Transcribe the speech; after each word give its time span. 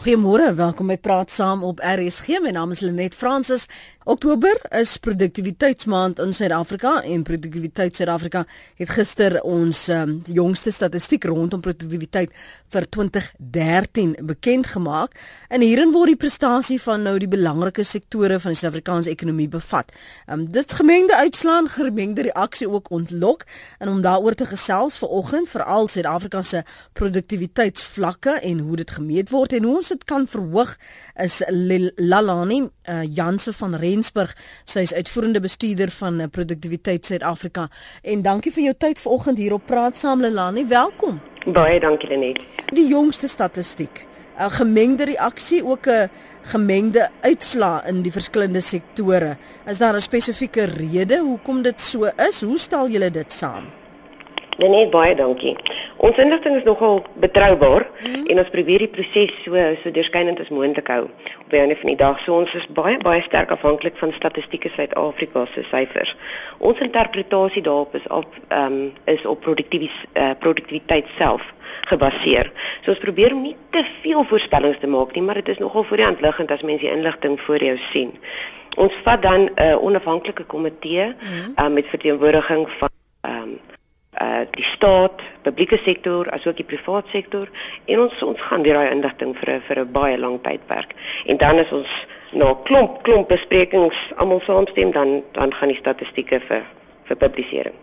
Goeiemôre, 0.00 0.54
welkom 0.56 0.88
by 0.88 0.96
Praat 0.96 1.28
Saam 1.30 1.60
op 1.60 1.82
RSG. 1.84 2.38
My 2.40 2.54
naam 2.56 2.70
is 2.72 2.80
Lenet 2.80 3.12
Fransis. 3.14 3.66
Oktober 4.08 4.56
is 4.72 4.94
produktiwiteitsmaand 4.96 6.18
in 6.24 6.32
Suid-Afrika 6.32 7.02
en 7.04 7.20
Produktiwiteit 7.22 7.98
Suid-Afrika 7.98 8.46
het 8.80 8.88
gister 8.96 9.34
ons 9.44 9.82
um, 9.92 10.14
jongste 10.24 10.72
statistiek 10.72 11.26
rondom 11.28 11.60
produktiwiteit 11.60 12.32
vir 12.72 12.86
2013 12.96 14.14
bekend 14.30 14.70
gemaak. 14.72 15.12
En 15.52 15.60
hierin 15.60 15.92
word 15.92 16.14
die 16.14 16.20
prestasie 16.22 16.78
van 16.80 17.04
nou 17.04 17.12
die 17.20 17.28
belangrike 17.28 17.84
sektore 17.84 18.38
van 18.40 18.54
die 18.54 18.58
Suid-Afrikaanse 18.62 19.12
ekonomie 19.12 19.50
bevat. 19.52 19.92
Um, 20.24 20.46
dit 20.48 20.72
gemengde 20.80 21.20
uitslaan, 21.20 21.68
gemengde 21.68 22.24
reaksie 22.30 22.70
ook 22.70 22.88
ontlok 22.88 23.44
en 23.78 23.92
om 23.92 24.00
daaroor 24.00 24.34
te 24.34 24.48
gesels 24.48 24.96
vanoggend 25.04 25.52
veral 25.52 25.92
Suid-Afrika 25.92 26.40
se 26.42 26.64
produktiwiteitsvlakke 26.96 28.40
en 28.40 28.64
hoe 28.64 28.80
dit 28.80 28.96
gemeet 28.96 29.28
word 29.36 29.52
en 29.60 29.68
hoe 29.68 29.76
ons 29.76 29.89
dit 29.92 30.04
kan 30.08 30.26
verhoog 30.26 30.76
is 31.20 31.42
Lalani 31.96 32.62
uh, 32.64 33.02
Janse 33.04 33.52
van 33.52 33.74
Re 33.76 33.90
Rensburg. 33.90 34.36
Sy 34.64 34.84
is 34.86 34.94
uitvoerende 34.94 35.40
bestuurder 35.42 35.90
van 35.90 36.20
eh, 36.20 36.28
Produktiwiteit 36.30 37.06
Suid-Afrika. 37.06 37.68
En 38.02 38.22
dankie 38.22 38.52
vir 38.54 38.68
jou 38.68 38.76
tyd 38.86 39.02
vanoggend 39.02 39.40
hier 39.42 39.56
op 39.56 39.66
Praat 39.66 39.98
Saam 39.98 40.22
Lelani. 40.22 40.66
Welkom. 40.70 41.18
Baie 41.46 41.80
dankie 41.80 42.08
Lenet. 42.08 42.42
Die 42.74 42.86
jongste 42.88 43.28
statistiek. 43.28 44.06
'n 44.40 44.50
Gemengde 44.50 45.04
reaksie 45.04 45.64
ook 45.64 45.86
'n 45.86 46.08
gemengde 46.42 47.10
uitslaa 47.20 47.84
in 47.86 48.02
die 48.02 48.12
verskillende 48.12 48.60
sektore. 48.60 49.36
Is 49.66 49.78
daar 49.78 49.94
'n 49.94 50.00
spesifieke 50.00 50.64
rede 50.64 51.18
hoekom 51.18 51.62
dit 51.62 51.80
so 51.80 52.08
is? 52.28 52.40
Hoe 52.40 52.58
stel 52.58 52.88
julle 52.88 53.10
dit 53.10 53.32
saam? 53.32 53.79
Net 54.60 54.90
baie 54.92 55.14
dankie. 55.16 55.54
Ons 56.04 56.18
inligting 56.20 56.58
is 56.58 56.66
nogal 56.66 56.98
betroubaar 57.22 57.86
mm. 57.88 58.26
en 58.28 58.40
ons 58.42 58.50
probeer 58.52 58.82
die 58.84 58.90
proses 58.92 59.32
so 59.40 59.56
so 59.80 59.92
deurskynend 59.94 60.42
as 60.42 60.50
moontlik 60.52 60.90
hou. 60.92 61.06
Op 61.40 61.54
die 61.54 61.62
einde 61.62 61.78
van 61.80 61.88
die 61.88 61.96
dag 61.96 62.20
so 62.20 62.36
ons 62.36 62.52
is 62.58 62.66
baie 62.76 62.98
baie 63.00 63.22
sterk 63.24 63.54
afhanklik 63.56 63.96
van 63.96 64.12
statistieke 64.12 64.68
Suid-Afrika 64.74 65.46
se 65.54 65.64
syfers. 65.70 66.12
Ons 66.58 66.82
interpretasie 66.84 67.64
daarop 67.64 67.96
is 67.96 68.04
op 68.12 68.36
ehm 68.50 68.76
um, 68.76 68.92
is 69.08 69.24
op 69.24 69.40
produktiwiteit 69.46 70.12
uh, 70.12 70.28
eh, 70.28 70.36
produktiwiteit 70.44 71.08
self 71.16 71.48
gebaseer. 71.88 72.52
So 72.84 72.92
ons 72.92 73.00
probeer 73.00 73.32
om 73.32 73.42
nie 73.48 73.56
te 73.72 73.86
veel 74.02 74.24
voorspellings 74.28 74.78
te 74.84 74.92
maak 74.92 75.16
nie, 75.16 75.24
maar 75.24 75.40
dit 75.40 75.48
is 75.56 75.64
nogal 75.64 75.88
voor 75.88 75.96
die 75.96 76.08
hand 76.10 76.20
liggend 76.20 76.52
as 76.52 76.62
mense 76.62 76.84
die 76.84 76.92
inligting 76.92 77.40
voor 77.40 77.64
jou 77.64 77.78
sien. 77.90 78.12
Ons 78.76 78.92
vat 79.08 79.22
dan 79.22 79.48
'n 79.48 79.50
uh, 79.56 79.82
onafhanklike 79.82 80.44
komitee 80.44 81.06
mm. 81.06 81.52
uh, 81.56 81.68
met 81.68 81.86
verteenwoordiging 81.88 82.68
van 82.78 82.98
uh 84.20 84.44
die 84.50 84.64
staat, 84.64 85.22
publieke 85.42 85.78
sektor 85.84 86.28
asook 86.36 86.56
die 86.56 86.68
privaat 86.72 87.06
sektor 87.12 87.48
en 87.86 88.00
ons 88.00 88.22
ons 88.22 88.40
gaan 88.48 88.62
deur 88.62 88.80
daai 88.80 88.92
inligting 88.92 89.36
vir 89.36 89.54
'n 89.54 89.60
vir 89.68 89.78
'n 89.80 89.92
baie 89.92 90.18
lang 90.18 90.40
tydperk. 90.42 90.94
En 91.26 91.36
dan 91.36 91.58
is 91.58 91.72
ons 91.72 91.88
na 92.32 92.44
nou, 92.44 92.56
klomp 92.64 93.02
klomp 93.02 93.28
besprekings 93.28 93.98
almal 94.16 94.40
saamstem 94.40 94.92
dan 94.92 95.22
dan 95.32 95.52
gaan 95.52 95.68
die 95.68 95.80
statistieke 95.80 96.40
vir 96.48 96.66
vir 97.04 97.16
publisering. 97.16 97.74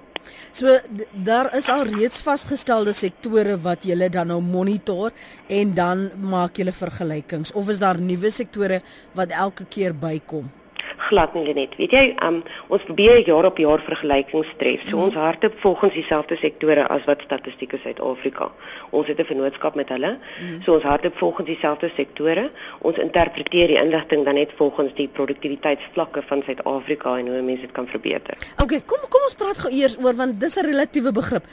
So 0.52 0.80
daar 1.12 1.52
is 1.58 1.68
al 1.70 1.84
reeds 1.84 2.22
vasgestelde 2.26 2.94
sektore 2.94 3.58
wat 3.62 3.84
julle 3.86 4.10
dan 4.10 4.32
nou 4.32 4.40
monitor 4.42 5.12
en 5.48 5.74
dan 5.74 6.12
maak 6.22 6.58
julle 6.58 6.74
vergelykings 6.74 7.52
of 7.52 7.70
is 7.70 7.84
daar 7.84 8.00
nuwe 8.02 8.32
sektore 8.32 8.82
wat 9.14 9.30
elke 9.30 9.68
keer 9.70 9.94
bykom? 9.94 10.50
Glad 10.98 11.34
nie 11.34 11.54
net. 11.54 11.76
Weet 11.80 11.92
jy, 11.92 12.04
um, 12.26 12.42
ons 12.74 12.84
probeer 12.88 13.22
jaar 13.28 13.46
op 13.46 13.60
jaar 13.62 13.82
vergelykings 13.86 14.54
tref. 14.58 14.84
So 14.88 14.98
mm. 14.98 15.04
ons 15.04 15.20
hardop 15.20 15.56
volgens 15.64 15.94
dieselfde 15.94 16.38
sektore 16.42 16.88
as 16.88 17.06
wat 17.06 17.22
Statistiek 17.26 17.76
Suid-Afrika. 17.84 18.50
Ons 18.90 19.08
het 19.08 19.20
'n 19.20 19.26
vennootskap 19.26 19.76
met 19.76 19.90
hulle. 19.90 20.18
Mm. 20.18 20.62
So 20.64 20.74
ons 20.74 20.84
hardop 20.84 21.18
volgens 21.18 21.48
dieselfde 21.48 21.92
sektore. 21.96 22.50
Ons 22.82 22.98
interpreteer 22.98 23.68
die 23.68 23.80
inligting 23.82 24.26
dan 24.26 24.36
net 24.36 24.52
volgens 24.56 24.94
die 24.96 25.08
produktiwiteitsvlakke 25.08 26.22
van 26.28 26.44
Suid-Afrika 26.46 27.18
en 27.18 27.28
hoe 27.28 27.42
mense 27.42 27.62
dit 27.62 27.72
kan 27.72 27.88
verbeter. 27.88 28.38
Okay, 28.62 28.82
kom 28.86 29.00
kom 29.10 29.22
ons 29.24 29.36
praat 29.36 29.58
gou 29.58 29.72
eers 29.72 29.98
oor 29.98 30.16
want 30.16 30.40
dis 30.40 30.58
'n 30.58 30.66
relatiewe 30.66 31.12
begrip. 31.12 31.44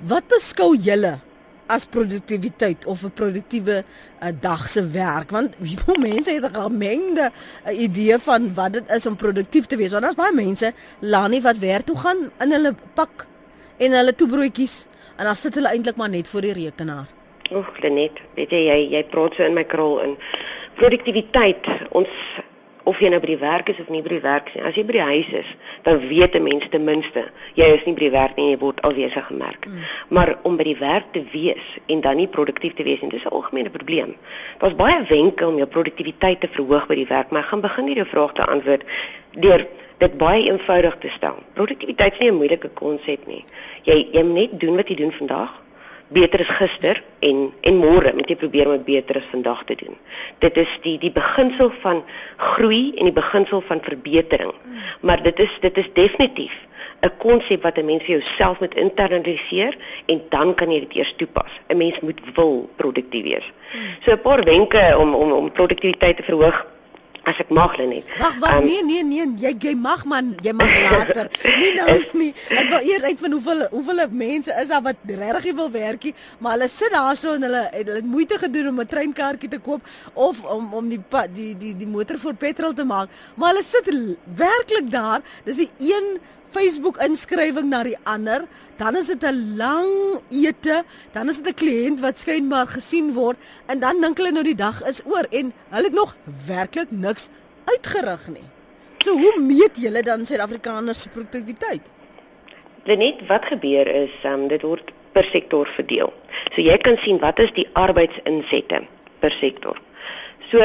Wat 0.00 0.28
beskou 0.28 0.76
julle 0.76 1.18
as 1.66 1.86
produktiwiteit 1.86 2.86
of 2.86 3.02
'n 3.02 3.12
produktiewe 3.12 3.84
uh, 3.84 4.28
dag 4.40 4.68
se 4.68 4.90
werk. 4.90 5.30
Want 5.30 5.56
hoe 5.86 5.98
mense 5.98 6.30
het 6.30 6.44
'n 6.44 6.54
gemengde 6.54 7.30
uh, 7.66 7.80
idee 7.80 8.18
van 8.18 8.54
wat 8.54 8.72
dit 8.72 8.90
is 8.90 9.06
om 9.06 9.16
produktief 9.16 9.66
te 9.66 9.76
wees. 9.76 9.90
Want 9.90 10.02
daar's 10.02 10.14
baie 10.14 10.34
mense 10.34 10.72
laanie 10.98 11.42
wat 11.42 11.58
werk 11.58 11.84
toe 11.86 11.96
gaan 11.96 12.30
in 12.40 12.52
hulle 12.52 12.74
pak 12.94 13.26
en 13.76 13.92
hulle 13.92 14.14
toebroodjies 14.14 14.86
en 15.16 15.24
dan 15.24 15.36
sit 15.36 15.54
hulle 15.54 15.68
eintlik 15.68 15.96
maar 15.96 16.10
net 16.10 16.28
voor 16.28 16.40
die 16.40 16.52
rekenaar. 16.52 17.06
Oek, 17.54 17.78
Lenet, 17.82 18.20
weet 18.34 18.50
jy 18.50 18.62
jy, 18.66 18.78
jy 18.90 19.04
praat 19.04 19.34
so 19.34 19.44
in 19.46 19.54
my 19.54 19.64
krul 19.64 20.00
in. 20.02 20.16
Produktiwiteit 20.74 21.66
ons 21.90 22.08
of 22.86 23.00
jy 23.02 23.08
nou 23.10 23.18
by 23.20 23.26
die 23.32 23.40
werk 23.40 23.70
is 23.72 23.78
of 23.82 23.88
nie 23.90 24.00
by 24.04 24.12
die 24.14 24.22
werk 24.22 24.52
nie. 24.54 24.62
As 24.62 24.76
jy 24.78 24.84
by 24.86 24.94
die 24.94 25.06
huis 25.08 25.30
is, 25.42 25.48
dan 25.82 25.98
weet 26.08 26.36
'n 26.38 26.42
mens 26.42 26.68
ten 26.70 26.84
minste 26.84 27.24
jy 27.54 27.66
is 27.74 27.84
nie 27.84 27.94
by 27.94 28.00
die 28.00 28.14
werk 28.14 28.36
nie, 28.36 28.50
jy 28.50 28.58
word 28.58 28.82
alwesig 28.82 29.26
gemerk. 29.26 29.66
Mm. 29.66 29.80
Maar 30.08 30.36
om 30.42 30.56
by 30.56 30.64
die 30.64 30.78
werk 30.78 31.12
te 31.12 31.24
wees 31.32 31.64
en 31.86 32.00
dan 32.00 32.16
nie 32.16 32.28
produktief 32.28 32.74
te 32.74 32.84
wees 32.84 33.00
nie, 33.00 33.10
dis 33.10 33.24
'n 33.24 33.34
algemene 33.34 33.70
probleem. 33.70 34.14
Daar's 34.58 34.76
baie 34.76 35.02
wenke 35.02 35.46
om 35.46 35.56
jou 35.56 35.66
produktiwiteit 35.66 36.40
te 36.40 36.48
verhoog 36.48 36.86
by 36.86 36.94
die 36.94 37.08
werk, 37.08 37.30
maar 37.30 37.42
ek 37.42 37.48
gaan 37.48 37.60
begin 37.60 37.86
hierdie 37.86 38.04
vraag 38.04 38.32
te 38.32 38.46
antwoord 38.46 38.84
deur 39.32 39.66
dit 39.98 40.16
baie 40.18 40.50
eenvoudig 40.50 40.96
te 40.98 41.08
stel. 41.08 41.36
Produktiwiteit 41.54 42.12
is 42.12 42.18
nie 42.18 42.30
'n 42.30 42.36
moeilike 42.36 42.68
konsep 42.68 43.26
nie. 43.26 43.44
Jy 43.82 44.08
jy 44.12 44.22
moet 44.22 44.34
net 44.34 44.60
doen 44.60 44.76
wat 44.76 44.88
jy 44.88 44.94
doen 44.94 45.12
vandag 45.12 45.65
beter 46.08 46.40
as 46.40 46.52
gister 46.58 47.02
en 47.20 47.52
en 47.60 47.78
môre 47.80 48.12
moet 48.14 48.28
jy 48.30 48.36
probeer 48.38 48.70
om 48.70 48.84
beter 48.84 49.18
as 49.20 49.30
vandag 49.30 49.64
te 49.66 49.74
doen. 49.74 49.96
Dit 50.38 50.56
is 50.56 50.70
die 50.82 50.98
die 51.02 51.10
beginsel 51.10 51.72
van 51.82 52.04
groei 52.36 52.94
en 52.96 53.10
die 53.10 53.16
beginsel 53.16 53.62
van 53.66 53.82
verbetering. 53.82 54.54
Maar 55.00 55.22
dit 55.22 55.38
is 55.38 55.58
dit 55.60 55.78
is 55.78 55.90
definitief 55.92 56.54
'n 57.02 57.10
konsep 57.18 57.62
wat 57.62 57.78
'n 57.78 57.84
mens 57.84 58.04
vir 58.04 58.18
jouself 58.18 58.60
moet 58.60 58.74
internaliseer 58.74 59.76
en 60.06 60.22
dan 60.28 60.54
kan 60.54 60.70
jy 60.70 60.80
dit 60.80 60.94
eers 60.94 61.14
toepas. 61.16 61.52
'n 61.68 61.76
Mens 61.76 62.00
moet 62.00 62.20
wil 62.34 62.70
produktief 62.76 63.22
wees. 63.22 63.52
So 64.00 64.12
'n 64.12 64.20
paar 64.20 64.42
wenke 64.44 64.96
om 64.98 65.14
om 65.14 65.32
om 65.32 65.52
produktiwiteit 65.52 66.16
te 66.16 66.22
verhoog 66.22 66.66
as 67.26 67.40
ek 67.42 67.50
mag 67.50 67.74
net. 67.82 68.06
Wag, 68.20 68.36
wag, 68.42 68.58
um, 68.60 68.66
nee, 68.68 68.82
nee, 68.86 69.02
nee, 69.02 69.26
jy 69.42 69.52
jy 69.58 69.74
mag 69.78 70.04
man, 70.06 70.34
jy 70.44 70.52
mag 70.54 70.70
later. 70.86 71.30
nie 71.42 71.72
nou 71.74 71.96
nie. 72.20 72.30
Ek 72.54 72.70
wil 72.70 72.86
eers 72.92 73.06
uit 73.08 73.24
van 73.24 73.34
hoeveel 73.36 73.64
hoeveel 73.72 74.02
mense 74.14 74.54
is 74.62 74.70
daar 74.70 74.84
wat 74.86 75.02
regtig 75.10 75.56
wil 75.58 75.70
werkie, 75.74 76.14
maar 76.38 76.56
hulle 76.56 76.68
sit 76.70 76.94
daarso 76.94 77.34
en 77.34 77.48
hulle 77.48 77.64
het 77.72 77.90
hulle 77.90 78.04
moeite 78.06 78.38
gedoen 78.38 78.70
om 78.70 78.80
'n 78.80 78.92
treinkaartjie 78.94 79.50
te 79.56 79.58
koop 79.58 79.82
of 80.14 80.44
om 80.44 80.72
om 80.74 80.88
die 80.88 81.02
die 81.34 81.52
die 81.58 81.74
die 81.74 81.90
motor 81.90 82.18
vir 82.18 82.34
petrol 82.34 82.74
te 82.74 82.84
maak, 82.84 83.10
maar 83.34 83.54
hulle 83.54 83.64
sit 83.66 83.90
werklik 84.36 84.90
daar. 84.90 85.22
Dis 85.44 85.56
die 85.56 85.70
een 85.78 86.18
Facebook 86.50 86.96
inskrywing 87.02 87.68
na 87.70 87.82
die 87.82 87.96
ander, 88.04 88.44
dan 88.76 88.96
is 88.96 89.06
dit 89.06 89.22
'n 89.24 89.56
lang 89.56 90.20
ete, 90.30 90.84
dan 91.12 91.28
is 91.28 91.42
dit 91.42 91.48
'n 91.48 91.58
kliënt 91.62 92.00
wat 92.00 92.18
skynbaar 92.18 92.66
gesien 92.66 93.12
word 93.12 93.36
en 93.66 93.80
dan 93.80 94.00
dink 94.00 94.18
hulle 94.18 94.32
nou 94.32 94.44
die 94.44 94.54
dag 94.54 94.82
is 94.82 95.02
oor 95.04 95.26
en 95.30 95.52
hulle 95.70 95.84
het 95.84 95.92
nog 95.92 96.16
werklik 96.46 96.90
niks 96.90 97.28
uitgerig 97.64 98.28
nie. 98.28 98.48
So 98.98 99.12
hoe 99.18 99.40
meet 99.40 99.76
julle 99.76 100.02
dan 100.02 100.26
Suid-Afrikaners 100.26 101.00
se 101.00 101.08
produktiwiteit? 101.08 101.82
Net 102.84 103.26
wat 103.26 103.44
gebeur 103.44 103.86
is, 103.86 104.10
um, 104.24 104.48
dit 104.48 104.62
word 104.62 104.92
per 105.12 105.24
sektor 105.24 105.66
verdeel. 105.66 106.12
So 106.54 106.62
jy 106.62 106.76
kan 106.78 106.98
sien 107.02 107.18
wat 107.18 107.38
is 107.38 107.52
die 107.52 107.68
arbeidsinsette 107.72 108.82
per 109.20 109.30
sektor. 109.30 109.78
So 110.50 110.58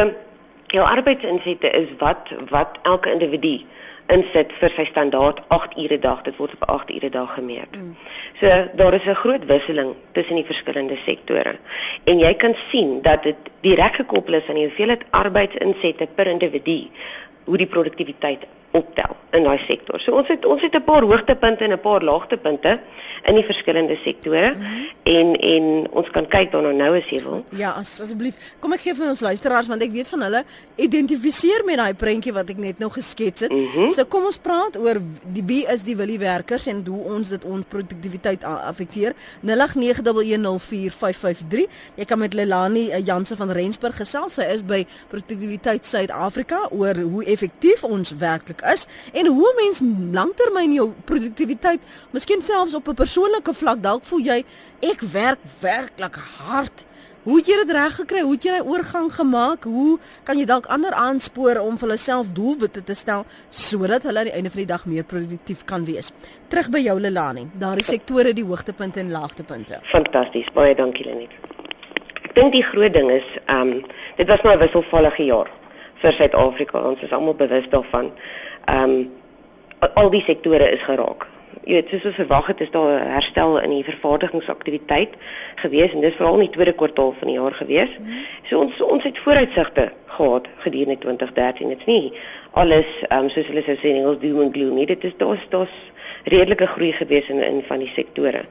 jou 0.71 0.83
arbeidsinsette 0.85 1.71
is 1.75 1.89
wat 1.99 2.31
wat 2.51 2.79
elke 2.87 3.11
individu 3.11 3.59
insit 4.07 4.53
vir 4.59 4.73
sy 4.75 4.85
standaard 4.85 5.41
8 5.47 5.77
ure 5.77 5.99
dag. 5.99 6.21
Dit 6.23 6.37
word 6.37 6.53
op 6.53 6.69
8 6.69 6.93
ure 6.95 7.09
dag 7.09 7.33
gemeet. 7.33 7.75
Mm. 7.77 7.95
So 8.39 8.47
daar 8.75 8.93
is 8.93 9.05
'n 9.05 9.15
groot 9.15 9.45
wisseling 9.45 9.95
tussen 10.11 10.35
die 10.35 10.45
verskillende 10.45 10.97
sektore. 11.05 11.55
En 12.03 12.19
jy 12.19 12.33
kan 12.33 12.55
sien 12.69 13.01
dat 13.01 13.23
dit 13.23 13.37
direk 13.61 13.95
gekoppel 13.95 14.33
is 14.33 14.47
aan 14.47 14.55
die 14.55 14.65
hoeveelheid 14.67 15.05
arbeidsinsette 15.09 16.07
per 16.15 16.27
individu 16.27 16.89
hoe 17.43 17.57
die 17.57 17.67
produktiwiteit 17.67 18.45
optel 18.71 19.19
in 19.31 19.45
daai 19.47 19.59
sektor. 19.63 19.99
So 19.99 20.15
ons 20.19 20.27
het 20.31 20.45
ons 20.45 20.61
het 20.61 20.75
'n 20.75 20.83
paar 20.83 21.01
hoogtepunte 21.01 21.63
en 21.63 21.71
'n 21.71 21.79
paar 21.79 22.03
laagtepunte 22.03 22.79
in 23.23 23.35
die 23.35 23.43
verskillende 23.43 23.97
sektore 24.03 24.55
mm 24.55 24.61
-hmm. 24.61 24.85
en 25.03 25.35
en 25.35 25.91
ons 25.91 26.09
kan 26.09 26.27
kyk 26.27 26.51
daarna 26.51 26.71
nou 26.71 26.97
as 26.97 27.09
jy 27.09 27.23
wil. 27.23 27.45
Ja, 27.49 27.71
as, 27.71 28.01
asseblief. 28.01 28.35
Kom 28.59 28.73
ek 28.73 28.79
gee 28.79 28.95
vir 28.95 29.07
ons 29.07 29.19
luisteraars 29.19 29.67
want 29.67 29.83
ek 29.83 29.91
weet 29.91 30.09
van 30.09 30.21
hulle 30.21 30.43
identifiseer 30.75 31.61
met 31.65 31.77
daai 31.77 31.93
prentjie 31.93 32.33
wat 32.33 32.49
ek 32.49 32.57
net 32.57 32.79
nou 32.79 32.91
geskets 32.91 33.39
het. 33.39 33.51
Mm 33.51 33.67
-hmm. 33.73 33.91
So 33.91 34.05
kom 34.05 34.25
ons 34.25 34.37
praat 34.37 34.77
oor 34.77 34.97
die 35.23 35.43
wie 35.45 35.67
is 35.67 35.83
die 35.83 35.95
wilie 35.95 36.19
werkers 36.19 36.67
en 36.67 36.85
hoe 36.87 37.03
ons 37.03 37.29
dit 37.29 37.43
ons 37.43 37.65
produktiwiteit 37.67 38.43
affekteer. 38.43 39.13
0891104553. 39.45 39.53
Jy 41.95 42.05
kan 42.05 42.19
met 42.19 42.33
Lelani 42.33 42.89
eh, 42.89 43.05
Jansen 43.05 43.37
van 43.37 43.51
Rensburg 43.51 43.95
gesels. 43.95 44.33
Sy 44.33 44.41
is 44.41 44.65
by 44.65 44.85
Produktiwiteit 45.07 45.85
Suid-Afrika 45.85 46.67
oor 46.71 46.95
hoe 46.95 47.25
effektief 47.25 47.83
ons 47.83 48.15
werklik 48.17 48.60
is 48.73 48.87
en 49.13 49.27
hoe 49.27 49.53
mens 49.55 49.81
lanktermyn 50.11 50.73
jou 50.73 50.91
produktiwiteit, 51.05 51.81
miskien 52.11 52.41
selfs 52.41 52.75
op 52.75 52.87
'n 52.87 52.93
persoonlike 52.93 53.53
vlak 53.53 53.81
dalk 53.81 54.03
voel 54.03 54.19
jy 54.19 54.45
ek 54.81 55.01
werk 55.01 55.39
werklik 55.59 56.15
hard 56.15 56.85
Hoe 57.21 57.35
het 57.37 57.45
jy 57.45 57.55
dit 57.59 57.71
reg 57.75 57.95
gekry? 57.99 58.21
Hoe 58.25 58.33
het 58.33 58.45
jy 58.47 58.53
daai 58.55 58.65
oorgang 58.65 59.11
gemaak? 59.13 59.65
Hoe 59.69 59.99
kan 60.25 60.39
jy 60.41 60.45
dalk 60.49 60.65
ander 60.73 60.95
aanspoor 60.97 61.59
om 61.61 61.75
vir 61.77 61.85
hulle 61.85 61.97
self 62.01 62.31
doelwitte 62.33 62.81
te 62.83 62.95
stel 62.97 63.27
sodat 63.53 64.07
hulle 64.09 64.23
aan 64.23 64.29
die 64.31 64.33
einde 64.39 64.49
van 64.49 64.61
die 64.63 64.69
dag 64.71 64.87
meer 64.89 65.05
produktief 65.05 65.61
kan 65.69 65.85
wees? 65.85 66.09
Terug 66.49 66.71
by 66.73 66.81
jou 66.81 66.97
Lelani. 66.97 67.45
Daar 67.61 67.77
is 67.77 67.91
sektore 67.93 68.33
die 68.33 68.45
hoogtepunte 68.45 69.03
en 69.03 69.13
laagtepunte. 69.13 69.83
Fantasties. 69.91 70.49
Baie 70.55 70.73
dankie 70.75 71.05
Lenet. 71.05 71.35
Ek 72.25 72.33
dink 72.39 72.55
die 72.57 72.65
groot 72.65 72.97
ding 72.97 73.13
is, 73.13 73.27
ehm 73.45 73.69
um, 73.69 73.85
dit 74.17 74.27
was 74.27 74.41
maar 74.41 74.57
'n 74.57 74.65
wisselvallige 74.65 75.25
jaar 75.29 75.51
vir 76.01 76.13
Suid-Afrika. 76.17 76.81
Ons 76.81 77.01
is 77.05 77.13
almal 77.13 77.35
bewus 77.35 77.69
daarvan. 77.69 78.11
Ehm 78.65 78.89
um, 78.89 79.11
al 79.93 80.09
die 80.09 80.21
sektore 80.21 80.71
is 80.71 80.81
geraak 80.85 81.25
jy 81.61 81.77
weet 81.77 81.91
soos 81.93 82.07
ons 82.09 82.17
verwag 82.17 82.47
het 82.49 82.61
is 82.61 82.71
daar 82.73 82.89
'n 83.01 83.11
herstel 83.13 83.59
in 83.59 83.69
die 83.69 83.83
vervaardigingsaktiwiteit 83.83 85.13
gewees 85.55 85.93
en 85.93 86.01
dis 86.01 86.15
veral 86.15 86.33
in 86.33 86.47
die 86.47 86.55
tweede 86.55 86.73
kwartaal 86.73 87.13
van 87.19 87.27
die 87.27 87.37
jaar 87.37 87.53
gewees. 87.53 87.89
-hmm. 87.97 88.25
So 88.43 88.59
ons 88.59 88.81
ons 88.81 89.03
het 89.03 89.19
vooruitsigte 89.19 89.91
gehad 90.05 90.47
gedurende 90.57 90.97
2013. 90.97 91.69
Dit's 91.69 91.85
nie 91.85 92.13
alles 92.51 92.85
um, 93.09 93.29
soos 93.29 93.47
hulle 93.47 93.63
sou 93.63 93.75
sê 93.75 93.87
in 93.93 93.95
Engels 93.95 94.19
doom 94.19 94.39
and 94.39 94.53
gloom 94.53 94.75
nie. 94.75 94.85
Dit 94.85 95.03
is 95.03 95.13
daar's 95.17 95.45
daar's 95.49 95.75
redelike 96.23 96.65
groei 96.67 96.91
gewees 96.91 97.29
in 97.29 97.43
in 97.43 97.63
van 97.63 97.79
die 97.79 97.91
sektore. 97.95 98.45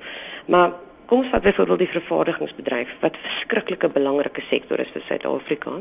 Maar 0.47 0.73
Kom 1.11 1.25
ons 1.25 1.31
vat 1.33 1.43
byvoorbeeld 1.43 1.81
die 1.83 1.89
vervaardigingsbedryf 1.91 2.91
wat 3.01 3.17
'n 3.17 3.23
verskriklike 3.23 3.89
belangrike 3.91 4.43
sektor 4.49 4.79
is 4.79 4.91
vir 4.95 5.03
Suid-Afrika, 5.07 5.73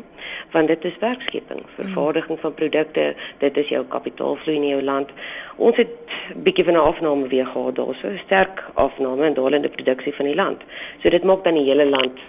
want 0.52 0.68
dit 0.68 0.86
is 0.86 0.98
werkskeping, 1.00 1.62
vervaardiging 1.76 2.40
van 2.40 2.54
produkte, 2.54 3.16
dit 3.38 3.58
is 3.58 3.68
jou 3.68 3.84
kapitaalvloei 3.86 4.56
in 4.56 4.68
jou 4.68 4.82
land. 4.82 5.10
Ons 5.56 5.78
het 5.78 5.90
bietjie 6.36 6.66
van 6.66 6.74
'n 6.74 6.88
afname 6.92 7.28
weer 7.28 7.46
gehad 7.46 7.76
daarso, 7.76 8.08
'n 8.08 8.18
sterk 8.26 8.64
afname 8.74 9.26
in 9.26 9.34
dalende 9.34 9.70
produksie 9.70 10.16
van 10.16 10.26
die 10.26 10.36
land. 10.36 10.62
So 11.04 11.10
dit 11.10 11.24
maak 11.24 11.44
dan 11.44 11.54
die 11.54 11.70
hele 11.70 11.86
land 11.86 12.20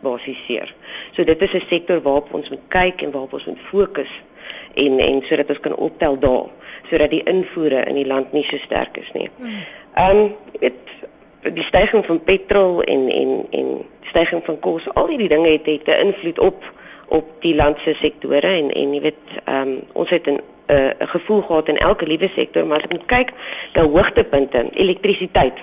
basies 0.00 0.44
seer. 0.46 0.74
So 1.12 1.24
dit 1.24 1.42
is 1.42 1.52
'n 1.52 1.66
sektor 1.68 2.00
waarop 2.02 2.32
ons 2.34 2.48
moet 2.48 2.66
kyk 2.68 3.02
en 3.02 3.10
waarop 3.10 3.32
ons 3.32 3.44
moet 3.44 3.60
fokus 3.60 4.22
en 4.74 4.98
en 4.98 5.22
sodat 5.22 5.48
ons 5.48 5.60
kan 5.60 5.76
optel 5.76 6.18
daar 6.18 6.46
sodat 6.90 7.10
die 7.10 7.22
invoere 7.22 7.84
in 7.84 7.94
die 7.94 8.06
land 8.06 8.32
nie 8.32 8.44
so 8.44 8.56
sterk 8.56 8.96
is 8.96 9.12
nie. 9.12 9.30
Hmm. 9.36 9.48
Ehm 9.94 10.16
um, 10.16 10.34
dit 10.60 10.78
die 11.42 11.64
stygings 11.64 12.06
van 12.06 12.22
petrol 12.22 12.82
en 12.82 13.08
en 13.10 13.46
en 13.50 13.84
stygings 14.00 14.44
van 14.44 14.58
kos, 14.60 14.86
al 14.94 15.08
hierdie 15.08 15.28
dinge 15.28 15.48
het 15.48 15.66
het 15.66 15.88
'n 15.88 16.06
invloed 16.06 16.38
op 16.38 16.72
op 17.08 17.42
die 17.42 17.54
land 17.54 17.78
se 17.78 17.94
sektore 17.94 18.46
en 18.46 18.70
en 18.70 18.94
jy 18.94 19.00
weet 19.00 19.22
ehm 19.44 19.68
um, 19.68 19.80
ons 19.92 20.10
het 20.10 20.26
'n 20.26 20.40
'n 20.66 20.74
uh, 21.02 21.08
gevoel 21.08 21.40
gehad 21.40 21.68
in 21.68 21.76
elke 21.76 22.06
liewe 22.06 22.30
sektor, 22.34 22.66
maar 22.66 22.76
as 22.76 22.82
ek 22.82 22.92
moet 22.92 23.06
kyk 23.06 23.30
na 23.72 23.82
hoogtepunte, 23.82 24.70
elektrisiteit. 24.74 25.58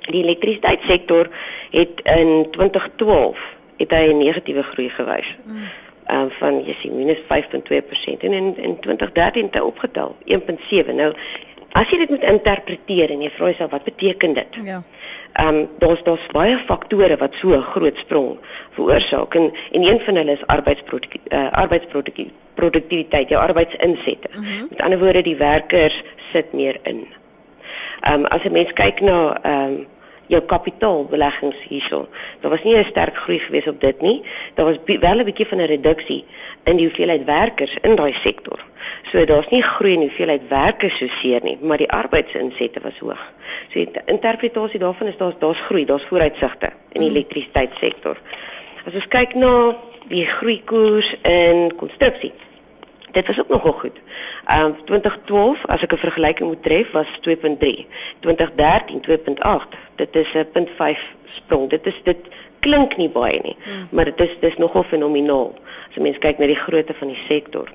Die 0.00 0.22
elektrisiteitssektor 0.22 1.28
het 1.70 2.00
in 2.02 2.46
2012 2.50 3.54
het 3.76 3.90
hy 3.90 4.10
'n 4.12 4.18
negatiewe 4.18 4.62
groei 4.62 4.88
gewys. 4.88 5.36
Mm. 5.44 5.56
Uh, 6.10 6.22
van 6.28 6.64
jy 6.64 6.74
sien 6.80 6.96
minus 6.96 7.20
5.2% 7.28 8.24
en 8.26 8.32
in 8.32 8.56
in 8.56 8.78
2013 8.80 9.44
het 9.44 9.54
hy 9.54 9.60
opgetel 9.60 10.16
1.7. 10.24 10.94
Nou 10.94 11.12
As 11.72 11.90
jy 11.90 12.00
dit 12.02 12.10
moet 12.10 12.24
interpreteer 12.26 13.12
en 13.14 13.20
jy 13.22 13.30
vra 13.30 13.50
jouself 13.52 13.70
wat 13.70 13.84
beteken 13.86 14.34
dit? 14.34 14.58
Ja. 14.64 14.82
Ehm 15.38 15.48
um, 15.48 15.68
daar's 15.78 16.02
daar's 16.02 16.26
baie 16.34 16.56
faktore 16.58 17.16
wat 17.16 17.34
so 17.34 17.54
'n 17.54 17.62
groot 17.62 17.98
sprong 17.98 18.38
veroorsaak 18.74 19.34
en 19.34 19.52
en 19.72 19.82
een 19.82 20.00
van 20.00 20.14
hulle 20.14 20.32
is 20.32 20.46
arbeidsproduktiwiteit, 20.46 21.32
uh, 21.32 21.50
arbeidsproduktiwiteit, 21.50 23.28
jou 23.28 23.40
arbeidsinsette. 23.42 24.28
Mm 24.34 24.44
-hmm. 24.44 24.66
Met 24.70 24.82
ander 24.82 24.98
woorde, 24.98 25.22
die 25.22 25.36
werkers 25.36 26.02
sit 26.32 26.52
meer 26.52 26.78
in. 26.82 27.06
Ehm 28.00 28.14
um, 28.14 28.24
as 28.24 28.44
'n 28.44 28.52
mens 28.52 28.72
kyk 28.72 29.00
na 29.00 29.38
ehm 29.42 29.62
um, 29.62 29.86
jou 30.30 30.40
kapitaalbeleggings 30.46 31.58
hierso. 31.68 32.08
Daar 32.40 32.50
was 32.50 32.62
nie 32.62 32.76
'n 32.76 32.84
sterk 32.84 33.16
groei 33.16 33.38
gewees 33.38 33.66
op 33.66 33.80
dit 33.80 34.00
nie. 34.00 34.22
Daar 34.54 34.66
was 34.66 34.78
wel 34.84 35.18
'n 35.18 35.24
bietjie 35.24 35.46
van 35.46 35.58
'n 35.58 35.66
reduksie 35.66 36.24
in 36.64 36.76
die 36.76 36.86
hoeveelheid 36.86 37.24
werkers 37.24 37.76
in 37.82 37.94
daai 37.94 38.12
sektor. 38.12 38.58
So 39.02 39.24
daar's 39.24 39.48
nie 39.48 39.62
groei 39.62 39.92
in 39.92 40.00
die 40.00 40.08
hoeveelheid 40.08 40.48
werkers 40.48 40.98
so 40.98 41.06
seer 41.06 41.40
nie, 41.42 41.58
maar 41.60 41.76
die 41.76 41.90
arbeidsinsette 41.90 42.80
was 42.80 42.98
hoog. 42.98 43.32
So 43.68 43.84
die 43.84 43.90
interpretasie 44.06 44.78
daarvan 44.78 45.06
is 45.06 45.16
daar's 45.16 45.34
daar's 45.38 45.60
groei, 45.60 45.84
daar's 45.84 46.04
vooruitsigte 46.04 46.70
in 46.92 47.00
die 47.00 47.10
mm. 47.10 47.16
elektrisiteitssektor. 47.16 48.16
As 48.86 48.94
ons 48.94 49.08
kyk 49.08 49.34
na 49.34 49.76
die 50.08 50.26
groeikoers 50.26 51.16
in 51.22 51.76
konstruksie 51.76 52.32
Dit 53.12 53.26
was 53.26 53.38
ook 53.38 53.48
nogal 53.48 53.72
goed. 53.72 53.96
Ehm 54.46 54.64
um, 54.64 54.84
2012 54.84 55.66
as 55.66 55.82
ek 55.82 55.92
'n 55.92 55.96
vergelyking 56.06 56.48
moet 56.48 56.62
tref 56.62 56.90
was 56.90 57.10
2.3. 57.20 57.86
2013 58.20 59.00
2.8. 59.00 59.68
Dit 59.94 60.16
is 60.16 60.32
'n 60.32 60.46
0.5 60.52 61.14
sprong. 61.24 61.70
Dit 61.70 61.86
is 61.86 62.00
dit 62.02 62.18
klink 62.60 62.96
nie 62.96 63.08
baie 63.08 63.40
nie, 63.42 63.56
hmm. 63.64 63.88
maar 63.90 64.04
dit 64.04 64.20
is 64.20 64.36
dis 64.40 64.56
nogal 64.56 64.82
fenomenaal 64.82 65.54
as 65.88 65.96
jy 65.96 66.02
mens 66.02 66.18
kyk 66.18 66.38
na 66.38 66.46
die 66.46 66.58
grootte 66.58 66.94
van 66.94 67.08
die 67.08 67.22
sektor. 67.26 67.72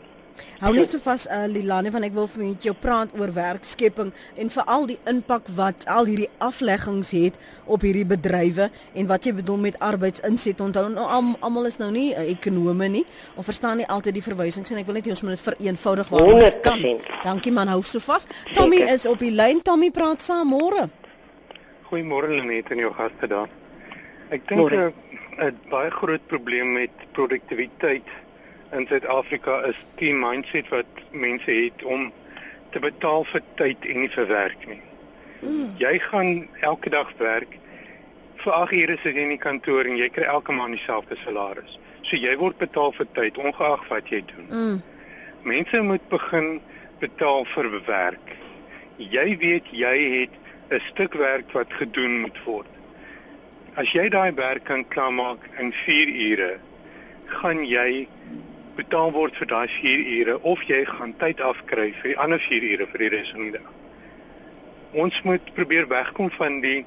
Hou 0.60 0.72
net 0.76 0.90
so 0.92 1.00
vas 1.04 1.26
uh, 1.28 1.46
Lilane 1.52 1.92
van 1.92 2.06
ek 2.08 2.14
wil 2.16 2.28
vir 2.32 2.44
met 2.44 2.66
jou 2.68 2.74
praat 2.80 3.12
oor 3.20 3.32
werkskepping 3.36 4.12
en 4.40 4.52
veral 4.52 4.88
die 4.90 4.98
impak 5.12 5.48
wat 5.58 5.86
al 5.92 6.08
hierdie 6.10 6.30
afleggings 6.44 7.12
het 7.16 7.40
op 7.66 7.84
hierdie 7.86 8.06
bedrywe 8.08 8.70
en 8.96 9.10
wat 9.12 9.28
jy 9.28 9.36
bedoel 9.40 9.60
met 9.68 9.80
arbeidsinset. 9.84 10.64
Onthou 10.64 10.88
nou 10.94 11.06
almal 11.40 11.70
is 11.70 11.80
nou 11.82 11.92
nie 11.92 12.10
uh, 12.14 12.24
ekonome 12.32 12.90
nie 12.98 13.06
of 13.36 13.48
verstaan 13.48 13.82
nie 13.84 13.88
altyd 13.92 14.20
die 14.20 14.26
verwysings 14.26 14.72
en 14.72 14.82
ek 14.82 14.90
wil 14.90 15.00
net 15.00 15.08
hê 15.08 15.16
ons 15.16 15.24
moet 15.26 15.36
dit 15.36 15.46
vereenvoudig 15.46 16.12
waar 16.16 16.60
kan. 16.66 16.84
Dankie 17.24 17.54
man, 17.56 17.72
hou 17.72 17.82
so 17.84 18.04
vas. 18.04 18.28
Tommy 18.54 18.84
Zeker. 18.84 18.94
is 18.94 19.08
op 19.12 19.20
die 19.24 19.34
lyn. 19.36 19.62
Tommy 19.66 19.92
praat 19.92 20.24
saam 20.24 20.52
môre. 20.56 20.88
Goeiemôre 21.90 22.32
Lenet 22.32 22.72
en 22.74 22.82
jou 22.82 22.92
gaste 22.96 23.30
daar. 23.30 23.52
Ek 24.34 24.48
dink 24.50 24.72
'n 24.72 25.52
baie 25.70 25.92
groot 25.92 26.24
probleem 26.28 26.74
met 26.74 26.92
produktiwiteit 27.12 28.08
in 28.72 28.88
Suid-Afrika 28.88 29.62
is 29.70 29.78
die 30.00 30.14
mindset 30.14 30.70
wat 30.74 31.04
mense 31.12 31.52
het 31.52 31.84
om 31.84 32.12
te 32.72 32.80
betaal 32.80 33.24
vir 33.30 33.42
tyd 33.56 33.86
en 33.86 34.02
nie 34.04 34.12
vir 34.12 34.28
werk 34.28 34.68
nie. 34.68 34.82
Mm. 35.42 35.76
Jy 35.80 35.94
gaan 36.10 36.32
elke 36.60 36.90
dag 36.90 37.12
werk 37.22 37.58
vir 38.44 38.54
8 38.54 38.78
ure 38.82 38.98
sit 39.02 39.16
jy 39.16 39.26
in 39.26 39.34
die 39.36 39.42
kantoor 39.42 39.88
en 39.88 39.98
jy 40.00 40.10
kry 40.14 40.26
elke 40.30 40.54
maand 40.56 40.78
dieselfde 40.78 41.18
salaris. 41.24 41.78
So 42.06 42.18
jy 42.18 42.36
word 42.42 42.58
betaal 42.62 42.94
vir 42.98 43.08
tyd 43.18 43.38
ongeag 43.42 43.86
wat 43.90 44.12
jy 44.14 44.22
doen. 44.32 44.50
Mm. 44.50 44.82
Mense 45.46 45.82
moet 45.82 46.10
begin 46.10 46.60
betaal 47.00 47.46
vir 47.54 47.72
werk. 47.88 48.36
Jy 48.98 49.28
weet 49.42 49.72
jy 49.72 49.96
het 50.20 50.36
'n 50.72 50.82
stuk 50.92 51.14
werk 51.14 51.52
wat 51.54 51.74
gedoen 51.74 52.22
moet 52.22 52.40
word. 52.46 52.72
As 53.76 53.92
jy 53.92 54.10
daai 54.10 54.32
werk 54.34 54.64
kan 54.64 54.88
klaarmaak 54.88 55.50
in 55.60 55.72
4 55.74 56.08
ure, 56.32 56.60
gaan 57.26 57.66
jy 57.66 58.08
betaal 58.76 59.12
word 59.12 59.36
vir 59.40 59.48
daai 59.48 59.68
4 59.68 60.06
ure 60.20 60.36
of 60.44 60.64
jy 60.70 60.84
gaan 60.86 61.14
tyd 61.22 61.42
afkry 61.42 61.92
vir 62.02 62.12
die 62.12 62.20
ander 62.26 62.40
4 62.40 62.68
ure 62.74 62.88
vir 62.92 63.04
die 63.06 63.10
res 63.16 63.32
van 63.32 63.48
die 63.48 63.56
dag. 63.58 63.72
Ons 65.06 65.22
moet 65.28 65.54
probeer 65.58 65.88
wegkom 65.92 66.32
van 66.38 66.62
die 66.64 66.86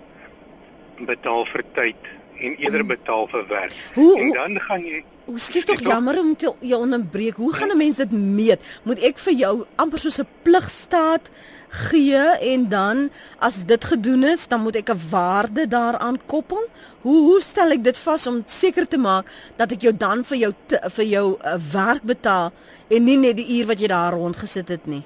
betaal 0.99 1.45
vir 1.53 1.65
tyd 1.75 2.11
en 2.39 2.57
eerder 2.63 2.85
betaal 2.87 3.27
vir 3.29 3.47
werk. 3.49 3.79
Hoe, 3.95 4.13
en 4.21 4.35
dan 4.37 4.61
gaan 4.61 4.85
jy 4.85 5.05
Hoe 5.29 5.39
skiet 5.39 5.67
tog 5.69 5.83
jammer 5.85 6.17
om 6.17 6.31
te 6.37 6.49
jou 6.65 6.79
onderbreek. 6.81 7.37
Hoe 7.37 7.53
gaan 7.53 7.69
'n 7.69 7.77
mens 7.77 7.97
dit 7.97 8.13
meet? 8.13 8.61
Moet 8.83 8.99
ek 8.99 9.19
vir 9.19 9.33
jou 9.33 9.67
amper 9.77 9.99
soos 9.99 10.21
'n 10.21 10.27
pligstaat 10.43 11.31
gee 11.69 12.25
en 12.53 12.69
dan 12.69 13.11
as 13.39 13.65
dit 13.65 13.85
gedoen 13.85 14.25
is, 14.25 14.47
dan 14.49 14.61
moet 14.61 14.77
ek 14.77 14.91
'n 14.91 15.01
waarde 15.11 15.69
daaraan 15.69 16.19
koppel. 16.27 16.69
Hoe 17.01 17.21
hoe 17.21 17.41
stel 17.41 17.71
ek 17.71 17.85
dit 17.85 17.99
vas 17.99 18.27
om 18.27 18.43
seker 18.47 18.89
te 18.89 18.99
maak 18.99 19.27
dat 19.57 19.73
ek 19.73 19.81
jou 19.81 19.97
dan 19.97 20.25
vir 20.25 20.37
jou 20.37 20.53
te, 20.67 20.81
vir 20.91 21.05
jou 21.05 21.39
uh, 21.45 21.55
werk 21.73 22.03
betaal 22.03 22.53
en 22.89 23.05
nie 23.05 23.17
net 23.17 23.37
die 23.37 23.59
uur 23.59 23.67
wat 23.67 23.81
jy 23.81 23.87
daar 23.87 24.13
rond 24.13 24.37
gesit 24.37 24.69
het 24.69 24.87
nie. 24.87 25.05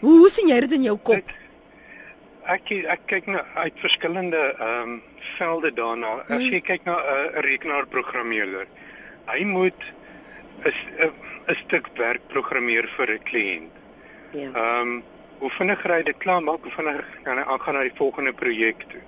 Hoe 0.00 0.18
hoe 0.18 0.30
sien 0.30 0.48
jy 0.48 0.60
dit 0.60 0.72
in 0.72 0.82
jou 0.82 0.98
kop? 0.98 1.16
Ek 1.16 1.34
ek, 2.44 2.70
ek 2.70 3.06
kyk 3.06 3.26
na 3.26 3.44
uit 3.54 3.78
verskillende 3.80 4.42
ehm 4.58 4.82
um, 4.82 5.02
velde 5.38 5.70
daarna. 5.72 6.18
As 6.28 6.42
hmm. 6.42 6.50
jy 6.52 6.60
kyk 6.60 6.84
na 6.84 6.96
'n 6.98 7.04
uh, 7.14 7.40
rekenaarprogrammeerder, 7.46 8.66
hy 9.26 9.44
moet 9.44 9.80
'n 10.64 11.12
'n 11.48 11.56
stuk 11.64 11.88
werk 11.96 12.20
programmeer 12.28 12.88
vir 12.96 13.14
'n 13.14 13.24
kliënt. 13.30 13.83
Ja. 14.34 14.50
Ehm 14.52 14.80
um, 14.80 15.02
hoe 15.38 15.50
vinniger 15.50 15.92
hy 15.92 16.02
dit 16.06 16.16
klaar 16.22 16.42
maak, 16.42 16.62
hoe 16.62 16.72
vinniger 16.72 17.04
kan 17.22 17.38
hy 17.38 17.44
aangaan 17.44 17.74
na 17.76 17.82
die 17.84 17.96
volgende 17.98 18.32
projek 18.32 18.86
toe. 18.92 19.02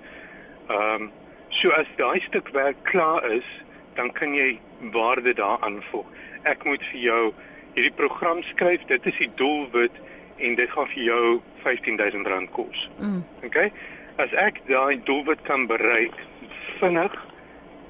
Ehm 0.67 1.07
um, 1.07 1.11
so 1.49 1.71
as 1.75 1.89
daai 1.99 2.19
stuk 2.21 2.51
werk 2.55 2.79
klaar 2.83 3.23
is, 3.31 3.47
dan 3.95 4.11
kan 4.11 4.33
jy 4.35 4.59
waarde 4.93 5.33
daaraan 5.33 5.79
voeg. 5.91 6.05
Ek 6.43 6.65
moet 6.67 6.83
vir 6.91 6.99
jou 7.01 7.21
hierdie 7.75 7.95
program 7.95 8.43
skryf, 8.43 8.83
dit 8.87 9.05
is 9.05 9.17
die 9.17 9.31
doelwit 9.39 9.95
en 10.37 10.55
dit 10.55 10.69
gaan 10.69 10.89
vir 10.93 11.03
jou 11.03 11.23
R15000 11.63 12.51
kos. 12.51 12.89
Mm. 12.99 13.23
OK? 13.47 13.57
As 14.21 14.33
ek 14.33 14.61
daai 14.67 14.99
doelwit 15.07 15.41
kan 15.47 15.67
bereik 15.67 16.15
vinnig, 16.79 17.15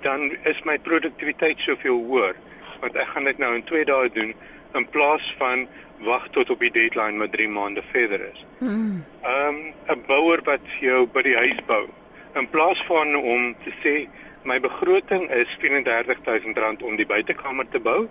dan 0.01 0.29
is 0.44 0.62
my 0.63 0.77
produktiwiteit 0.77 1.60
soveel 1.60 2.00
hoër 2.10 2.38
want 2.79 2.98
ek 3.01 3.10
gaan 3.13 3.25
dit 3.25 3.39
nou 3.41 3.56
in 3.58 3.63
2 3.65 3.86
dae 3.89 4.10
doen 4.13 4.34
in 4.77 4.86
plaas 4.94 5.25
van 5.39 5.65
wag 6.06 6.27
tot 6.30 6.50
op 6.50 6.60
die 6.60 6.72
deadline 6.72 7.18
wat 7.18 7.32
3 7.32 7.50
maande 7.50 7.84
verder 7.92 8.30
is. 8.34 8.46
Hmm. 8.60 9.06
Ehm 9.22 9.56
um, 9.56 9.74
'n 9.88 10.04
bouer 10.08 10.42
wat 10.44 10.66
jou 10.80 11.08
by 11.08 11.22
die 11.22 11.36
huis 11.36 11.66
bou, 11.66 11.88
in 12.34 12.50
plaas 12.50 12.84
van 12.86 13.16
om 13.16 13.56
te 13.63 13.72
sê 13.84 14.08
My 14.48 14.60
begroting 14.60 15.30
is 15.30 15.58
R34000 15.60 16.84
om 16.84 16.96
die 16.96 17.06
buitekamer 17.06 17.68
te 17.70 17.80
bou. 17.80 18.08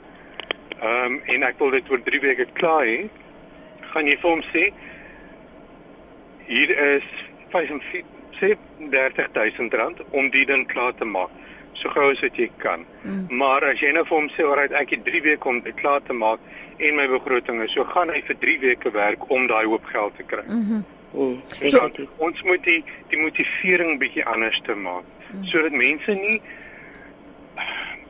Ehm 0.80 1.12
um, 1.12 1.20
en 1.24 1.42
ek 1.42 1.58
wil 1.58 1.70
dit 1.70 1.90
oor 1.90 2.02
3 2.02 2.20
weke 2.20 2.46
klaar 2.52 2.84
hê. 2.84 3.08
Gaan 3.80 4.06
jy 4.06 4.16
vir 4.20 4.30
hom 4.30 4.42
sê 4.52 4.72
hier 6.46 6.96
is 6.96 7.04
35000 7.50 10.00
om 10.10 10.30
die 10.30 10.44
ding 10.44 10.66
klaar 10.66 10.94
te 10.94 11.04
maak 11.04 11.30
so 11.76 11.92
gou 11.94 12.10
as 12.10 12.20
wat 12.24 12.36
jy 12.36 12.50
kan. 12.62 12.84
Mm. 13.02 13.26
Maar 13.38 13.64
as 13.72 13.80
jy 13.80 13.92
nou 13.92 14.04
vir 14.04 14.16
hom 14.16 14.28
sê, 14.28 14.44
"Alright, 14.44 14.72
ek 14.72 14.90
het 14.90 15.04
3 15.04 15.22
weke 15.22 15.48
om 15.48 15.60
dit 15.60 15.74
klaar 15.74 16.02
te 16.02 16.12
maak 16.12 16.38
en 16.78 16.96
my 16.96 17.08
begroting 17.08 17.62
is," 17.62 17.72
so 17.72 17.84
gaan 17.84 18.08
hy 18.08 18.22
vir 18.22 18.38
3 18.38 18.58
weke 18.60 18.90
werk 18.90 19.30
om 19.30 19.46
daai 19.46 19.64
hoop 19.64 19.84
geld 19.84 20.16
te 20.16 20.22
kry. 20.22 20.44
Mhm. 20.46 20.72
Mm 20.72 20.84
mm, 21.16 21.42
so, 21.62 21.90
ons 22.16 22.42
moet 22.42 22.62
die 22.64 22.84
die 23.08 23.18
motivering 23.18 23.98
bietjie 23.98 24.24
anders 24.24 24.60
te 24.64 24.74
maak 24.74 25.04
mm. 25.32 25.44
sodat 25.44 25.72
mense 25.72 26.12
nie 26.12 26.40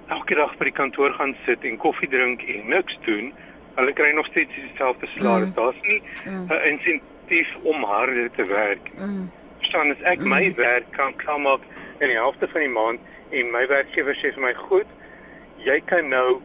elke 0.08 0.34
dag 0.38 0.54
by 0.58 0.68
die 0.70 0.76
kantoor 0.76 1.14
gaan 1.18 1.34
sit 1.46 1.64
en 1.66 1.78
koffie 1.82 2.08
drink 2.08 2.42
en 2.42 2.68
niks 2.70 2.98
doen. 3.06 3.32
Hulle 3.76 3.92
kry 3.92 4.12
nog 4.14 4.26
steeds 4.30 4.54
dieselfde 4.54 5.08
salaris. 5.14 5.48
Mm. 5.48 5.54
Daar's 5.54 5.80
nie 5.82 6.02
'n 6.24 6.38
mm. 6.44 6.50
insentief 6.72 7.56
om 7.62 7.82
harder 7.82 8.30
te 8.30 8.46
werk. 8.46 8.90
Mm. 8.98 9.30
Verstaan 9.58 9.90
as 9.90 10.02
ek 10.02 10.18
mm. 10.18 10.28
my 10.28 10.54
werk 10.54 10.90
kan 10.90 11.16
klaar 11.16 11.40
maak 11.40 11.60
in 11.98 12.08
die 12.08 12.20
helfte 12.20 12.48
van 12.48 12.60
die 12.60 12.74
maand 12.78 13.00
en 13.30 13.50
my 13.50 13.66
werkgewer 13.66 14.14
sê 14.14 14.32
vir 14.34 14.42
my 14.42 14.54
goed, 14.54 14.86
jy 15.64 15.80
kan 15.84 16.08
nou 16.08 16.40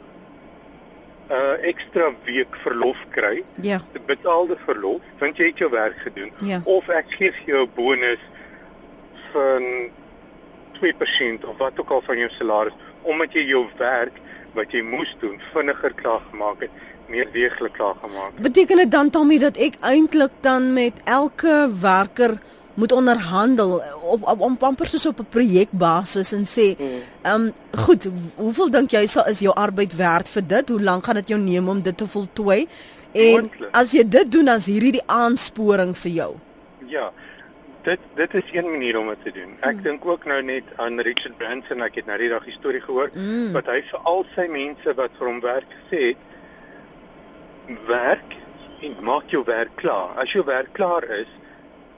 'n 1.32 1.34
uh, 1.34 1.68
ekstra 1.68 2.12
week 2.26 2.56
verlof 2.64 2.98
kry. 3.10 3.44
Ja. 3.62 3.80
Betaalde 4.06 4.58
verlof, 4.66 5.02
want 5.20 5.38
jy 5.38 5.46
het 5.46 5.58
jou 5.58 5.70
werk 5.72 5.98
gedoen. 5.98 6.32
Ja. 6.44 6.62
Of 6.66 6.90
ek 6.90 7.06
gee 7.10 7.32
vir 7.32 7.46
jou 7.46 7.64
'n 7.66 7.72
bonus 7.76 8.20
van 9.32 9.64
2% 10.82 11.46
of 11.46 11.58
wat 11.58 11.80
ook 11.80 11.90
al 11.90 12.02
van 12.02 12.18
jou 12.18 12.30
salaris 12.30 12.74
omdat 13.02 13.34
jy 13.34 13.46
jou 13.50 13.66
werk 13.78 14.18
wat 14.54 14.74
jy 14.76 14.82
moes 14.86 15.16
doen 15.20 15.40
vinniger 15.54 15.94
klaar 15.94 16.22
gemaak 16.30 16.66
het 16.66 16.72
meer 17.12 17.28
deeglik 17.34 17.74
klaar 17.74 17.96
gemaak. 18.02 18.38
Beteken 18.40 18.78
dit 18.78 18.92
dan 18.92 19.10
Tommy 19.10 19.38
dat 19.38 19.58
ek 19.58 19.78
eintlik 19.80 20.32
dan 20.42 20.74
met 20.74 20.94
elke 21.04 21.70
werker 21.82 22.38
moet 22.74 22.92
onderhandel 22.92 23.82
op 24.01 24.28
op 24.28 24.42
op 24.42 24.63
amper 24.63 24.88
soos 24.88 25.06
op 25.06 25.20
'n 25.20 25.30
projekbasis 25.30 26.32
en 26.34 26.46
sê, 26.46 26.75
hmm. 26.78 27.01
ehm 27.22 27.42
um, 27.42 27.54
goed, 27.72 28.08
hoeveel 28.36 28.70
dink 28.72 28.92
jy 28.92 29.06
sal 29.06 29.28
is 29.28 29.40
jou 29.40 29.56
arbeid 29.56 29.96
werd 29.96 30.30
vir 30.30 30.48
dit? 30.48 30.70
Hoe 30.70 30.82
lank 30.82 31.06
gaan 31.06 31.16
dit 31.16 31.28
jou 31.28 31.40
neem 31.40 31.70
om 31.70 31.82
dit 31.82 31.98
te 31.98 32.08
voltooi? 32.08 32.68
En 33.12 33.32
Moendlik. 33.32 33.75
as 33.75 33.92
jy 33.92 34.08
dit 34.08 34.32
doen, 34.32 34.46
dan 34.46 34.58
is 34.58 34.66
hierdie 34.66 34.92
die 34.92 35.06
aansporing 35.06 35.98
vir 35.98 36.12
jou. 36.12 36.36
Ja. 36.88 37.12
Dit 37.82 38.00
dit 38.16 38.34
is 38.34 38.50
een 38.51 38.72
manier 38.72 39.00
om 39.00 39.08
dit 39.08 39.24
te 39.24 39.32
doen. 39.32 39.58
Ek 39.60 39.74
hmm. 39.74 39.84
dink 39.84 40.06
ook 40.06 40.25
nou 40.25 40.42
net 40.44 40.63
aan 40.75 41.00
Richard 41.00 41.38
Branson, 41.38 41.82
ek 41.82 41.96
het 41.96 42.06
nou 42.06 42.18
die 42.18 42.30
dag 42.30 42.46
storie 42.50 42.82
gehoor 42.82 43.10
hmm. 43.13 43.51
wat 43.51 43.66
hy 43.66 43.82
vir 43.82 44.00
al 44.04 44.25
sy 44.36 44.48
mense 44.48 44.94
wat 44.96 45.12
vir 45.18 45.28
hom 45.28 45.40
werk 45.42 45.78
gesê 45.80 46.04
het, 46.12 46.18
werk 47.88 48.38
en 48.82 48.96
maak 49.01 49.30
jou 49.30 49.44
werk 49.46 49.75
klaar. 49.75 50.16
As 50.22 50.32
jou 50.32 50.46
werk 50.46 50.74
klaar 50.74 51.04
is, 51.04 51.30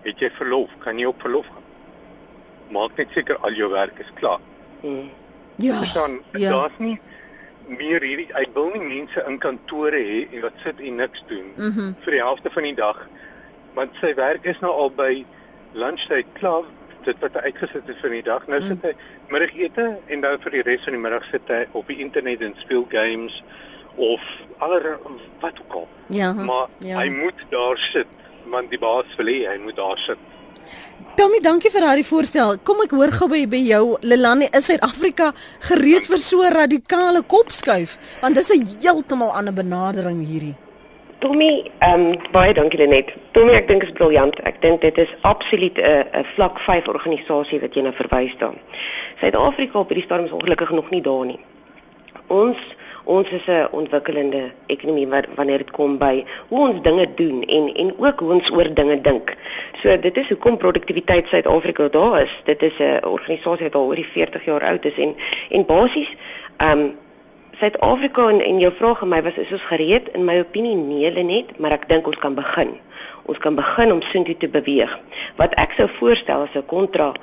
het 0.04 0.20
jy 0.20 0.30
verlof, 0.38 0.72
kan 0.84 1.00
jy 1.00 1.06
op 1.10 1.22
verlof 1.22 1.48
gaan. 1.48 1.68
Maak 2.74 2.98
net 2.98 3.12
seker 3.16 3.38
al 3.38 3.56
jou 3.58 3.70
werk 3.72 4.00
is 4.00 4.12
klaar. 4.20 4.40
Mm. 4.82 5.10
Ja. 5.56 5.82
Dan 5.94 6.22
ja. 6.32 6.50
daar's 6.50 6.78
nie 6.78 7.00
meer 7.68 8.04
hierdie 8.04 8.28
ek 8.36 8.52
wil 8.58 8.72
nie 8.74 8.84
mense 8.84 9.24
in 9.28 9.38
kantore 9.40 10.00
hê 10.04 10.24
en 10.34 10.42
wat 10.44 10.56
sit 10.66 10.80
en 10.84 10.96
niks 11.00 11.24
doen 11.30 11.46
mm 11.56 11.72
-hmm. 11.72 11.96
vir 12.04 12.12
die 12.12 12.22
helfte 12.22 12.52
van 12.52 12.64
die 12.64 12.76
dag. 12.76 13.08
Want 13.74 13.96
sy 14.02 14.14
werk 14.16 14.46
is 14.46 14.60
nou 14.60 14.72
al 14.72 14.92
by 14.92 15.26
lunchtyd 15.72 16.26
klaar 16.34 16.66
dit 17.04 17.20
wat 17.20 17.34
hy 17.34 17.52
uitgesit 17.52 17.88
het 17.88 18.00
vir 18.02 18.10
die 18.10 18.24
dag. 18.24 18.48
Nou 18.48 18.60
mm. 18.62 18.68
sit 18.68 18.82
hy 18.84 18.94
middagete 19.30 20.00
en 20.08 20.22
dan 20.22 20.40
vir 20.40 20.52
die 20.52 20.62
res 20.62 20.84
van 20.84 20.98
die 20.98 21.02
middag 21.02 21.26
sit 21.32 21.48
hy 21.48 21.66
op 21.72 21.88
die 21.88 22.00
internet 22.04 22.42
en 22.42 22.56
speel 22.58 22.86
games 22.90 23.44
of 23.96 24.22
aller 24.58 25.00
wat 25.40 25.60
ook 25.60 25.74
al. 25.74 25.88
Ja. 26.08 26.34
Maar 26.34 26.68
ja. 26.78 26.98
hy 26.98 27.10
moet 27.10 27.46
daar 27.50 27.78
sit 27.78 28.08
want 28.52 28.70
die 28.70 28.80
baas 28.80 29.16
wil 29.18 29.28
hê 29.28 29.48
hy 29.48 29.58
moet 29.64 29.76
daar 29.76 29.98
sit. 29.98 30.18
Tommy, 31.16 31.40
dankie 31.46 31.70
vir 31.70 31.82
daardie 31.86 32.06
voorstel. 32.08 32.58
Kom 32.66 32.80
ek 32.82 32.94
hoor 32.98 33.12
gou 33.14 33.28
by, 33.30 33.44
by 33.46 33.60
jou 33.62 33.98
Lelani, 34.02 34.48
is 34.58 34.66
Suid-Afrika 34.66 35.34
gereed 35.70 36.08
vir 36.10 36.18
so 36.18 36.42
'n 36.42 36.54
radikale 36.54 37.22
kopskuif? 37.22 37.98
Want 38.22 38.36
dis 38.36 38.50
'n 38.50 38.66
heeltemal 38.82 39.32
ander 39.32 39.54
benadering 39.54 40.26
hierdie. 40.26 40.56
Tommy, 41.20 41.72
ehm 41.80 42.02
um, 42.02 42.16
baie 42.32 42.54
dankie 42.54 42.80
Lenet. 42.80 43.14
Tommy, 43.32 43.54
ek 43.54 43.68
dink 43.68 43.82
dit 43.82 43.90
is 43.90 43.96
briljant. 43.96 44.40
Ek 44.44 44.62
dink 44.62 44.82
dit 44.82 44.98
is 44.98 45.14
absoluut 45.22 45.78
'n 45.78 46.04
'n 46.20 46.26
vlak 46.36 46.60
5 46.60 46.88
organisasie 46.88 47.60
wat 47.60 47.76
jy 47.76 47.82
nou 47.82 47.94
verwys 47.94 48.36
daar. 48.38 48.58
Suid-Afrika 49.20 49.80
op 49.80 49.88
hierdie 49.90 50.04
stadium 50.04 50.28
is 50.28 50.34
ongelukkig 50.34 50.72
nog 50.72 50.90
nie 50.90 51.02
daar 51.02 51.26
nie. 51.26 51.40
Ons 52.28 52.58
ons 53.04 53.30
is 53.30 53.46
'n 53.48 53.68
ontwikkelende 53.72 54.52
ekonomie 54.66 55.08
wat 55.08 55.26
wanneer 55.36 55.58
dit 55.58 55.72
kom 55.72 55.98
by 55.98 56.26
hoe 56.48 56.68
ons 56.70 56.82
dinge 56.82 57.08
doen 57.16 57.44
en 57.44 57.74
en 57.74 57.94
ook 57.98 58.20
hoe 58.20 58.34
ons 58.34 58.52
oor 58.52 58.74
dinge 58.74 59.02
dink. 59.02 59.36
So 59.82 60.00
dit 60.00 60.18
is 60.18 60.30
hoekom 60.30 60.58
produktiwiteit 60.58 61.28
Suid-Afrika 61.28 61.88
daar 61.90 62.22
is. 62.22 62.42
Dit 62.44 62.62
is 62.62 62.74
'n 62.80 63.06
organisasie 63.06 63.64
wat 63.64 63.76
al 63.76 63.86
oor 63.86 63.96
die 63.96 64.12
40 64.14 64.46
jaar 64.46 64.64
oud 64.64 64.86
is 64.86 64.98
en 64.98 65.16
en 65.50 65.66
basies 65.66 66.16
ehm 66.58 66.80
um, 66.80 66.96
Suid-Afrika 67.60 68.30
en 68.30 68.42
en 68.42 68.60
jou 68.60 68.74
vraag 68.74 69.02
aan 69.02 69.10
my 69.10 69.22
was 69.22 69.38
is 69.38 69.52
ons 69.52 69.62
gereed 69.62 70.10
in 70.14 70.26
my 70.26 70.40
opinie 70.40 70.76
nee 70.76 71.24
net, 71.24 71.60
maar 71.60 71.72
ek 71.72 71.88
dink 71.88 72.08
ons 72.08 72.18
kan 72.18 72.36
begin. 72.36 72.80
Ons 73.26 73.38
kan 73.38 73.56
begin 73.56 73.92
om 73.92 74.02
soontoe 74.02 74.38
te 74.38 74.50
beweeg. 74.50 75.00
Wat 75.36 75.54
ek 75.54 75.72
sou 75.72 75.88
voorstel 75.90 76.42
as 76.42 76.56
'n 76.56 76.66
kontra 76.66 77.14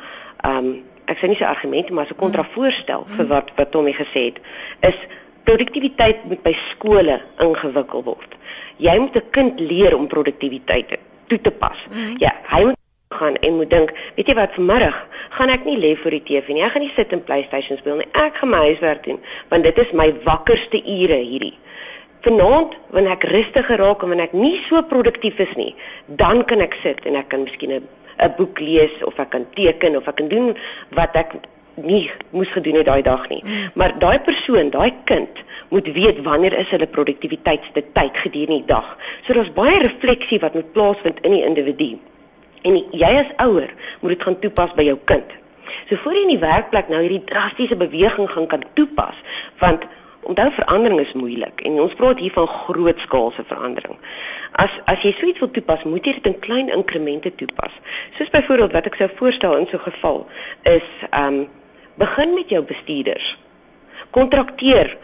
ehm 0.44 0.56
um, 0.56 0.84
ek 1.10 1.18
sê 1.18 1.28
nie 1.28 1.36
se 1.36 1.46
argumente 1.46 1.92
maar 1.92 2.04
as 2.04 2.12
'n 2.12 2.22
kontravoorstel 2.22 3.06
mm. 3.08 3.16
vir 3.16 3.26
wat 3.26 3.50
wat 3.56 3.70
Tommy 3.70 3.92
gesê 3.92 4.20
het 4.30 4.38
is 4.80 4.98
produktiwiteit 5.44 6.24
moet 6.24 6.42
by 6.42 6.52
skole 6.70 7.20
ingewikkel 7.38 8.04
word. 8.04 8.36
Jy 8.76 8.98
moet 8.98 9.16
'n 9.16 9.30
kind 9.30 9.60
leer 9.60 9.96
om 9.96 10.06
produktiwiteit 10.06 10.98
toe 11.26 11.40
te 11.40 11.50
pas. 11.50 11.78
-hmm. 11.88 12.18
Ja, 12.18 12.32
hy 12.46 12.64
moet 12.64 12.78
gaan 13.08 13.34
en 13.36 13.56
moet 13.56 13.70
dink, 13.70 13.90
weet 14.14 14.26
jy 14.26 14.34
wat, 14.34 14.54
vanmiddag 14.54 15.06
gaan 15.30 15.50
ek 15.50 15.64
nie 15.64 15.78
lê 15.78 15.96
vir 15.98 16.10
die 16.10 16.22
TV 16.22 16.54
nie. 16.54 16.62
Ek 16.62 16.72
gaan 16.72 16.82
nie 16.82 16.92
sit 16.94 17.12
en 17.12 17.24
PlayStation 17.26 17.78
speel 17.78 17.96
nie. 17.96 18.06
Ek 18.12 18.36
gaan 18.38 18.52
my 18.52 18.60
huiswerk 18.68 19.02
doen, 19.04 19.18
want 19.50 19.66
dit 19.66 19.78
is 19.78 19.90
my 19.92 20.14
wakkerste 20.24 20.78
ure 20.78 21.18
hierdie. 21.18 21.56
Vanaand, 22.22 22.76
wanneer 22.94 23.16
ek 23.16 23.26
rustiger 23.32 23.80
raak 23.82 24.02
en 24.02 24.08
wanneer 24.12 24.28
ek 24.30 24.36
nie 24.38 24.60
so 24.68 24.82
produktief 24.82 25.40
is 25.42 25.54
nie, 25.58 25.74
dan 26.06 26.44
kan 26.44 26.60
ek 26.60 26.76
sit 26.84 27.02
en 27.08 27.18
ek 27.18 27.28
kan 27.32 27.42
miskien 27.42 27.72
'n 27.72 27.88
'n 28.20 28.34
boek 28.36 28.60
lees 28.60 28.94
of 29.08 29.18
ek 29.18 29.30
kan 29.30 29.46
teken 29.56 29.96
of 29.96 30.06
ek 30.06 30.16
kan 30.20 30.28
doen 30.28 30.56
wat 30.94 31.16
ek 31.16 31.34
nie 31.74 32.10
moes 32.30 32.50
gedoen 32.50 32.80
het 32.80 32.86
daai 32.86 33.02
dag 33.02 33.28
nie. 33.28 33.42
Maar 33.74 33.98
daai 33.98 34.20
persoon, 34.20 34.70
daai 34.70 34.92
kind 35.04 35.42
moet 35.68 35.92
weet 35.92 36.22
wanneer 36.22 36.58
is 36.58 36.70
hulle 36.70 36.86
produktiwiteitste 36.86 37.84
tyd 37.92 38.16
gedurende 38.16 38.60
die 38.60 38.66
dag. 38.66 38.96
So 39.22 39.32
daar's 39.32 39.52
baie 39.52 39.78
refleksie 39.80 40.40
wat 40.40 40.54
moet 40.54 40.72
plaasvind 40.72 41.20
in 41.20 41.36
die 41.36 41.44
individu. 41.44 41.98
En 42.62 42.76
jy 42.90 43.12
as 43.20 43.30
ouer 43.36 43.70
moet 44.00 44.16
dit 44.16 44.22
gaan 44.22 44.38
toepas 44.38 44.74
by 44.76 44.88
jou 44.88 44.98
kind. 45.04 45.38
So 45.88 45.96
voor 46.02 46.16
jy 46.16 46.26
in 46.26 46.34
die 46.34 46.42
werkplek 46.42 46.90
nou 46.90 47.00
hierdie 47.04 47.24
drastiese 47.24 47.76
beweging 47.78 48.30
gaan 48.30 48.48
kan 48.50 48.64
toepas, 48.74 49.16
want 49.62 49.86
onthou 50.28 50.50
verandering 50.52 51.00
is 51.00 51.12
moeilik 51.16 51.62
en 51.64 51.78
ons 51.80 51.94
praat 51.96 52.18
hier 52.20 52.34
van 52.34 52.48
grootskaalse 52.48 53.44
verandering. 53.48 53.96
As 54.60 54.74
as 54.90 55.04
jy 55.06 55.14
suits 55.16 55.40
wil 55.40 55.50
toepas, 55.54 55.86
moet 55.88 56.06
jy 56.06 56.18
dit 56.18 56.28
in 56.32 56.36
klein 56.44 56.68
inkremente 56.74 57.32
toepas. 57.34 57.72
Soos 58.18 58.32
byvoorbeeld 58.34 58.76
wat 58.76 58.90
ek 58.90 58.98
sou 59.00 59.08
voorstel 59.22 59.56
in 59.56 59.66
so 59.70 59.78
'n 59.78 59.88
geval 59.92 60.26
is 60.62 60.86
ehm 61.10 61.40
um, 61.40 61.48
begin 62.00 62.34
met 62.34 62.48
jou 62.48 62.62
bestuurders. 62.64 63.36
Kontrakteer 64.10 64.96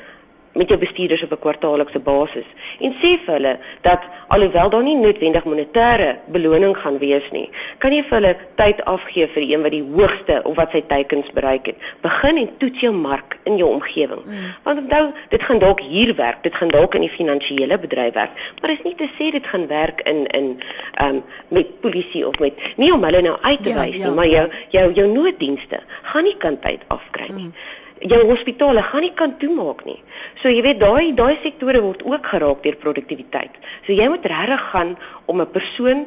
met 0.56 0.68
jou 0.68 0.78
bestuurders 0.80 1.22
op 1.22 1.32
'n 1.32 1.38
kwartaallikse 1.44 2.00
basis 2.00 2.48
en 2.80 2.94
sê 3.02 3.16
vir 3.24 3.34
hulle 3.34 3.58
dat 3.80 4.02
alhoewel 4.28 4.70
daar 4.70 4.82
nie 4.82 4.96
noodwendig 4.96 5.44
monetêre 5.44 6.16
beloning 6.26 6.76
gaan 6.76 6.98
wees 6.98 7.30
nie, 7.30 7.50
kan 7.78 7.92
jy 7.92 8.02
vir 8.02 8.18
hulle 8.18 8.36
tyd 8.54 8.84
afgee 8.84 9.28
vir 9.34 9.42
een 9.42 9.62
wat 9.62 9.70
die 9.70 9.84
hoogste 9.96 10.40
of 10.44 10.56
wat 10.56 10.70
sy 10.70 10.82
teikens 10.86 11.30
bereik 11.32 11.66
het. 11.66 11.76
Begin 12.00 12.36
en 12.36 12.50
toets 12.58 12.80
jou 12.80 12.92
mark 12.94 13.38
in 13.44 13.56
jou 13.56 13.70
omgewing. 13.70 14.24
Mm. 14.24 14.54
Want 14.62 14.78
onthou, 14.78 15.12
dit 15.28 15.42
gaan 15.42 15.58
dalk 15.58 15.80
hier 15.80 16.14
werk, 16.14 16.42
dit 16.42 16.54
gaan 16.54 16.68
dalk 16.68 16.94
in 16.94 17.06
die 17.06 17.10
finansiële 17.10 17.78
bedryf 17.78 18.14
werk, 18.14 18.52
maar 18.60 18.70
is 18.70 18.82
nie 18.84 18.94
te 18.94 19.08
sê 19.18 19.30
dit 19.30 19.46
gaan 19.46 19.66
werk 19.66 20.00
in 20.08 20.26
in 20.26 20.60
ehm 20.94 21.16
um, 21.16 21.22
met 21.48 21.80
polisie 21.80 22.26
of 22.26 22.38
met 22.38 22.52
nie 22.76 22.92
om 22.92 23.04
hulle 23.04 23.22
nou 23.22 23.36
uit 23.40 23.62
te 23.62 23.68
ja, 23.68 23.80
wys 23.80 23.96
ja, 23.96 24.06
nie, 24.06 24.14
maar 24.14 24.28
jou 24.28 24.48
jou 24.70 24.92
jou 24.92 25.08
nooddienste 25.12 25.80
gaan 26.02 26.24
nie 26.24 26.36
kan 26.36 26.58
tyd 26.58 26.80
afkry 26.88 27.28
nie. 27.32 27.50
Mm 27.50 27.84
jou 28.00 28.20
hospitale 28.28 28.82
gaan 28.82 29.04
nie 29.04 29.12
kan 29.14 29.36
toemaak 29.40 29.84
nie. 29.86 29.98
So 30.42 30.52
jy 30.52 30.62
weet 30.62 30.80
daai 30.80 31.14
daai 31.16 31.38
sektore 31.42 31.80
word 31.84 32.04
ook 32.04 32.26
geraak 32.32 32.62
deur 32.62 32.76
produktiwiteit. 32.82 33.56
So 33.86 33.92
jy 33.92 34.08
moet 34.08 34.26
regtig 34.26 34.64
gaan 34.70 34.96
om 35.26 35.40
'n 35.40 35.50
persoon 35.50 36.06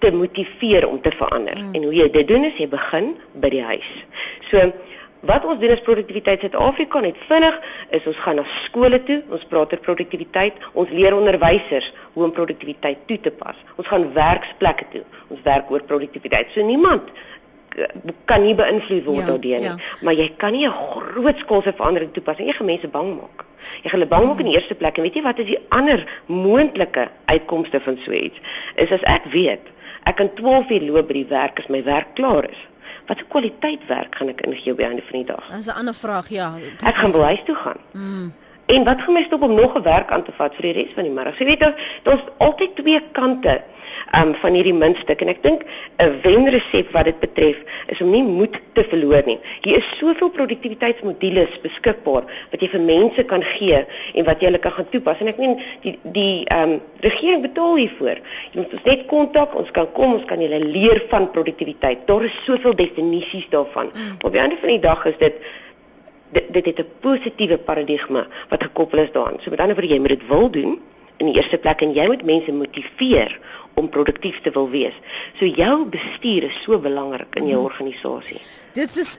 te 0.00 0.10
motiveer 0.10 0.88
om 0.88 1.00
te 1.00 1.10
verander. 1.10 1.56
Mm. 1.56 1.74
En 1.74 1.82
hoe 1.82 1.94
jy 1.94 2.10
dit 2.10 2.28
doen 2.28 2.44
is 2.44 2.56
jy 2.56 2.68
begin 2.68 3.16
by 3.40 3.48
die 3.48 3.62
huis. 3.62 3.90
So 4.50 4.72
wat 5.28 5.44
ons 5.44 5.60
doen 5.60 5.74
is 5.74 5.82
produktiwiteit 5.84 6.40
Suid-Afrika 6.40 7.00
net 7.00 7.18
vinnig 7.28 7.58
is 7.90 8.06
ons 8.06 8.16
gaan 8.24 8.36
na 8.40 8.44
skole 8.64 9.02
toe, 9.04 9.18
ons 9.28 9.44
praat 9.50 9.72
oor 9.72 9.82
produktiwiteit, 9.84 10.54
ons 10.72 10.88
leer 10.88 11.16
onderwysers 11.16 11.92
hoe 12.14 12.24
om 12.24 12.32
produktiwiteit 12.32 13.04
toe 13.06 13.18
te 13.20 13.30
pas. 13.30 13.56
Ons 13.76 13.88
gaan 13.88 14.12
werksplekke 14.16 14.86
toe. 14.94 15.04
Ons 15.28 15.42
werk 15.44 15.70
oor 15.70 15.84
produktiwiteit. 15.84 16.54
So 16.54 16.64
niemand 16.64 17.12
kan 18.24 18.42
nie 18.42 18.54
beïnvloed 18.54 19.04
word 19.04 19.22
ja, 19.22 19.26
daardeur 19.26 19.58
nie. 19.58 19.68
Ja. 19.68 19.76
Maar 20.02 20.14
jy 20.14 20.28
kan 20.36 20.52
nie 20.52 20.66
'n 20.66 20.72
groot 20.72 21.38
skaalse 21.38 21.72
verandering 21.76 22.12
toepas 22.12 22.38
nie. 22.38 22.46
Jy 22.46 22.52
gaan 22.52 22.66
mense 22.66 22.88
bang 22.88 23.14
maak. 23.16 23.44
Jy 23.82 23.90
gaan 23.90 24.00
hulle 24.00 24.10
bang 24.10 24.26
maak 24.26 24.40
in 24.40 24.50
die 24.50 24.54
eerste 24.54 24.74
plek 24.74 24.96
en 24.96 25.02
weet 25.02 25.14
jy 25.14 25.22
wat 25.22 25.38
is 25.38 25.46
die 25.46 25.60
ander 25.68 26.06
moontlike 26.26 27.08
uitkomste 27.24 27.80
van 27.80 27.98
so 28.04 28.12
iets? 28.12 28.40
Is 28.74 28.90
as 28.90 29.02
ek 29.02 29.24
weet 29.32 29.68
ek 30.04 30.16
kan 30.16 30.34
12 30.34 30.70
uur 30.70 30.80
loop 30.80 31.08
by 31.08 31.12
die 31.12 31.28
werk 31.28 31.58
as 31.58 31.68
my 31.68 31.82
werk 31.84 32.14
klaar 32.14 32.48
is. 32.48 32.60
Wat 33.06 33.18
'n 33.18 33.28
kwaliteit 33.28 33.86
werk 33.86 34.14
gaan 34.14 34.28
ek 34.28 34.40
ingee 34.40 34.74
by 34.74 34.82
einde 34.82 35.02
van 35.02 35.18
die 35.18 35.28
dag? 35.32 35.44
Dis 35.56 35.66
'n 35.66 35.78
ander 35.78 35.94
vraag, 35.94 36.28
ja. 36.28 36.54
Ek 36.84 36.94
gaan 36.94 37.12
by 37.12 37.18
huis 37.18 37.42
toe 37.44 37.54
gaan. 37.54 37.80
Mm. 37.92 38.32
En 38.70 38.84
wat 38.84 39.02
gaan 39.02 39.16
my 39.18 39.22
stop 39.22 39.42
om 39.42 39.54
nog 39.54 39.74
'n 39.74 39.82
werk 39.82 40.10
aan 40.10 40.24
te 40.24 40.32
vat 40.32 40.54
vir 40.54 40.62
die 40.62 40.72
res 40.72 40.92
van 40.94 41.04
die 41.04 41.12
middag? 41.12 41.34
So 41.34 41.44
jy 41.44 41.50
weet 41.50 41.74
daar's 42.02 42.26
altyd 42.38 42.76
twee 42.76 43.00
kante 43.12 43.62
um 44.18 44.34
van 44.34 44.54
hierdie 44.54 44.74
muntstuk 44.74 45.20
en 45.20 45.30
ek 45.32 45.42
dink 45.42 45.62
'n 45.98 46.20
wenresep 46.22 46.90
wat 46.92 47.04
dit 47.04 47.20
betref 47.20 47.56
is 47.86 48.00
om 48.00 48.10
nie 48.10 48.22
moed 48.22 48.60
te 48.72 48.84
verloor 48.84 49.22
nie. 49.26 49.38
Hier 49.60 49.76
is 49.76 49.88
soveel 49.98 50.30
produktiwiteitsmodules 50.30 51.60
beskikbaar 51.62 52.24
wat 52.50 52.60
jy 52.60 52.68
vir 52.68 52.80
mense 52.80 53.24
kan 53.24 53.42
gee 53.42 53.86
en 54.14 54.24
wat 54.24 54.40
jy 54.40 54.46
hulle 54.46 54.58
kan 54.58 54.72
gaan 54.72 54.90
toepas 54.90 55.20
en 55.20 55.28
ek 55.28 55.38
meen 55.38 55.56
die 55.82 55.98
die 56.02 56.46
um 56.54 56.80
regering 57.00 57.42
betaal 57.42 57.76
hiervoor. 57.76 58.18
Jy 58.52 58.60
moet 58.60 58.72
ons 58.72 58.84
net 58.84 59.06
kontak, 59.06 59.54
ons 59.54 59.70
kan 59.70 59.92
kom, 59.92 60.14
ons 60.14 60.24
kan 60.24 60.40
julle 60.40 60.60
leer 60.64 61.02
van 61.08 61.30
produktiwiteit. 61.30 62.06
Daar 62.06 62.24
is 62.24 62.44
soveel 62.44 62.74
definisies 62.74 63.48
daarvan. 63.48 63.90
Mm. 63.94 64.16
Op 64.24 64.32
die 64.32 64.40
einde 64.40 64.56
van 64.60 64.68
die 64.68 64.80
dag 64.80 65.04
is 65.06 65.18
dit 65.18 65.34
dit 66.32 66.52
dit 66.52 66.66
het 66.66 66.78
'n 66.78 66.90
positiewe 67.00 67.58
paradigma 67.58 68.26
wat 68.48 68.62
gekoppel 68.62 68.98
is 68.98 69.12
daaraan. 69.12 69.40
So 69.40 69.50
met 69.50 69.60
ander 69.60 69.76
woorde 69.76 69.94
jy 69.94 70.00
moet 70.00 70.08
dit 70.08 70.26
wil 70.26 70.50
doen 70.50 70.80
in 71.16 71.26
die 71.26 71.34
eerste 71.34 71.58
plek 71.58 71.80
en 71.80 71.92
jy 71.92 72.06
moet 72.06 72.22
mense 72.24 72.52
motiveer 72.52 73.40
om 73.74 73.88
produktief 73.88 74.40
te 74.40 74.50
wil 74.50 74.70
wees. 74.70 74.96
So 75.38 75.44
jou 75.44 75.84
bestuur 75.92 76.48
is 76.48 76.62
so 76.64 76.78
belangrik 76.78 77.36
in 77.40 77.46
jou 77.46 77.60
mhm. 77.60 77.68
organisasie. 77.72 78.40
Dit 78.74 78.96
is 79.02 79.16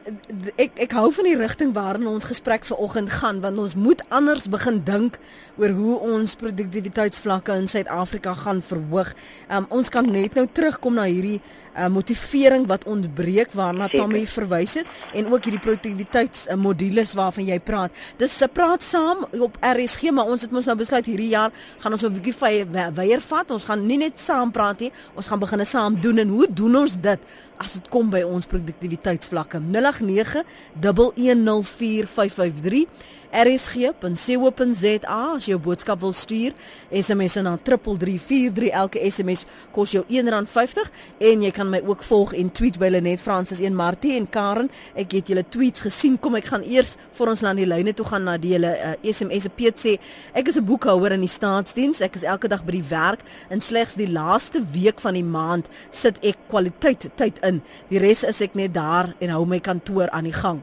ek 0.55 0.77
ek 0.85 0.93
hou 0.95 1.09
van 1.11 1.27
die 1.27 1.35
rigting 1.35 1.73
waarin 1.75 2.07
ons 2.07 2.29
gesprek 2.29 2.63
vanoggend 2.65 3.11
gaan 3.19 3.41
want 3.43 3.59
ons 3.59 3.75
moet 3.75 4.03
anders 4.09 4.47
begin 4.51 4.79
dink 4.87 5.19
oor 5.59 5.73
hoe 5.75 5.97
ons 6.13 6.35
produktiwiteitsvlakke 6.39 7.57
in 7.59 7.67
Suid-Afrika 7.67 8.33
gaan 8.45 8.61
verhoog. 8.63 9.11
Um, 9.51 9.67
ons 9.69 9.91
kan 9.91 10.07
net 10.07 10.39
nou 10.39 10.47
terugkom 10.47 10.95
na 10.95 11.09
hierdie 11.09 11.41
uh, 11.77 11.87
motivering 11.87 12.67
wat 12.67 12.85
ontbreek 12.89 13.53
waarna 13.57 13.87
Tommy 13.91 14.23
verwys 14.27 14.77
het 14.79 14.87
en 15.13 15.31
ook 15.31 15.43
hierdie 15.43 15.63
produktiwiteitsmodules 15.63 17.11
uh, 17.11 17.15
waarvan 17.15 17.45
jy 17.45 17.59
praat. 17.59 17.91
Dis 18.17 18.37
se 18.37 18.47
praat 18.47 18.83
saam 18.83 19.25
op 19.39 19.57
RSG 19.61 20.11
maar 20.11 20.31
ons 20.31 20.41
het 20.41 20.51
mos 20.51 20.69
nou 20.69 20.77
besluit 20.77 21.05
hierdie 21.05 21.33
jaar 21.35 21.51
gaan 21.79 21.91
ons 21.91 22.03
'n 22.03 22.13
bietjie 22.13 22.65
weier 22.93 23.21
vat. 23.21 23.51
Ons 23.51 23.65
gaan 23.65 23.85
nie 23.85 23.97
net 23.97 24.19
saam 24.19 24.51
praat 24.51 24.79
nie, 24.79 24.91
ons 25.15 25.27
gaan 25.27 25.39
begin 25.39 25.65
saam 25.65 26.01
doen 26.01 26.17
en 26.17 26.27
hoe 26.27 26.47
doen 26.53 26.75
ons 26.75 26.95
dit? 27.01 27.19
as 27.61 27.77
dit 27.77 27.85
kom 27.93 28.09
by 28.09 28.23
ons 28.25 28.49
produktiwiteitsvlakke 28.49 29.61
089 29.61 30.41
1104553 30.81 32.89
rsg.co.za 33.31 35.19
as 35.35 35.45
jy 35.47 35.55
'n 35.55 35.61
boodskap 35.61 35.99
wil 36.01 36.13
stuur 36.13 36.53
SMS 36.91 37.35
na 37.35 37.57
3343 37.57 38.69
elke 38.71 38.99
SMS 39.11 39.45
kos 39.71 39.91
jou 39.91 40.03
R1.50 40.03 40.91
en 41.19 41.41
jy 41.41 41.51
kan 41.51 41.69
my 41.69 41.81
ook 41.85 42.03
volg 42.03 42.33
en 42.33 42.51
tweet 42.51 42.77
by 42.77 42.89
Lenet 42.89 43.21
Francis 43.21 43.61
en 43.61 43.75
Martie 43.75 44.15
en 44.15 44.29
Karen. 44.29 44.69
Ek 44.95 45.11
het 45.11 45.27
julle 45.27 45.45
tweets 45.49 45.81
gesien. 45.81 46.19
Kom 46.19 46.35
ek 46.35 46.45
gaan 46.45 46.63
eers 46.63 46.97
vir 47.11 47.29
ons 47.29 47.41
na 47.41 47.53
die 47.53 47.65
lyne 47.65 47.93
toe 47.93 48.05
gaan 48.05 48.23
na 48.23 48.37
die 48.37 48.53
hele 48.53 48.71
uh, 48.75 48.93
SMS 49.03 49.43
se 49.43 49.49
Piet 49.49 49.79
sê 49.79 49.97
ek 50.33 50.47
is 50.47 50.57
'n 50.57 50.65
boekhouer 50.65 51.11
in 51.11 51.21
die 51.21 51.31
staatsdiens. 51.31 52.01
Ek 52.01 52.15
is 52.15 52.23
elke 52.23 52.47
dag 52.47 52.65
by 52.65 52.71
die 52.71 52.89
werk. 52.89 53.21
En 53.49 53.61
slegs 53.61 53.95
die 53.95 54.11
laaste 54.11 54.61
week 54.73 54.99
van 54.99 55.13
die 55.13 55.23
maand 55.23 55.65
sit 55.91 56.19
ek 56.23 56.37
kwaliteit 56.49 57.09
tyd 57.15 57.39
in. 57.43 57.61
Die 57.89 57.99
res 57.99 58.23
is 58.23 58.41
ek 58.41 58.55
net 58.55 58.73
daar 58.73 59.15
en 59.19 59.29
hou 59.29 59.45
my 59.45 59.59
kantoor 59.59 60.09
aan 60.09 60.23
die 60.23 60.33
gang 60.33 60.61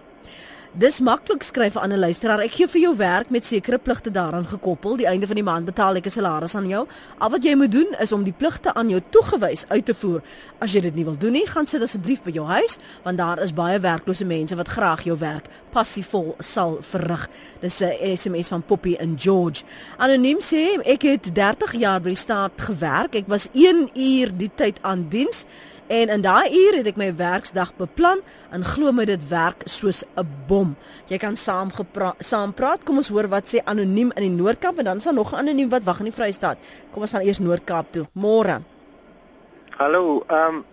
Dis 0.76 1.00
maklik 1.00 1.42
skryf 1.42 1.76
aan 1.76 1.92
'n 1.92 1.98
luisteraar. 1.98 2.40
Ek 2.40 2.52
gee 2.52 2.68
vir 2.68 2.80
jou 2.80 2.96
werk 2.96 3.30
met 3.30 3.46
sekere 3.46 3.78
pligte 3.78 4.10
daaraan 4.10 4.46
gekoppel. 4.46 4.96
Die 4.96 5.06
einde 5.06 5.26
van 5.26 5.34
die 5.34 5.44
maand 5.44 5.64
betaal 5.64 5.94
ek 5.96 6.06
'n 6.06 6.10
salaris 6.10 6.54
aan 6.54 6.68
jou. 6.68 6.86
Al 7.18 7.30
wat 7.30 7.42
jy 7.42 7.54
moet 7.54 7.72
doen 7.72 7.94
is 7.98 8.12
om 8.12 8.22
die 8.22 8.34
pligte 8.36 8.74
aan 8.74 8.88
jou 8.88 9.00
toegewys 9.10 9.64
uit 9.68 9.84
te 9.84 9.94
voer. 9.94 10.22
As 10.58 10.72
jy 10.72 10.80
dit 10.80 10.94
nie 10.94 11.04
wil 11.04 11.16
doen 11.18 11.32
nie, 11.32 11.46
gaan 11.46 11.66
sit 11.66 11.82
asseblief 11.82 12.22
by 12.22 12.30
jou 12.30 12.46
huis, 12.46 12.78
want 13.02 13.18
daar 13.18 13.42
is 13.42 13.52
baie 13.52 13.80
werklose 13.80 14.24
mense 14.24 14.56
wat 14.56 14.68
graag 14.68 15.02
jou 15.04 15.18
werk 15.18 15.48
passievol 15.70 16.34
sal 16.38 16.78
verrig. 16.80 17.28
Dis 17.60 17.80
'n 17.80 18.16
SMS 18.16 18.48
van 18.48 18.62
Poppy 18.62 18.96
in 18.98 19.14
George. 19.18 19.62
Anoniem 19.96 20.40
sê 20.40 20.80
ek 20.84 21.02
het 21.02 21.34
30 21.34 21.72
jaar 21.72 22.00
by 22.00 22.08
die 22.08 22.16
staat 22.16 22.52
gewerk. 22.56 23.14
Ek 23.14 23.26
was 23.26 23.48
1 23.52 23.90
uur 23.94 24.36
die 24.36 24.50
tyd 24.54 24.78
aan 24.82 25.06
diens. 25.08 25.44
En 25.88 26.08
in 26.08 26.20
daai 26.20 26.52
uur 26.52 26.76
het 26.76 26.86
ek 26.90 26.98
my 27.00 27.08
werksdag 27.16 27.70
beplan 27.78 28.20
en 28.52 28.64
glo 28.64 28.92
my 28.92 29.06
dit 29.08 29.22
werk 29.28 29.64
soos 29.64 30.04
'n 30.16 30.28
bom. 30.46 30.76
Jy 31.08 31.16
kan 31.16 31.36
saam 31.36 31.70
saam 32.18 32.52
praat. 32.52 32.84
Kom 32.84 32.96
ons 32.96 33.08
hoor 33.08 33.28
wat 33.28 33.48
sê 33.48 33.64
anoniem 33.64 34.12
in 34.16 34.22
die 34.22 34.42
Noord-Kaap 34.42 34.78
en 34.78 34.84
dan 34.84 34.96
is 34.96 35.04
daar 35.04 35.14
nog 35.14 35.32
'n 35.32 35.36
anoniem 35.36 35.68
wat 35.68 35.84
wag 35.84 35.98
in 35.98 36.04
die 36.04 36.12
Vrystaat. 36.12 36.58
Kom 36.92 37.02
ons 37.02 37.12
gaan 37.12 37.22
eers 37.22 37.38
Noord-Kaap 37.38 37.92
toe. 37.92 38.06
Môre. 38.12 38.62
Hallo, 39.78 40.24
ehm 40.28 40.54
um, 40.54 40.64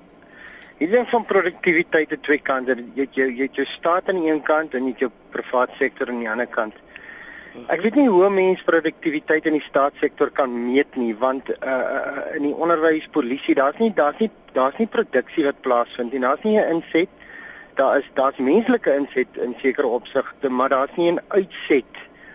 Hier 0.78 0.92
is 0.92 1.10
van 1.10 1.24
produktiwiteit 1.24 2.12
aan 2.12 2.20
twee 2.20 2.42
kante. 2.44 2.76
Jy 2.76 3.06
het 3.06 3.16
jou 3.16 3.28
jy 3.32 3.46
het 3.48 3.56
jou 3.56 3.66
staat 3.66 4.10
aan 4.12 4.18
een 4.26 4.42
kant 4.44 4.74
en 4.76 4.84
jy 4.84 4.92
het 4.92 5.06
jou 5.06 5.12
privaat 5.32 5.72
sektor 5.80 6.10
aan 6.12 6.20
die 6.20 6.30
ander 6.30 6.50
kant. 6.52 6.74
Ek 7.72 7.82
weet 7.82 7.96
nie 7.96 8.10
hoe 8.12 8.28
mense 8.30 8.64
produktiwiteit 8.68 9.46
in 9.48 9.56
die 9.56 9.64
staatssektor 9.64 10.30
kan 10.36 10.52
meet 10.52 10.98
nie 11.00 11.14
want 11.18 11.50
uh 11.56 12.36
in 12.36 12.50
die 12.50 12.54
onderwys, 12.54 13.08
polisie, 13.16 13.56
daar's 13.56 13.80
nie 13.80 13.94
daar's 13.96 14.20
nie 14.20 14.30
daar's 14.58 14.76
nie 14.82 14.88
produksie 14.92 15.46
wat 15.48 15.62
plaasvind 15.64 16.12
nie. 16.12 16.22
Daar's 16.22 16.44
nie 16.44 16.58
'n 16.60 16.70
inset. 16.76 17.10
Daar 17.76 18.00
is 18.00 18.10
daar's 18.14 18.38
menslike 18.38 18.96
inset 18.96 19.38
in 19.48 19.56
sekere 19.62 19.88
opsigte, 19.88 20.50
maar 20.50 20.70
daar's 20.70 20.96
nie 20.96 21.12
'n 21.12 21.22
uitset 21.28 21.94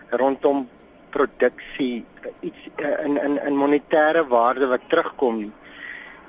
rondom 0.09 0.67
produksie 1.09 2.05
iets 2.41 2.61
uh, 2.81 3.05
in 3.05 3.17
in 3.17 3.37
in 3.45 3.55
monetêre 3.55 4.27
waarde 4.27 4.67
wat 4.67 4.81
terugkom 4.87 5.37
nie. 5.37 5.51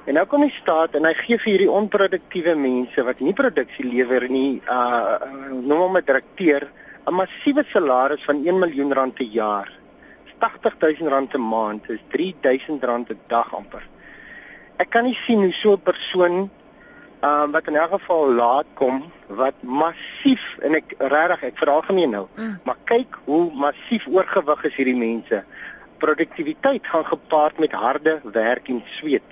En 0.04 0.14
nou 0.14 0.26
kom 0.26 0.40
die 0.40 0.50
staat 0.60 0.94
en 0.94 1.04
hy 1.04 1.14
gee 1.14 1.38
vir 1.38 1.50
hierdie 1.52 1.70
onproduktiewe 1.70 2.54
mense 2.54 3.02
wat 3.02 3.20
nie 3.20 3.32
produksie 3.32 3.84
lewer 3.86 4.28
nie, 4.28 4.60
uh 4.68 5.16
noem 5.50 5.78
hom 5.78 5.96
'n 5.96 6.04
direkteur 6.04 6.68
'n 7.06 7.14
massiewe 7.14 7.64
salaris 7.66 8.24
van 8.24 8.44
1 8.46 8.58
miljoen 8.58 8.92
rand 8.92 9.14
per 9.14 9.26
jaar. 9.26 9.72
80000 10.38 11.08
rand 11.08 11.28
per 11.28 11.40
maand 11.40 11.88
is 11.90 12.00
3000 12.08 12.84
rand 12.84 13.06
per 13.06 13.16
dag 13.26 13.54
amper. 13.54 13.82
Ek 14.76 14.90
kan 14.90 15.04
nie 15.04 15.18
sien 15.26 15.42
hoe 15.42 15.52
so 15.52 15.72
'n 15.72 15.82
persoon 15.82 16.50
ehm 17.22 17.42
um, 17.42 17.52
wat 17.54 17.66
in 17.66 17.76
elk 17.76 17.92
geval 17.92 18.32
laat 18.32 18.66
kom 18.74 19.12
wat 19.26 19.54
massief 19.62 20.58
en 20.66 20.74
ek 20.74 20.94
regtig 20.98 21.42
ek 21.42 21.58
veralgemeen 21.58 22.10
nou, 22.10 22.26
mm. 22.36 22.56
maar 22.64 22.78
kyk 22.84 23.18
hoe 23.24 23.50
massief 23.54 24.06
oorgewig 24.06 24.64
is 24.64 24.74
hierdie 24.74 24.98
mense. 24.98 25.44
Produktiwiteit 25.98 26.86
gaan 26.86 27.06
gepaard 27.06 27.58
met 27.58 27.72
harde 27.72 28.20
werk 28.24 28.68
en 28.68 28.82
sweet. 28.98 29.28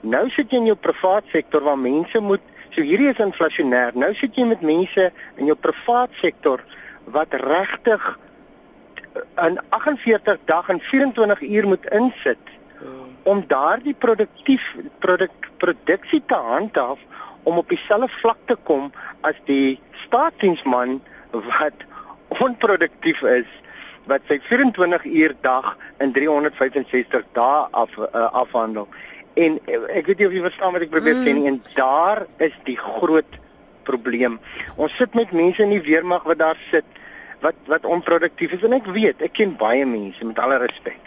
Nou 0.00 0.28
sit 0.30 0.52
jy 0.52 0.60
in 0.60 0.66
jou 0.66 0.76
privaat 0.76 1.24
sektor 1.32 1.64
waar 1.64 1.78
mense 1.78 2.20
moet 2.20 2.44
so 2.70 2.84
hierdie 2.84 3.08
is 3.08 3.24
inflasionêr. 3.24 3.96
Nou 3.96 4.14
sit 4.14 4.36
jy 4.36 4.44
met 4.44 4.60
mense 4.60 5.10
in 5.36 5.46
jou 5.46 5.56
privaat 5.56 6.12
sektor 6.20 6.60
wat 7.04 7.34
regtig 7.34 8.18
in 9.42 9.58
48 9.68 10.38
dag 10.44 10.68
en 10.68 10.80
24 10.80 11.40
uur 11.40 11.66
moet 11.66 11.86
insit 11.90 12.58
om 13.22 13.44
daardie 13.46 13.94
produktief 13.94 14.76
produk 14.98 15.50
produksie 15.56 16.22
te 16.26 16.34
handhaaf 16.34 16.98
om 17.42 17.58
op 17.58 17.68
dieselfde 17.68 18.08
vlak 18.20 18.38
te 18.44 18.56
kom 18.68 18.92
as 19.20 19.38
die 19.44 19.80
staatsdiensman 20.06 21.00
wat 21.32 21.86
onproduktief 22.46 23.22
is 23.22 23.48
wat 24.10 24.24
sy 24.28 24.38
24 24.48 25.04
uur 25.04 25.34
dag 25.44 25.76
in 25.98 26.12
365 26.12 27.26
dae 27.36 27.66
af 27.70 27.96
uh, 27.98 28.26
afhandel 28.42 28.88
en 29.34 29.58
uh, 29.66 29.82
ek 29.98 30.08
weet 30.10 30.22
nie 30.22 30.30
of 30.30 30.36
jy 30.36 30.44
verstaan 30.46 30.74
wat 30.76 30.86
ek 30.86 30.94
probeer 30.94 31.18
mm. 31.18 31.26
sê 31.26 31.36
nie 31.36 31.50
en 31.50 31.60
daar 31.76 32.24
is 32.48 32.56
die 32.68 32.78
groot 32.80 33.38
probleem 33.90 34.38
ons 34.76 34.96
sit 34.96 35.14
met 35.18 35.32
mense 35.42 35.62
in 35.62 35.74
die 35.74 35.84
weermag 35.90 36.26
wat 36.30 36.42
daar 36.42 36.58
sit 36.70 36.98
wat 37.44 37.56
wat 37.72 37.84
onproduktief 37.84 38.56
is 38.56 38.64
en 38.66 38.76
ek 38.78 38.88
weet 38.96 39.22
ek 39.26 39.36
ken 39.38 39.54
baie 39.60 39.86
mense 39.88 40.24
met 40.24 40.40
alle 40.44 40.60
respek. 40.64 41.00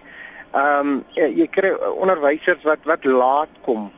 Ehm 0.54 0.80
um, 0.80 0.96
jy, 1.18 1.30
jy 1.42 1.48
kry 1.58 1.74
onderwysers 1.94 2.66
wat 2.68 2.86
wat 2.90 3.06
laat 3.10 3.54
kom, 3.68 3.90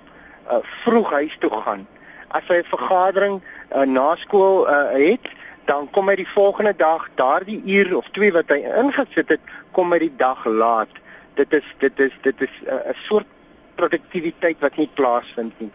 uh, 0.51 0.61
vroeg 0.83 1.11
huis 1.19 1.37
toe 1.43 1.51
gaan. 1.51 1.87
As 2.27 2.47
hy 2.51 2.59
'n 2.61 2.71
vergadering 2.71 3.39
uh, 3.41 3.83
na 3.87 4.15
skool 4.19 4.67
uh, 4.67 4.91
het, 4.95 5.31
dan 5.71 5.89
kom 5.91 6.11
hy 6.11 6.17
die 6.21 6.33
volgende 6.35 6.75
dag 6.75 7.07
daardie 7.15 7.61
uur 7.77 7.95
of 7.97 8.11
twee 8.11 8.31
wat 8.35 8.51
hy 8.51 8.61
ingesit 8.83 9.31
het, 9.35 9.43
kom 9.71 9.91
hy 9.91 9.99
die 10.07 10.15
dag 10.17 10.45
laat. 10.45 10.91
Dit 11.39 11.53
is 11.53 11.67
dit 11.79 11.99
is 11.99 12.15
dit 12.21 12.41
is 12.41 12.55
'n 12.63 12.71
uh, 12.75 12.99
soort 13.07 13.27
produktiwiteit 13.75 14.59
wat 14.59 14.77
nie 14.77 14.89
plaasvind 14.93 15.59
nie 15.59 15.71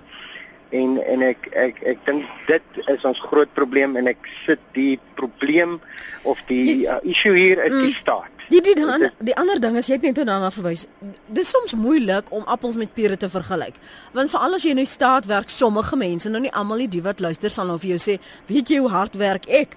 en 0.70 0.98
en 1.02 1.22
ek 1.26 1.48
ek 1.52 1.80
ek 1.92 2.02
dink 2.06 2.26
dit 2.46 2.82
is 2.86 3.04
ons 3.04 3.22
groot 3.30 3.50
probleem 3.54 3.96
en 3.98 4.10
ek 4.10 4.28
sit 4.44 4.60
die 4.76 4.98
probleem 5.18 5.78
of 6.22 6.40
die 6.50 6.86
uh, 6.86 7.00
issue 7.02 7.34
hier 7.36 7.62
in 7.64 7.74
mm. 7.74 7.86
die 7.88 7.96
staat. 7.98 8.44
Die 8.50 8.62
die 8.64 8.74
dan 8.78 9.08
die 9.22 9.34
ander 9.38 9.60
ding 9.62 9.78
is 9.78 9.88
jy 9.90 9.98
het 9.98 10.06
net 10.08 10.20
daarna 10.22 10.50
verwys. 10.54 10.86
Dit 11.26 11.42
is 11.44 11.52
soms 11.54 11.76
moeilik 11.78 12.30
om 12.34 12.46
appels 12.50 12.78
met 12.80 12.94
pere 12.94 13.16
te 13.16 13.30
vergelyk. 13.30 13.78
Want 14.16 14.32
veral 14.32 14.58
as 14.58 14.66
jy 14.66 14.74
nou 14.78 14.86
staat 14.90 15.28
werk, 15.30 15.52
sommige 15.54 15.98
mense, 15.98 16.30
nou 16.30 16.42
nie 16.42 16.54
almal 16.54 16.86
die 16.90 17.02
wat 17.04 17.22
luister 17.22 17.52
sal 17.52 17.70
nou 17.70 17.78
vir 17.78 17.94
jou 17.94 18.00
sê, 18.02 18.18
weet 18.50 18.70
jy 18.70 18.80
hoe 18.82 18.90
hard 18.90 19.18
werk 19.20 19.46
ek? 19.46 19.76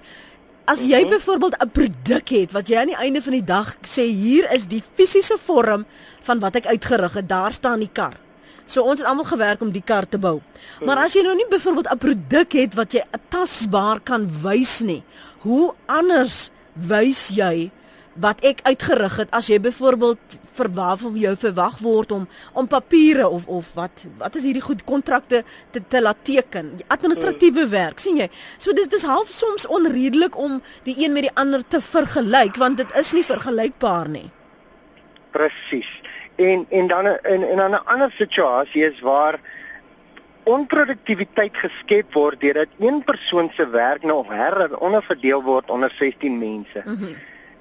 As 0.65 0.85
jy 0.87 1.03
mhm. 1.03 1.17
byvoorbeeld 1.17 1.59
'n 1.59 1.71
produk 1.75 2.29
het 2.29 2.51
wat 2.55 2.69
jy 2.69 2.77
aan 2.79 2.93
die 2.93 3.01
einde 3.05 3.21
van 3.21 3.33
die 3.33 3.45
dag 3.45 3.75
sê 3.83 4.07
hier 4.07 4.49
is 4.53 4.67
die 4.67 4.83
fisiese 4.93 5.37
vorm 5.37 5.85
van 6.21 6.39
wat 6.39 6.55
ek 6.55 6.65
uitgerig 6.65 7.13
het, 7.13 7.29
daar 7.29 7.53
staan 7.53 7.79
die 7.79 7.91
kar. 7.93 8.22
So 8.73 8.81
ons 8.81 9.03
het 9.03 9.07
almal 9.07 9.27
gewerk 9.29 9.61
om 9.61 9.69
die 9.73 9.83
kar 9.85 10.07
te 10.09 10.17
bou. 10.17 10.39
Maar 10.81 11.05
as 11.05 11.13
jy 11.13 11.21
nou 11.25 11.35
nie 11.37 11.45
byvoorbeeld 11.49 11.91
'n 11.93 11.97
produk 11.97 12.51
het 12.57 12.73
wat 12.73 12.93
jy 12.93 13.03
tasbaar 13.29 13.99
kan 14.01 14.25
wys 14.41 14.81
nie, 14.81 15.03
hoe 15.45 15.73
anders 15.85 16.49
wys 16.73 17.29
jy 17.29 17.71
wat 18.15 18.41
ek 18.45 18.61
uitgerig 18.63 19.15
het 19.17 19.31
as 19.31 19.47
jy 19.49 19.59
byvoorbeeld 19.59 20.37
verwag 20.53 21.03
of 21.03 21.15
jou 21.17 21.35
verwag 21.35 21.77
word 21.81 22.11
om 22.11 22.27
om 22.53 22.67
papiere 22.67 23.27
of 23.27 23.47
of 23.47 23.73
wat 23.73 24.05
wat 24.17 24.35
is 24.35 24.43
hierdie 24.43 24.61
goed 24.61 24.83
kontrakte 24.83 25.43
te 25.71 25.81
te 25.87 26.01
laat 26.01 26.17
teken? 26.23 26.79
Administratiewe 26.87 27.67
werk 27.67 27.99
sien 27.99 28.17
jy? 28.17 28.29
So 28.57 28.73
dis 28.73 28.87
dis 28.87 29.03
half 29.03 29.29
soms 29.29 29.65
onredelik 29.65 30.37
om 30.37 30.61
die 30.83 30.95
een 30.97 31.13
met 31.13 31.23
die 31.23 31.35
ander 31.35 31.67
te 31.67 31.81
vergelyk 31.81 32.55
want 32.55 32.77
dit 32.77 32.95
is 32.95 33.13
nie 33.13 33.23
vergelykbaar 33.23 34.09
nie. 34.09 34.29
Presies 35.31 35.89
en 36.35 36.65
en 36.69 36.87
dan 36.87 37.05
in 37.07 37.49
in 37.49 37.59
'n 37.59 37.85
ander 37.85 38.11
situasie 38.11 38.83
is 38.91 38.99
waar 38.99 39.39
onproduktiwiteit 40.43 41.57
geskep 41.57 42.13
word 42.13 42.41
deurdat 42.41 42.67
een 42.79 43.03
persoon 43.03 43.51
se 43.55 43.69
werk 43.69 44.03
nou 44.03 44.25
her 44.27 44.77
onderverdeel 44.77 45.43
word 45.43 45.69
onder 45.69 45.93
16 45.99 46.37
mense. 46.37 46.81
Mm 46.85 46.95
-hmm. 46.95 47.15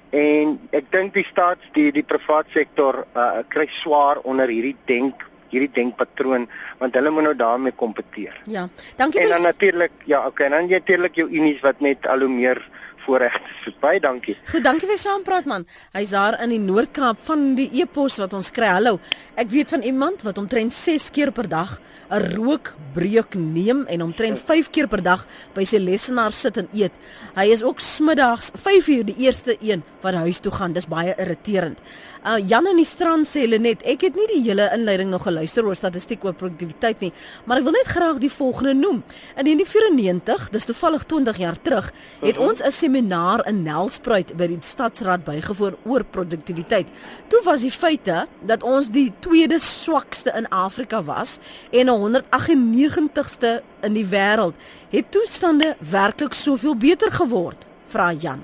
En 0.09 0.59
ek 0.69 0.91
dink 0.91 1.13
die 1.13 1.25
staats 1.25 1.69
die 1.73 1.91
die 1.91 2.03
privaat 2.03 2.45
sektor 2.53 3.05
uh, 3.15 3.41
kry 3.47 3.65
swaar 3.67 4.17
onder 4.17 4.47
hierdie 4.47 4.75
denk 4.85 5.25
hierdie 5.53 5.71
denkpatroon 5.73 6.47
want 6.77 6.95
hulle 6.97 7.09
moet 7.13 7.23
nou 7.23 7.35
daarmee 7.35 7.75
kompeteer. 7.77 8.35
Ja. 8.49 8.67
Dankie. 8.95 9.21
En 9.21 9.29
dan 9.29 9.41
natuurlik 9.41 9.91
ja, 10.05 10.25
okay, 10.27 10.45
en 10.45 10.51
dan 10.51 10.67
jy 10.67 10.81
natuurlik 10.81 11.15
jou 11.15 11.29
unies 11.29 11.61
wat 11.61 11.79
net 11.79 12.07
al 12.07 12.25
hoe 12.25 12.29
meer 12.29 12.61
voorreg. 13.05 13.39
Baie 13.83 13.99
dankie. 13.99 14.35
Goed, 14.51 14.63
dankie 14.63 14.87
vir 14.87 14.99
saampraat 14.99 15.47
man. 15.49 15.65
Hy's 15.95 16.13
daar 16.15 16.37
in 16.43 16.53
die 16.53 16.61
Noord-Kaap 16.61 17.19
van 17.27 17.53
die 17.57 17.69
e-pos 17.81 18.17
wat 18.21 18.33
ons 18.33 18.51
kry. 18.55 18.69
Hallo. 18.71 18.99
Ek 19.35 19.49
weet 19.51 19.73
van 19.75 19.83
iemand 19.83 20.23
wat 20.23 20.37
omtrent 20.37 20.73
6 20.73 21.09
keer 21.15 21.31
per 21.31 21.49
dag 21.49 21.79
'n 22.13 22.35
rookbreuk 22.35 23.33
neem 23.35 23.85
en 23.87 24.01
omtrent 24.01 24.39
5 24.39 24.69
keer 24.69 24.87
per 24.87 25.01
dag 25.01 25.25
by 25.55 25.63
sy 25.63 25.77
lesenaar 25.77 26.31
sit 26.31 26.57
en 26.57 26.67
eet. 26.73 26.91
Hy 27.35 27.47
is 27.49 27.63
ook 27.63 27.79
smiddags 27.79 28.51
5 28.53 28.87
uur 28.87 29.05
die 29.05 29.17
eerste 29.17 29.57
een 29.61 29.83
wat 30.01 30.13
huis 30.13 30.39
toe 30.39 30.51
gaan. 30.51 30.73
Dis 30.73 30.87
baie 30.87 31.15
irriterend. 31.17 31.79
Uh 32.23 32.37
Jan 32.39 32.63
in 32.71 32.77
die 32.79 32.87
strand 32.87 33.27
sê 33.27 33.41
hulle 33.43 33.57
net, 33.59 33.81
ek 33.83 34.05
het 34.05 34.15
nie 34.15 34.25
die 34.29 34.43
hele 34.45 34.69
inleiding 34.71 35.09
nog 35.11 35.25
geluister 35.25 35.65
oor 35.67 35.75
statistiek 35.75 36.23
oor 36.23 36.35
produktiwiteit 36.39 37.01
nie, 37.03 37.09
maar 37.43 37.59
ek 37.59 37.65
wil 37.65 37.73
net 37.75 37.89
graag 37.91 38.21
die 38.23 38.29
volgende 38.31 38.71
noem. 38.79 39.01
In 39.35 39.49
1994, 39.49 40.45
dis 40.53 40.69
toevallig 40.69 41.03
20 41.11 41.41
jaar 41.41 41.59
terug, 41.59 41.89
het 42.21 42.37
-huh. 42.39 42.47
ons 42.47 42.63
'n 42.63 42.71
seminaar 42.71 43.43
in 43.47 43.63
Nelspruit 43.63 44.31
by 44.37 44.47
die 44.47 44.57
stadsraad 44.61 45.23
bygewoon 45.23 45.75
oor 45.83 46.03
produktiwiteit. 46.03 46.87
Toe 47.27 47.41
was 47.43 47.61
die 47.61 47.71
feite 47.71 48.27
dat 48.39 48.63
ons 48.63 48.87
die 48.89 49.11
tweede 49.19 49.59
swakste 49.59 50.31
in 50.35 50.47
Afrika 50.49 51.03
was 51.03 51.39
en 51.71 51.87
198ste 51.87 53.61
in 53.81 53.93
die 53.93 54.07
wêreld. 54.07 54.53
Het 54.89 55.11
toestande 55.11 55.75
werklik 55.79 56.33
soveel 56.33 56.75
beter 56.75 57.11
geword? 57.11 57.67
Vra 57.87 58.13
Jan. 58.13 58.41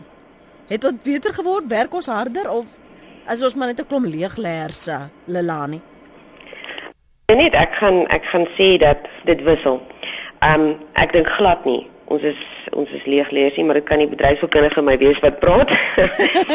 Het 0.67 0.81
dit 0.81 1.03
beter 1.03 1.33
geword? 1.33 1.67
Werk 1.67 1.93
ons 1.93 2.05
harder 2.05 2.49
of 2.49 2.65
as 3.29 3.41
ons 3.45 3.55
maar 3.55 3.69
net 3.69 3.79
'n 3.79 3.87
klomp 3.87 4.05
leegleerse 4.05 4.97
Lelani. 5.25 5.81
Net 7.27 7.53
ek 7.53 7.73
gaan 7.75 8.07
ek 8.07 8.25
gaan 8.25 8.47
sê 8.57 8.77
dat 8.77 8.97
dit 9.23 9.41
wissel. 9.43 9.81
Ehm 10.39 10.61
um, 10.61 10.75
ek 10.93 11.13
dink 11.13 11.27
glad 11.27 11.65
nie. 11.65 11.87
Ons 12.05 12.21
is 12.21 12.41
ons 12.73 12.89
is 12.89 13.05
leegleers 13.05 13.55
nie, 13.55 13.65
maar 13.65 13.77
dit 13.77 13.85
kan 13.85 13.97
nie 13.97 14.07
bedryfskundige 14.07 14.81
my 14.81 14.97
wees 14.97 15.19
wat 15.19 15.39
praat. 15.39 15.69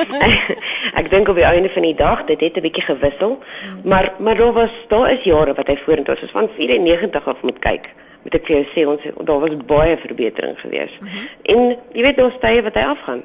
ek 1.00 1.10
dink 1.10 1.28
op 1.28 1.36
die 1.36 1.46
einde 1.46 1.70
van 1.70 1.82
die 1.82 1.94
dag 1.94 2.24
dit 2.24 2.40
het 2.40 2.56
'n 2.56 2.66
bietjie 2.66 2.84
gewissel, 2.84 3.38
maar 3.84 4.12
maar 4.18 4.36
daar 4.36 4.52
was 4.52 4.74
daar 4.88 5.12
is 5.12 5.22
jare 5.22 5.54
wat 5.54 5.66
hy 5.66 5.76
vorentoe 5.76 6.16
was 6.20 6.30
van 6.30 6.48
94 6.56 7.26
af 7.26 7.42
moet 7.42 7.58
kyk. 7.58 7.86
Moet 8.22 8.34
ek 8.34 8.46
vir 8.46 8.56
jou 8.56 8.66
sê 8.74 8.86
ons 8.88 9.26
daar 9.26 9.40
was 9.40 9.56
baie 9.66 9.96
verbetering 9.96 10.60
gewees. 10.60 10.98
Mm 11.00 11.06
-hmm. 11.06 11.28
En 11.42 11.78
jy 11.92 12.02
weet 12.02 12.22
ons 12.22 12.40
tye 12.40 12.62
wat 12.62 12.74
hy 12.74 12.82
afgaan. 12.82 13.22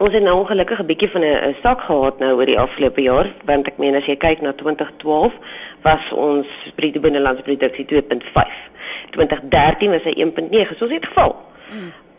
Ons 0.00 0.14
het 0.16 0.22
nou 0.24 0.38
ongelukkig 0.38 0.80
'n 0.80 0.86
bietjie 0.86 1.10
van 1.10 1.24
'n 1.24 1.56
sak 1.62 1.80
gehad 1.80 2.18
nou 2.18 2.36
oor 2.36 2.46
die 2.46 2.58
afgelope 2.58 3.02
jaar, 3.02 3.26
want 3.44 3.66
ek 3.66 3.76
meen 3.76 3.94
as 3.94 4.06
jy 4.06 4.16
kyk 4.16 4.40
na 4.40 4.52
2012 4.52 5.32
was 5.82 6.12
ons 6.12 6.46
bruto 6.74 7.00
binnelandse 7.00 7.42
produksie 7.42 7.84
2.5. 7.84 8.70
2013 9.10 9.90
was 9.90 10.02
hy 10.02 10.14
1.9, 10.16 10.76
so 10.76 10.84
ons 10.84 10.94
het 10.94 11.06
geval. 11.06 11.36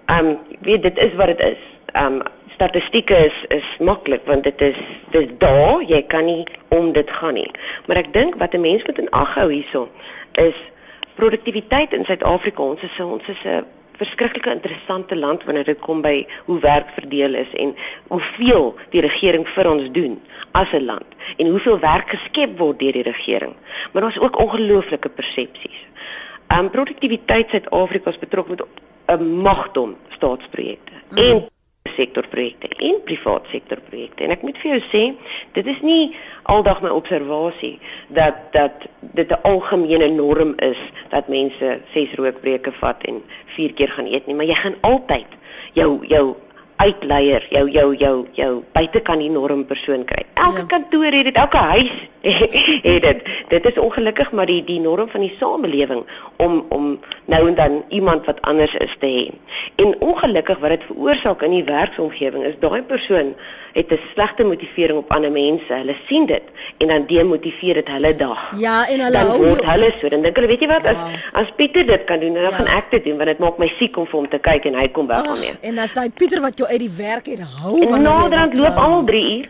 Ehm 0.06 0.26
um, 0.26 0.38
weet 0.60 0.84
dit 0.84 0.98
is 0.98 1.13
wat 1.13 1.28
dit 1.28 1.41
is. 1.41 1.58
Ehm 1.94 2.06
um, 2.06 2.22
statistieke 2.54 3.15
is 3.15 3.46
is 3.48 3.78
maklik 3.80 4.22
want 4.26 4.44
dit 4.44 4.62
is 4.62 4.78
dis 5.10 5.28
daar, 5.38 5.82
jy 5.82 6.02
kan 6.02 6.26
nie 6.26 6.46
om 6.67 6.91
dit 6.91 7.12
gaan 7.12 7.34
nie. 7.34 7.52
Maar 7.86 7.98
ek 7.98 8.13
dink 8.13 8.36
wat 8.36 8.54
'n 8.54 8.62
mens 8.62 8.86
moet 8.86 9.00
in 9.00 9.10
ag 9.10 9.34
hou 9.34 9.52
hierso 9.52 9.89
is 10.32 10.56
produktiwiteit 11.15 11.94
in 11.94 12.06
Suid-Afrika. 12.06 12.63
Ons 12.63 12.82
is 12.82 13.00
ons 13.00 13.28
is 13.28 13.44
'n 13.44 13.65
verskriklike 14.02 14.52
interessante 14.52 15.16
land 15.16 15.44
wanneer 15.48 15.68
dit 15.70 15.80
kom 15.80 16.02
by 16.02 16.26
hoe 16.48 16.60
werk 16.64 16.90
verdeel 16.98 17.38
is 17.44 17.54
en 17.64 17.76
hoeveel 18.10 18.74
die 18.96 19.04
regering 19.06 19.46
vir 19.56 19.70
ons 19.72 19.90
doen 19.98 20.18
as 20.58 20.74
'n 20.74 20.86
land 20.86 21.10
en 21.38 21.54
hoeveel 21.54 21.80
werk 21.80 22.10
geskep 22.16 22.58
word 22.58 22.80
deur 22.80 22.98
die 23.00 23.10
regering. 23.14 23.56
Maar 23.92 24.02
daar's 24.02 24.20
ook 24.20 24.40
ongelooflike 24.40 25.10
persepsies. 25.10 25.80
Um 26.58 26.70
produktiwiteit 26.70 27.50
Suid-Afrika 27.50 28.10
is 28.10 28.20
betrokke 28.20 28.50
met 28.50 28.64
'n 29.20 29.24
magdom 29.42 29.96
staatsprojekte 30.10 30.94
mm. 31.10 31.18
en 31.18 31.50
sektorprojekte 31.89 32.67
en 32.67 33.02
privaat 33.06 33.48
sektorprojekte. 33.50 34.24
En 34.24 34.34
ek 34.36 34.44
moet 34.46 34.58
vir 34.62 34.76
jou 34.76 34.82
sê, 34.91 35.02
dit 35.56 35.70
is 35.74 35.82
nie 35.86 36.12
aldag 36.52 36.84
my 36.86 36.91
observasie 36.94 37.80
dat 38.13 38.52
dat 38.54 38.86
dit 39.00 39.32
'n 39.32 39.41
algemene 39.44 40.08
norm 40.08 40.54
is 40.58 40.78
dat 41.10 41.28
mense 41.28 41.82
6 41.94 42.13
rookbreuke 42.15 42.72
vat 42.72 43.04
en 43.04 43.24
4 43.46 43.74
keer 43.74 43.89
gaan 43.89 44.06
eet 44.08 44.28
nie, 44.28 44.36
maar 44.36 44.46
jy 44.46 44.56
gaan 44.56 44.78
altyd 44.82 45.28
jou 45.74 46.06
jou 46.08 46.36
uitleier, 46.76 47.48
jou 47.50 47.70
jou 47.70 47.96
jou 47.96 48.28
jou 48.34 48.63
buitekant 48.74 49.20
die 49.20 49.30
norm 49.30 49.65
persoon 49.65 50.06
kry. 50.06 50.26
Elke 50.42 50.64
ja. 50.64 50.66
kantoor 50.66 51.12
het 51.12 51.28
dit, 51.30 51.36
elke 51.36 51.58
huis 51.58 51.92
het 52.88 53.02
dit. 53.02 53.22
Dit 53.48 53.66
is 53.66 53.78
ongelukkig 53.78 54.32
maar 54.32 54.46
die 54.46 54.64
die 54.64 54.80
norm 54.80 55.10
van 55.10 55.22
die 55.22 55.36
samelewing 55.40 56.04
om 56.36 56.66
om 56.70 57.00
nou 57.26 57.48
en 57.48 57.56
dan 57.56 57.84
iemand 57.90 58.26
wat 58.26 58.42
anders 58.42 58.74
is 58.74 58.96
te 59.00 59.10
hê. 59.10 59.24
En 59.76 59.96
ongelukkig 60.00 60.60
wat 60.60 60.70
dit 60.70 60.84
veroorsaak 60.90 61.42
in 61.42 61.58
die 61.58 61.64
werksomgewing 61.64 62.46
is 62.46 62.60
daai 62.60 62.82
persoon 62.82 63.34
het 63.74 63.92
'n 63.92 64.00
slegte 64.14 64.44
motivering 64.44 64.98
op 64.98 65.12
ander 65.14 65.32
mense. 65.32 65.74
Hulle 65.74 65.96
sien 66.08 66.26
dit 66.26 66.44
en 66.78 66.88
dan 66.88 67.06
demotiveer 67.08 67.74
dit 67.74 67.90
hulle 67.90 68.16
dag. 68.16 68.52
Ja, 68.58 68.88
en 68.88 69.00
hulle 69.00 69.18
dan 69.18 69.38
word 69.38 69.66
hulle 69.66 69.94
so. 70.00 70.10
Dan 70.10 70.22
dink 70.22 70.36
hulle, 70.36 70.48
weet 70.48 70.62
jy 70.62 70.68
wat, 70.68 70.86
as 70.86 70.96
ja. 70.96 71.42
as 71.42 71.52
Pieter 71.56 71.86
dit 71.86 72.04
kan 72.04 72.20
doen, 72.20 72.34
dan 72.34 72.44
ja. 72.44 72.52
gaan 72.52 72.68
ek 72.68 72.92
dit 72.92 73.04
doen 73.06 73.18
want 73.18 73.30
dit 73.30 73.40
maak 73.40 73.58
my 73.58 73.68
siek 73.78 73.98
om 73.98 74.06
vir 74.06 74.20
hom 74.20 74.30
te 74.30 74.40
kyk 74.40 74.66
en 74.66 74.76
hy 74.76 74.88
kom 74.88 75.08
weg 75.08 75.24
daarmee. 75.24 75.56
En 75.62 75.78
as 75.78 75.94
daai 75.94 76.10
Pieter 76.10 76.42
wat 76.42 76.58
jou 76.58 76.70
uit 76.70 76.80
die 76.80 76.96
werk 76.98 77.26
het 77.26 77.40
hou 77.40 77.88
van 77.88 78.02
naderhand 78.02 78.54
loop 78.54 78.76
almal 78.76 79.04
3 79.04 79.38
uur. 79.38 79.50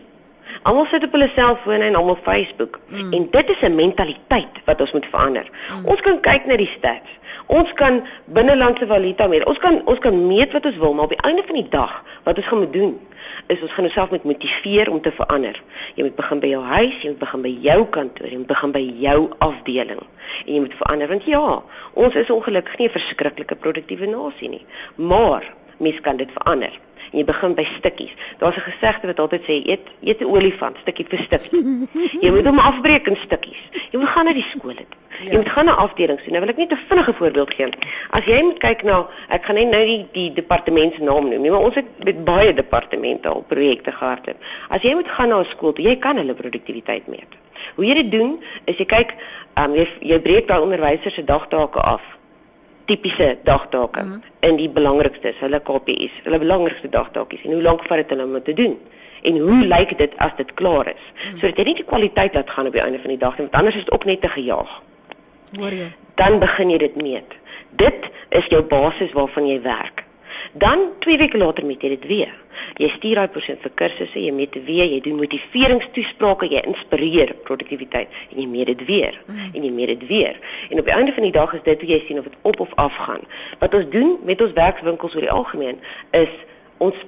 Almal 0.62 0.86
sit 0.86 1.04
op 1.04 1.12
hulle 1.12 1.30
selfone 1.34 1.84
en 1.84 1.94
almal 1.98 2.18
Facebook. 2.22 2.80
Mm. 2.88 3.12
En 3.12 3.28
dit 3.30 3.50
is 3.50 3.60
'n 3.60 3.74
mentaliteit 3.74 4.60
wat 4.64 4.80
ons 4.80 4.92
moet 4.92 5.06
verander. 5.06 5.50
Mm. 5.50 5.86
Ons 5.86 6.00
kan 6.00 6.20
kyk 6.20 6.46
na 6.46 6.56
die 6.56 6.70
stats. 6.78 7.10
Ons 7.46 7.72
kan 7.72 8.02
binnelandse 8.24 8.86
valuta 8.86 9.26
meet. 9.26 9.44
Ons 9.44 9.58
kan 9.58 9.82
ons 9.84 9.98
kan 9.98 10.26
meet 10.26 10.52
wat 10.52 10.66
ons 10.66 10.76
wil, 10.76 10.94
maar 10.94 11.04
op 11.04 11.16
die 11.16 11.28
einde 11.28 11.42
van 11.46 11.54
die 11.54 11.68
dag 11.68 12.04
wat 12.22 12.36
ons 12.36 12.46
gaan 12.46 12.58
moet 12.58 12.72
doen 12.72 13.00
is 13.46 13.62
ons 13.62 13.72
gaan 13.72 13.84
onsself 13.84 14.10
met 14.10 14.24
motiveer 14.24 14.90
om 14.90 15.00
te 15.00 15.12
verander. 15.12 15.62
Jy 15.94 16.02
moet 16.02 16.16
begin 16.16 16.40
by 16.40 16.50
jou 16.52 16.62
huis, 16.62 16.96
jy 17.02 17.08
moet 17.08 17.18
begin 17.18 17.42
by 17.42 17.52
jou 17.62 17.86
kantoor, 17.96 18.28
jy 18.28 18.36
moet 18.36 18.46
begin 18.46 18.72
by 18.72 18.82
jou 19.06 19.18
afdeling 19.38 20.02
en 20.46 20.54
jy 20.54 20.60
moet 20.60 20.76
verander 20.78 21.10
want 21.10 21.26
ja, 21.28 21.62
ons 21.92 22.14
is 22.14 22.30
ongelukkig 22.30 22.78
nie 22.78 22.88
'n 22.88 22.96
verskriklike 22.98 23.56
produktiewe 23.56 24.06
nasie 24.06 24.48
nie, 24.48 24.64
maar 24.96 25.52
mens 25.82 26.00
kan 26.00 26.16
dit 26.16 26.30
verander. 26.34 26.80
En 27.10 27.18
jy 27.18 27.24
begin 27.28 27.54
by 27.58 27.64
stukkies. 27.76 28.12
Daar's 28.38 28.56
'n 28.56 28.70
gesegde 28.70 29.06
wat 29.06 29.18
altyd 29.18 29.42
sê 29.42 29.54
eet 29.66 29.86
eet 30.00 30.20
'n 30.20 30.30
olifant 30.30 30.76
stukkie 30.78 31.06
vir 31.08 31.18
stukkie. 31.18 31.88
Jy 32.20 32.30
moet 32.30 32.46
hom 32.46 32.58
afbreek 32.58 33.06
in 33.06 33.16
stukkies. 33.16 33.62
Jy 33.90 33.98
moet 33.98 34.08
gaan 34.08 34.24
na 34.24 34.32
die 34.32 34.46
skool 34.48 34.74
toe. 34.74 34.86
Ja. 35.20 35.30
Jy 35.30 35.36
moet 35.36 35.48
gaan 35.48 35.64
na 35.64 35.74
afdelings 35.74 36.22
toe. 36.22 36.32
Nou 36.32 36.40
wil 36.40 36.50
ek 36.54 36.56
net 36.56 36.72
'n 36.72 36.86
vinnige 36.88 37.12
voorbeeld 37.12 37.54
gee. 37.54 37.68
As 38.10 38.24
jy 38.24 38.42
moet 38.42 38.58
kyk 38.58 38.82
na 38.82 39.08
ek 39.28 39.44
gaan 39.44 39.54
net 39.54 39.70
nou 39.70 39.84
die 39.84 40.06
die 40.12 40.32
departement 40.32 40.94
se 40.94 41.02
naam 41.02 41.28
noem, 41.28 41.42
nie, 41.42 41.50
maar 41.50 41.60
ons 41.60 41.74
het 41.74 42.04
met 42.04 42.24
baie 42.24 42.54
departemente 42.54 43.28
al 43.28 43.44
projekte 43.48 43.92
gehad. 43.92 44.34
As 44.68 44.82
jy 44.82 44.94
moet 44.94 45.08
gaan 45.08 45.28
na 45.28 45.40
'n 45.40 45.44
skool 45.44 45.72
toe, 45.72 45.84
jy 45.84 45.96
kan 45.96 46.16
hulle 46.16 46.34
produktiwiteit 46.34 47.06
meet. 47.06 47.32
Hoe 47.74 47.84
jy 47.84 47.94
dit 47.94 48.10
doen 48.10 48.42
is 48.64 48.76
jy 48.76 48.84
kyk, 48.84 49.14
um, 49.56 49.74
jy 49.74 49.88
jy 50.00 50.20
breek 50.20 50.48
daai 50.48 50.60
onderwysers 50.60 51.14
se 51.14 51.24
dagtake 51.24 51.80
af 51.80 52.02
tipiese 52.84 53.38
dagtake 53.44 54.02
mm 54.02 54.12
-hmm. 54.12 54.48
in 54.48 54.56
die 54.56 54.70
belangrikstes, 54.70 55.38
hulle 55.40 55.60
KPI's, 55.60 56.12
hulle 56.24 56.38
belangrikste 56.38 56.88
dagtakies 56.88 57.44
en 57.44 57.52
hoe 57.52 57.62
lank 57.62 57.86
vat 57.86 57.96
dit 57.96 58.10
hulle 58.10 58.24
om 58.24 58.32
dit 58.32 58.44
te 58.44 58.52
doen? 58.52 58.78
en 59.22 59.38
hoe 59.38 59.66
lyk 59.66 59.98
dit 59.98 60.14
as 60.16 60.34
dit 60.36 60.54
klaar 60.54 60.86
is. 60.86 61.02
Hmm. 61.14 61.38
So 61.38 61.46
dit 61.46 61.56
het 61.56 61.66
nie 61.66 61.78
die 61.80 61.86
kwaliteit 61.86 62.34
laat 62.34 62.50
gaan 62.50 62.66
op 62.66 62.76
die 62.76 62.82
einde 62.82 63.00
van 63.02 63.14
die 63.14 63.18
dag 63.18 63.36
nie, 63.38 63.46
want 63.46 63.58
anders 63.60 63.76
is 63.76 63.84
dit 63.84 63.92
ook 63.94 64.04
net 64.04 64.20
te 64.20 64.28
gejaag. 64.28 64.80
Hoor 65.58 65.76
jy? 65.76 65.90
Dan 66.14 66.38
begin 66.42 66.70
jy 66.70 66.78
dit 66.78 66.96
meet. 67.02 67.36
Dit 67.70 68.10
is 68.28 68.48
jou 68.52 68.62
basis 68.62 69.12
waarvan 69.16 69.46
jy 69.48 69.60
werk. 69.62 70.04
Dan 70.52 70.92
2 70.98 71.18
weke 71.18 71.38
later 71.38 71.66
meet 71.66 71.82
jy 71.82 71.88
dit 71.88 72.06
weer. 72.06 72.32
Jy 72.76 72.88
stuur 72.88 73.14
daai 73.14 73.28
persoon 73.32 73.58
vir 73.62 73.72
kursusse, 73.74 74.20
jy 74.20 74.32
meet 74.32 74.52
dit 74.52 74.64
weer, 74.64 74.84
jy 74.84 75.00
doen 75.04 75.16
motiveringstoesprake, 75.20 76.50
jy 76.52 76.62
inspireer 76.68 77.34
produktiwiteit 77.46 78.08
en 78.30 78.40
jy 78.42 78.46
meet 78.50 78.72
dit 78.72 78.84
weer 78.88 79.16
mm. 79.26 79.52
en 79.54 79.64
jy 79.64 79.72
meet 79.72 79.94
dit 79.94 80.06
weer. 80.08 80.38
En 80.70 80.78
op 80.78 80.90
die 80.90 80.94
einde 80.94 81.12
van 81.16 81.28
die 81.28 81.32
dag 81.32 81.54
is 81.56 81.64
dit 81.64 81.80
hoe 81.80 81.90
jy 81.94 82.00
sien 82.06 82.20
of 82.20 82.28
dit 82.28 82.38
op 82.42 82.60
of 82.60 82.74
af 82.74 82.96
gaan. 83.06 83.24
Wat 83.58 83.74
ons 83.74 83.88
doen 83.90 84.16
met 84.28 84.42
ons 84.44 84.52
werkswinkels 84.58 85.16
oor 85.16 85.26
die 85.26 85.32
algemeen 85.32 85.80
is 86.10 86.32
ons 86.78 86.98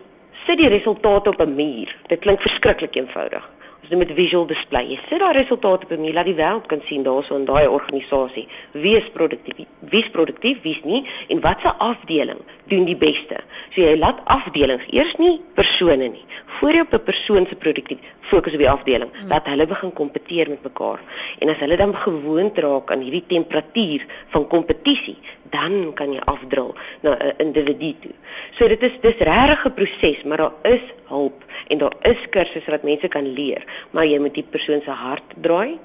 sit 0.45 0.61
die 0.61 0.69
resultate 0.69 1.31
op 1.31 1.41
'n 1.41 1.55
muur. 1.55 1.97
Dit 2.07 2.19
klink 2.19 2.41
verskriklik 2.41 2.95
eenvoudig. 2.95 3.54
Ons 3.85 3.93
doen 3.93 4.01
met 4.01 4.13
visual 4.17 4.47
display. 4.49 4.87
Jy 4.89 4.97
sit 5.11 5.21
daai 5.21 5.35
resultate 5.37 5.85
op 5.85 5.91
'n 5.93 6.01
muur, 6.01 6.15
laat 6.17 6.25
die 6.25 6.35
wêreld 6.35 6.67
kan 6.67 6.81
sien 6.89 7.03
daarso 7.05 7.37
in 7.37 7.45
daai 7.45 7.67
organisasie 7.69 8.49
wie 8.73 8.97
is 8.97 9.11
produktief, 9.13 9.67
wie's 9.81 10.09
produktief, 10.09 10.63
wie's 10.63 10.81
nie 10.85 11.05
en 11.29 11.41
watse 11.41 11.75
afdeling 11.79 12.41
doen 12.65 12.85
die 12.85 12.97
beste. 12.97 13.37
So 13.75 13.83
jy 13.83 13.99
laat 13.99 14.25
afdelings 14.25 14.87
eers 14.89 15.15
nie 15.19 15.41
persone 15.55 16.09
nie. 16.09 16.25
Voor 16.47 16.73
jy 16.73 16.81
op 16.81 16.95
'n 16.95 17.05
persoon 17.05 17.47
se 17.47 17.57
produktief 17.57 17.99
fokus 18.21 18.53
op 18.53 18.59
die 18.59 18.71
afdeling, 18.71 19.11
hmm. 19.13 19.29
laat 19.29 19.47
hulle 19.47 19.67
begin 19.67 19.93
kompeteer 19.93 20.49
met 20.49 20.63
mekaar. 20.63 21.01
En 21.39 21.49
as 21.49 21.57
hulle 21.57 21.77
dan 21.77 21.95
gewoond 21.97 22.59
raak 22.59 22.91
aan 22.91 23.01
hierdie 23.01 23.27
temperatuur 23.27 24.07
van 24.29 24.47
kompetisie, 24.49 25.19
dan 25.51 25.93
kan 25.95 26.13
jy 26.13 26.21
afdrul 26.25 26.75
na 27.03 27.17
'n 27.19 27.35
individu 27.39 27.95
toe. 28.01 28.15
So 28.57 28.69
dit 28.69 28.83
is 28.83 28.93
dis 29.01 29.19
regtig 29.19 29.67
'n 29.67 29.75
proses, 29.75 30.23
maar 30.25 30.37
daar 30.37 30.53
is 30.63 30.81
hulp 31.09 31.45
en 31.73 31.83
daar 31.83 31.97
is 32.11 32.21
kursusse 32.35 32.71
wat 32.71 32.87
mense 32.87 33.09
kan 33.09 33.27
leer, 33.37 33.65
maar 33.93 34.09
jy 34.09 34.21
moet 34.23 34.37
die 34.37 34.47
persoon 34.55 34.83
se 34.85 34.95
hart 35.05 35.37
draai. 35.43 35.79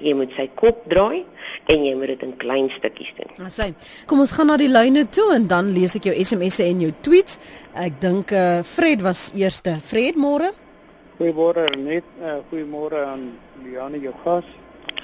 Jy 0.00 0.14
moet 0.16 0.32
sy 0.34 0.46
kop 0.58 0.80
draai 0.90 1.24
en 1.70 1.84
jy 1.84 1.92
moet 1.94 2.10
dit 2.14 2.22
in 2.24 2.32
klein 2.40 2.70
stukkies 2.72 3.12
doen. 3.18 3.28
Nou 3.38 3.50
sê, 3.52 3.68
kom 4.08 4.22
ons 4.24 4.32
gaan 4.34 4.48
na 4.50 4.56
die 4.58 4.70
lyne 4.70 5.04
toe 5.12 5.28
en 5.34 5.46
dan 5.50 5.68
lees 5.76 5.94
ek 5.98 6.08
jou 6.08 6.14
SMS'e 6.16 6.66
en 6.66 6.80
jou 6.86 6.92
tweets. 7.06 7.38
Ek 7.76 8.00
dink 8.02 8.32
eh 8.32 8.60
uh, 8.60 8.64
Fred 8.66 9.04
was 9.04 9.28
eerste. 9.36 9.76
Fred, 9.84 10.16
môre. 10.16 10.52
Goeiemôre 11.20 11.68
net. 11.80 12.04
Uh, 12.20 12.40
Goeiemôre 12.50 13.04
aan 13.12 13.28
Liane 13.64 14.00
jou 14.00 14.14
gas. 14.24 14.48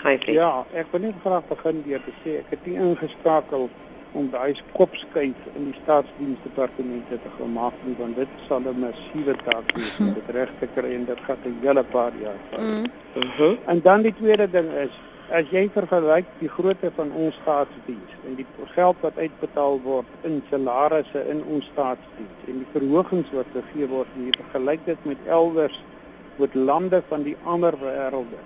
Hi 0.03 0.17
Fred. 0.19 0.35
Ja, 0.35 0.65
ek 0.75 0.91
wil 0.93 1.07
net 1.07 1.21
graag 1.25 1.47
begin 1.53 1.85
deur 1.87 2.03
te 2.05 2.13
sê 2.25 2.41
ek 2.41 2.57
het 2.57 2.67
nie 2.67 2.81
ingeskakel 2.81 3.69
om 4.13 4.29
daai 4.31 4.55
kopskuif 4.73 5.47
in 5.55 5.71
die 5.71 5.79
staatsdiensdepartemente 5.83 7.19
te 7.23 7.31
gemaak 7.37 7.79
nie 7.85 7.95
want 7.99 8.17
dit 8.17 8.29
sal 8.49 8.61
'n 8.61 8.81
massiewe 8.81 9.35
taak 9.45 9.73
wees 9.77 9.97
om 10.01 10.13
dit 10.15 10.35
reg 10.37 10.51
te 10.61 10.69
kry 10.75 10.95
en 10.95 11.05
dit 11.05 11.21
gaan 11.27 11.39
'n 11.45 11.59
hele 11.63 11.85
paar 11.85 12.13
jaar 12.23 12.41
vat. 12.51 12.61
Mm. 12.61 12.85
Uh 13.17 13.37
-huh. 13.37 13.57
En 13.67 13.81
dan 13.81 14.03
die 14.03 14.15
tweede 14.15 14.51
ding 14.51 14.71
is 14.73 14.95
as 15.31 15.49
jy 15.49 15.63
vergelyk 15.73 16.27
die 16.41 16.49
grootte 16.49 16.91
van 16.97 17.13
ons 17.17 17.37
staatsdiens 17.41 18.17
en 18.27 18.35
die 18.37 18.47
geld 18.75 18.97
wat 19.01 19.17
uitbetaal 19.17 19.81
word 19.85 20.27
in 20.29 20.43
salarisse 20.51 21.23
in 21.33 21.41
ons 21.45 21.69
staatsdiens 21.73 22.43
en 22.53 22.59
die 22.61 22.69
verhogings 22.75 23.31
wat 23.33 23.49
gegee 23.55 23.89
word 23.89 24.09
en 24.17 24.27
jy 24.29 24.35
vergelyk 24.37 24.85
dit 24.85 25.09
met 25.09 25.19
elders 25.39 25.79
met 26.37 26.55
lande 26.55 27.03
van 27.09 27.23
die 27.23 27.37
ander 27.45 27.79
wêrelde 27.81 28.41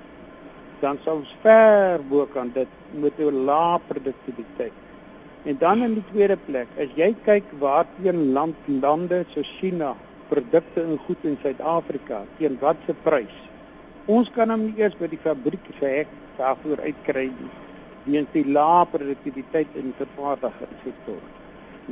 dan 0.81 0.98
sou 1.05 1.16
ons 1.18 1.35
ver 1.42 2.02
bo 2.11 2.26
kan 2.35 2.52
dit 2.55 2.68
met 2.92 3.18
'n 3.18 3.44
lae 3.50 3.81
produktiwiteit 3.88 4.86
En 5.46 5.59
dan 5.59 5.82
in 5.82 5.92
die 5.94 6.04
tweede 6.11 6.35
plek, 6.46 6.70
as 6.82 6.90
jy 6.98 7.12
kyk 7.22 7.50
waarteen 7.62 8.32
land 8.35 8.70
lande 8.82 9.20
so 9.30 9.44
China 9.46 9.92
produkte 10.26 10.82
en 10.82 10.98
goed 11.06 11.22
in 11.22 11.37
Suid-Afrika 11.42 12.24
teen 12.38 12.56
watter 12.59 12.96
prys. 13.04 13.37
Ons 14.11 14.30
kan 14.35 14.50
hom 14.50 14.64
nie 14.66 14.82
eers 14.82 14.96
by 14.98 15.06
die 15.12 15.20
fabriek 15.22 15.68
se 15.78 15.92
hek 16.00 16.11
daarvoor 16.40 16.82
uitkry 16.82 17.28
nie. 17.30 17.52
Weens 18.09 18.32
die 18.35 18.42
lae 18.56 18.82
produktiwiteit 18.90 19.78
in 19.78 19.92
die 19.92 19.98
vervaardigingssektor. 20.00 21.22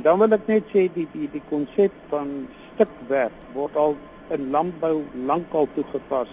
Dan 0.03 0.19
wil 0.19 0.35
ek 0.35 0.51
net 0.51 0.67
sê 0.75 0.89
die 0.91 1.07
die 1.13 1.31
die 1.31 1.43
konsep 1.47 1.95
van 2.11 2.35
stukwerk 2.73 3.39
word 3.55 3.79
al 3.79 3.95
in 4.35 4.49
landbou 4.51 4.97
lankal 5.31 5.71
toegepas 5.77 6.31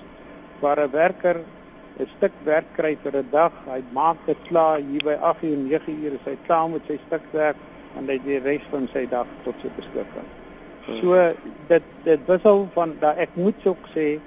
waar 0.59 0.83
'n 0.83 0.91
werker 0.91 1.45
'n 2.03 2.11
stuk 2.17 2.33
werk 2.45 2.69
kry 2.77 2.97
vir 3.03 3.17
'n 3.17 3.29
dag. 3.31 3.53
Hy 3.67 3.81
maak 3.93 4.17
dit 4.27 4.39
klaar 4.49 4.79
hier 4.79 5.05
by 5.05 5.17
8 5.31 5.43
uur, 5.43 5.57
9 5.57 5.97
uur 6.03 6.13
is 6.19 6.27
hy 6.27 6.37
klaar 6.47 6.69
met 6.71 6.83
sy 6.87 6.99
stuk 7.07 7.27
werk 7.33 7.57
en 7.97 8.09
hy 8.09 8.19
die 8.25 8.39
res 8.39 8.65
van 8.71 8.89
sy 8.93 9.07
dag 9.07 9.27
tot 9.45 9.55
sy 9.63 9.71
beskikking. 9.77 10.29
Hmm. 10.87 10.99
So 11.01 11.33
dit 11.69 11.83
dit 12.05 12.21
wissel 12.27 12.69
van 12.75 12.97
dat 13.01 13.17
ek 13.17 13.35
moet 13.35 13.67
ook 13.67 13.89
sê 13.95 14.21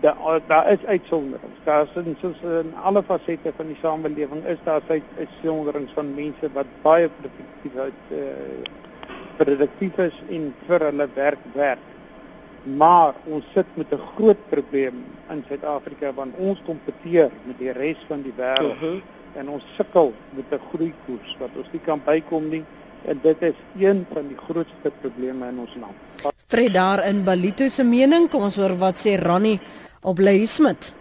daar 0.00 0.40
daar 0.46 0.70
is 0.72 0.84
uitsonderings. 0.84 1.60
Daar 1.64 1.86
is 1.86 2.04
in 2.04 2.16
soos 2.20 2.40
in 2.42 2.72
alle 2.82 3.02
fasette 3.02 3.52
van 3.56 3.66
die 3.66 3.78
samelewing 3.82 4.44
is 4.44 4.58
daar 4.64 4.82
uitsonderings 4.88 5.92
van 5.92 6.14
mense 6.14 6.52
wat 6.52 6.66
baie 6.82 7.08
produktief 7.20 7.76
uit 7.76 8.02
eh 8.10 8.18
uh, 8.18 8.76
produktief 9.38 9.98
is 9.98 10.16
en 10.28 10.54
vir 10.66 10.84
hulle 10.88 11.08
werk 11.14 11.44
werk 11.54 11.87
maar 12.64 13.14
ons 13.26 13.44
sit 13.54 13.66
met 13.74 13.92
'n 13.92 14.00
groot 14.16 14.48
probleem 14.48 15.04
in 15.30 15.44
Suid-Afrika 15.48 16.12
want 16.12 16.34
ons 16.36 16.58
kompeteer 16.66 17.30
met 17.44 17.58
die 17.58 17.72
res 17.72 17.98
van 18.08 18.22
die 18.22 18.32
wêreld 18.36 18.74
uh 18.74 18.80
-huh. 18.80 19.00
en 19.34 19.48
ons 19.48 19.64
sukkel 19.76 20.12
met 20.30 20.44
'n 20.50 20.60
groeikoers 20.72 21.36
wat 21.38 21.50
ons 21.56 21.68
nie 21.72 21.80
kan 21.84 22.00
bykom 22.04 22.48
nie 22.48 22.64
en 23.04 23.18
dit 23.22 23.42
is 23.42 23.58
een 23.78 24.06
van 24.12 24.28
die 24.28 24.36
grootste 24.36 24.90
probleme 25.00 25.48
in 25.48 25.58
ons 25.58 25.74
land. 25.80 26.34
Fred 26.46 26.74
daar 26.74 27.06
in 27.06 27.24
Balito 27.24 27.68
se 27.68 27.84
mening, 27.84 28.28
kom 28.30 28.42
ons 28.42 28.56
hoor 28.56 28.76
wat 28.78 28.96
sê 28.96 29.18
Ronnie 29.22 29.60
op 30.00 30.18
Leismith. 30.18 30.94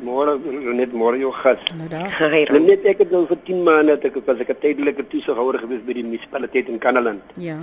Môre 0.00 0.38
net 0.74 0.92
môre 0.96 1.18
jou 1.20 1.32
gas. 1.32 1.60
Nou 1.76 1.88
daar. 1.88 2.14
Net 2.70 2.86
ek 2.88 3.02
het 3.04 3.10
nou 3.12 3.26
vir 3.28 3.36
10 3.44 3.62
maande 3.62 3.98
ek 4.00 4.16
was 4.24 4.40
ek 4.40 4.50
'n 4.50 4.60
tydelike 4.60 5.04
toesighouer 5.12 5.58
gewees 5.58 5.84
by 5.84 5.92
die 5.92 6.04
munisipaliteit 6.04 6.68
in 6.68 6.78
Kanaland. 6.78 7.22
Ja. 7.36 7.58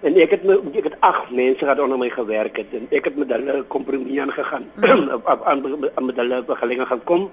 En 0.00 0.16
ek 0.16 0.30
het 0.32 0.44
ek 0.48 0.86
het 0.88 0.96
ag 1.04 1.18
mense 1.30 1.66
wat 1.68 1.80
onder 1.84 1.98
my 2.00 2.08
gewerk 2.10 2.56
het 2.56 2.72
en 2.76 2.86
ek 2.90 3.10
het 3.10 3.16
met 3.20 3.32
hulle 3.34 3.62
kompromie 3.68 4.20
aangegaan 4.22 4.64
mm. 4.76 5.10
aan 5.50 6.06
met 6.06 6.20
hulle 6.22 6.42
begelinge 6.48 6.86
gaan 6.86 7.02
kom. 7.04 7.30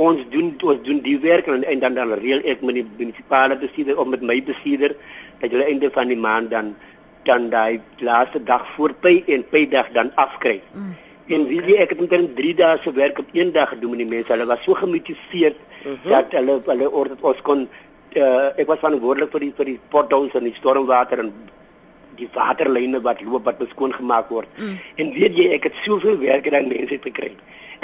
Ons 0.00 0.22
doen 0.32 0.54
ons 0.62 0.82
doen 0.84 1.00
die 1.04 1.18
werk 1.20 1.48
en, 1.52 1.64
en 1.64 1.80
dan 1.80 1.94
dan 1.94 2.14
reël 2.20 2.40
ek 2.44 2.62
met 2.64 2.78
die 2.80 2.86
munisipale 2.98 3.58
bestuurder 3.60 4.00
of 4.00 4.08
met 4.08 4.22
my 4.24 4.38
bestuurder 4.44 4.96
dat 5.40 5.50
hulle 5.50 5.66
einde 5.68 5.90
van 5.92 6.08
die 6.08 6.20
maand 6.20 6.50
dan 6.50 6.74
dan 7.28 7.50
daai 7.50 7.80
laaste 7.98 8.40
dag 8.42 8.64
voor 8.76 8.94
pay 8.94 9.24
en 9.26 9.44
pay 9.50 9.66
dag 9.68 9.90
dan 9.92 10.12
afkry. 10.14 10.60
Mm. 10.72 10.94
En 11.26 11.44
wie 11.50 11.58
jy 11.68 11.76
ek 11.82 11.92
het 11.96 12.00
met 12.00 12.36
3 12.36 12.54
dae 12.54 12.78
se 12.82 12.92
werk 12.92 13.18
op 13.18 13.32
een 13.32 13.52
dag 13.52 13.68
gedoen 13.68 13.96
met 13.96 14.04
die 14.04 14.12
mense. 14.14 14.32
Hulle 14.32 14.46
was 14.46 14.62
so 14.64 14.74
gemotiveerd 14.74 15.58
mm 15.84 15.98
-hmm. 16.02 16.10
dat 16.10 16.32
hulle 16.32 16.60
hulle 16.64 16.90
orde 16.90 17.16
ons 17.20 17.42
kon 17.42 17.68
uh, 18.16 18.48
ek 18.56 18.66
was 18.66 18.80
verantwoordelik 18.80 19.32
vir 19.32 19.40
die 19.40 19.52
vir 19.58 19.70
die 19.72 19.78
potholes 19.90 20.34
en 20.34 20.48
die 20.48 20.54
stormwater 20.56 21.18
en 21.24 21.32
die 22.16 22.28
waterlyne 22.34 23.00
wat 23.04 23.22
loop 23.22 23.44
wat 23.44 23.58
beskoon 23.58 23.94
gemaak 23.94 24.28
word. 24.28 24.48
Mm. 24.56 24.78
En 24.96 25.12
weet 25.12 25.36
jy, 25.38 25.50
ek 25.56 25.70
het 25.70 25.82
soveel 25.84 26.18
werk 26.22 26.52
aan 26.52 26.68
mense 26.72 26.98
gekry. 27.02 27.34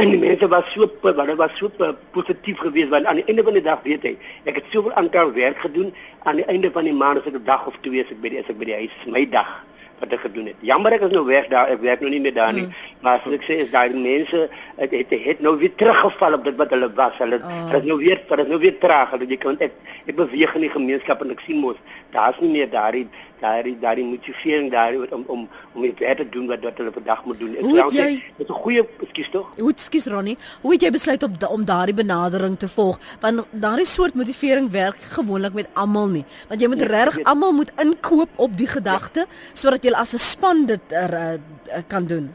En 0.01 0.11
die 0.11 0.19
mense 0.19 0.49
was 0.49 0.71
so 0.73 0.89
hulle 1.03 1.35
was 1.37 1.59
so 1.59 1.69
positief 2.13 2.63
geweest 2.65 2.89
want 2.89 3.07
aan 3.07 3.21
die 3.21 3.27
einde 3.29 3.45
van 3.45 3.59
die 3.59 3.65
dag 3.65 3.83
weet 3.85 4.07
hy, 4.09 4.15
ek 4.49 4.63
het 4.63 4.71
soveel 4.73 4.95
aantal 5.01 5.35
werk 5.37 5.61
gedoen 5.65 5.93
aan 6.25 6.41
die 6.41 6.49
einde 6.49 6.71
van 6.73 6.89
die 6.89 6.97
maand 6.97 7.21
as 7.21 7.29
ek 7.29 7.37
'n 7.41 7.45
dag 7.45 7.67
of 7.67 7.77
twee 7.85 8.05
as 8.05 8.11
ek 8.11 8.21
by 8.23 8.33
die 8.33 8.41
as 8.41 8.49
ek 8.49 8.59
by 8.59 8.71
die 8.71 8.81
huis 8.81 8.97
my 9.07 9.27
dag 9.29 9.53
wat 10.03 10.13
ek 10.17 10.25
gedoen 10.27 10.49
het. 10.51 10.59
Jammer 10.67 10.93
ek 10.97 11.05
is 11.07 11.13
nou 11.15 11.25
weg 11.27 11.47
daar, 11.53 11.71
ek 11.71 11.83
werk 11.85 12.01
nou 12.03 12.11
nie 12.11 12.21
meer 12.21 12.35
daar 12.35 12.53
nie. 12.53 12.67
Mm. 12.67 12.75
Maar 13.05 13.21
as 13.21 13.35
ek 13.39 13.45
sê 13.47 13.59
is 13.63 13.71
daai 13.71 13.95
mense 13.95 14.49
het, 14.77 14.91
het 14.91 15.11
het 15.11 15.41
nou 15.41 15.55
weer 15.61 15.75
teruggeval 15.79 16.39
op 16.39 16.45
dit 16.45 16.57
wat 16.59 16.75
hulle 16.75 16.89
was. 16.99 17.19
Hulle 17.23 17.39
oh. 17.39 17.77
is 17.79 17.87
nou 17.87 17.99
weer, 18.01 18.23
hulle 18.29 18.43
is 18.43 18.51
nou 18.51 18.59
weer 18.59 18.79
traag. 18.83 19.13
Hulle 19.15 19.29
jy 19.31 19.39
kan 19.45 19.61
ek 19.61 19.77
ek 20.07 20.17
beweeg 20.19 20.57
in 20.59 20.67
die 20.67 20.73
gemeenskap 20.75 21.23
en 21.23 21.31
ek 21.37 21.45
sien 21.47 21.61
mos 21.63 21.79
daar's 22.13 22.41
nie 22.43 22.51
meer 22.51 22.71
daai 22.73 23.07
daai 23.43 23.77
daai 23.81 24.05
motivering 24.05 24.71
daar 24.73 24.95
om 25.11 25.25
om 25.27 25.49
om 25.75 25.85
iets 25.85 25.99
te 25.99 26.27
doen 26.31 26.47
wat 26.47 26.63
wat 26.67 26.79
hulle 26.81 26.93
vandag 26.95 27.25
moet 27.25 27.39
doen. 27.39 27.57
Ek 27.57 27.93
sê 27.93 28.07
dit 28.39 28.45
is 28.45 28.49
'n 28.49 28.61
goeie 28.65 28.83
ekskuus 29.07 29.31
tog. 29.31 29.53
Hoe 29.59 29.73
ekskuus 29.73 30.07
Ronnie? 30.07 30.37
Hoe 30.63 30.73
het 30.73 30.83
jy 30.83 30.91
besluit 30.91 31.23
op 31.23 31.31
om 31.49 31.65
daardie 31.65 31.95
benadering 31.95 32.59
te 32.59 32.69
volg? 32.69 32.99
Want 33.21 33.47
daardie 33.51 33.87
soort 33.87 34.15
motivering 34.15 34.71
werk 34.71 35.01
gewoonlik 35.17 35.53
met 35.53 35.69
almal 35.73 36.09
nie. 36.09 36.25
Want 36.49 36.61
jy 36.61 36.69
moet 36.69 36.81
ja, 36.81 36.87
regtig 36.87 37.25
almal 37.25 37.53
moet 37.53 37.73
inkoop 37.77 38.29
op 38.37 38.57
die 38.57 38.69
gedagte 38.69 39.21
ja. 39.21 39.35
sodat 39.53 39.85
jy 39.85 39.93
as 39.93 40.15
'n 40.15 40.19
span 40.19 40.67
dit 40.67 40.81
er, 40.89 41.11
uh, 41.13 41.83
kan 41.87 42.07
doen. 42.07 42.35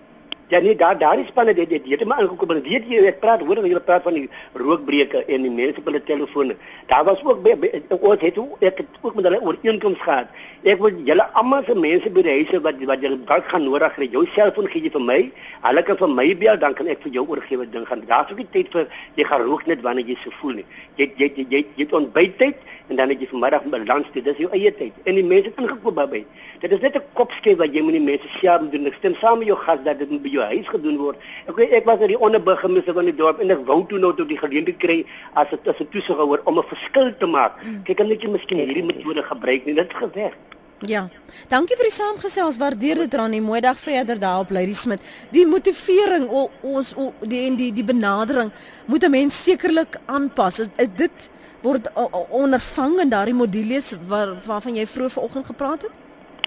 Ja 0.50 0.60
nee, 0.60 0.76
daar 0.76 0.98
daar 0.98 1.20
is 1.20 1.28
spanne 1.28 1.54
dit 1.54 1.70
dit 1.70 1.82
het 1.90 2.06
maar 2.06 2.22
ingekom. 2.22 2.48
Maar 2.48 2.62
weet 2.62 2.86
jy, 2.88 3.02
ek 3.10 3.20
praat 3.20 3.42
hoor 3.44 3.66
jy 3.68 3.80
praat 3.84 4.04
van 4.04 4.14
die 4.14 4.30
rookbreuke 4.54 5.26
en 5.26 5.42
die 5.44 5.52
mense 5.52 5.82
op 5.82 5.90
hulle 5.90 6.04
telefone. 6.04 6.56
Daar 6.88 7.04
was 7.04 7.24
ook 7.24 7.42
by, 7.44 7.56
by, 7.60 7.82
ons 8.00 8.22
het 8.22 8.38
ook 8.38 8.64
ek 8.64 8.78
het 8.78 9.02
ook 9.02 9.16
met 9.16 9.28
hulle 9.28 9.42
ooreenkoms 9.42 10.00
gehad. 10.00 10.32
Ek 10.68 10.82
wil 10.84 10.98
julle 11.08 11.24
almal 11.40 11.62
se 11.64 11.74
mense 11.80 12.10
by 12.12 12.24
die 12.26 12.34
huise 12.42 12.60
wat 12.64 12.82
wat 12.90 13.04
julle 13.06 13.16
dalk 13.30 13.46
gaan 13.48 13.64
nodig 13.64 13.94
hê. 14.02 14.08
Jou 14.12 14.26
selfoon 14.36 14.66
gee 14.68 14.82
jy 14.84 14.90
vir 14.92 15.04
my. 15.10 15.16
Hulle 15.64 15.84
kan 15.88 15.98
vir 16.02 16.10
my 16.12 16.26
bel 16.42 16.58
dan 16.60 16.74
kan 16.76 16.90
ek 16.92 17.06
vir 17.06 17.14
jou 17.16 17.24
oorgee 17.24 17.60
wat 17.62 17.70
ding 17.72 17.86
gaan. 17.88 18.02
Daar's 18.10 18.34
ook 18.34 18.42
nie 18.42 18.48
tyd 18.52 18.74
vir 18.74 18.90
jy 19.16 19.24
gaan 19.30 19.46
rook 19.48 19.64
net 19.72 19.86
wanneer 19.86 20.12
jy 20.12 20.18
so 20.26 20.34
voel 20.42 20.58
nie. 20.60 20.66
Jy 21.00 21.08
jy 21.22 21.30
jy 21.38 21.46
jy, 21.54 21.62
jy 21.78 21.88
ontbyttyd 22.02 22.66
en 22.90 23.00
dan 23.00 23.14
het 23.14 23.24
jy 23.24 23.30
vanmiddag 23.32 23.70
balans 23.78 24.10
dit. 24.12 24.26
Dis 24.26 24.42
jou 24.44 24.50
eie 24.58 24.74
tyd. 24.82 24.98
En 25.08 25.16
die 25.16 25.24
mense 25.30 25.54
het 25.54 25.62
ingekoop 25.64 26.02
by. 26.12 26.22
Dit 26.60 26.76
is 26.76 26.84
net 26.84 27.00
'n 27.00 27.06
kopskyf 27.14 27.58
wat 27.64 27.72
jy 27.72 27.86
moet 27.88 27.96
die 27.96 28.04
mense 28.04 28.28
self 28.42 28.68
doen. 28.72 28.92
Ek 28.92 29.00
stem 29.00 29.16
saam 29.22 29.40
met 29.40 29.48
jou 29.48 29.58
gas 29.64 29.80
dat 29.86 30.00
dit 30.00 30.10
moet 30.10 30.28
jou 30.28 30.44
huis 30.44 30.68
gedoen 30.68 30.98
word. 30.98 31.16
Ek 31.48 31.64
ek 31.80 31.86
was 31.86 32.02
in 32.02 32.12
die 32.12 32.20
onderburgemeester 32.20 32.94
van 32.94 33.06
die 33.06 33.16
dorp 33.16 33.40
en 33.40 33.52
ek 33.52 33.64
wou 33.66 33.86
toe 33.88 34.00
nou 34.00 34.12
tot 34.12 34.28
die 34.28 34.38
geleentheid 34.44 34.80
kry 34.84 35.06
as 35.34 35.48
dit 35.50 35.68
as 35.68 35.80
'n 35.80 35.88
toesighouer 35.96 36.42
om 36.44 36.60
'n 36.60 36.68
verskil 36.68 37.16
te 37.18 37.26
maak. 37.26 37.56
Mm. 37.64 37.84
Kyk, 37.84 37.98
kan 37.98 38.08
net 38.08 38.22
jy 38.22 38.30
miskien 38.30 38.60
hierdie 38.60 38.84
metode 38.84 39.24
gebruik 39.24 39.66
nie. 39.66 39.74
Dit 39.74 39.88
het 39.88 39.94
gewerk. 40.04 40.57
Ja. 40.86 41.08
Dankie 41.50 41.76
vir 41.76 41.86
die 41.90 41.94
saamgesels. 41.94 42.58
Waardeer 42.58 42.96
dit. 42.96 43.14
'n 43.14 43.42
Mooi 43.42 43.62
dag 43.62 43.80
verder 43.80 44.20
daar 44.20 44.40
op 44.40 44.50
Lady 44.50 44.74
Smith. 44.74 45.00
Die 45.32 45.46
motivering 45.46 46.30
o, 46.30 46.50
ons 46.62 46.94
o, 46.96 47.14
die 47.22 47.48
en 47.48 47.56
die 47.56 47.74
die 47.74 47.84
benadering 47.84 48.52
moet 48.86 49.04
'n 49.04 49.10
mens 49.10 49.44
sekerlik 49.44 50.00
aanpas. 50.06 50.60
Is, 50.60 50.68
is 50.76 50.88
dit 50.96 51.30
word 51.62 51.90
ondervang 52.30 53.00
in 53.00 53.10
daardie 53.10 53.34
modules 53.34 53.96
waar 54.08 54.36
waarvan 54.46 54.76
jy 54.76 54.88
vroeër 54.88 55.10
vanoggend 55.10 55.46
gepraat 55.46 55.82
het? 55.82 55.92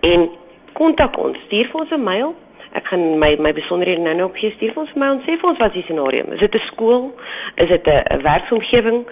en 0.00 0.30
kontak 0.72 1.18
ons, 1.18 1.38
stuur 1.46 1.66
vir 1.70 1.80
ons 1.80 1.90
'n 1.90 2.02
mail. 2.02 2.34
Ek 2.72 2.86
gaan 2.86 3.18
my 3.18 3.36
my 3.38 3.52
besonderhede 3.52 4.00
nou 4.00 4.14
nou 4.14 4.26
op 4.28 4.36
gee, 4.36 4.50
stuur 4.50 4.72
vir 4.72 4.82
ons 4.82 4.92
'n 4.94 4.98
mail 4.98 5.12
en 5.12 5.22
sê 5.22 5.38
vir 5.40 5.48
ons 5.50 5.58
wat 5.58 5.72
die 5.72 5.82
scenario 5.82 6.24
is. 6.26 6.34
Is 6.34 6.40
dit 6.40 6.54
'n 6.54 6.66
skool? 6.66 7.14
Is 7.54 7.68
dit 7.68 7.86
'n 7.86 8.22
werksomgewing? 8.22 9.06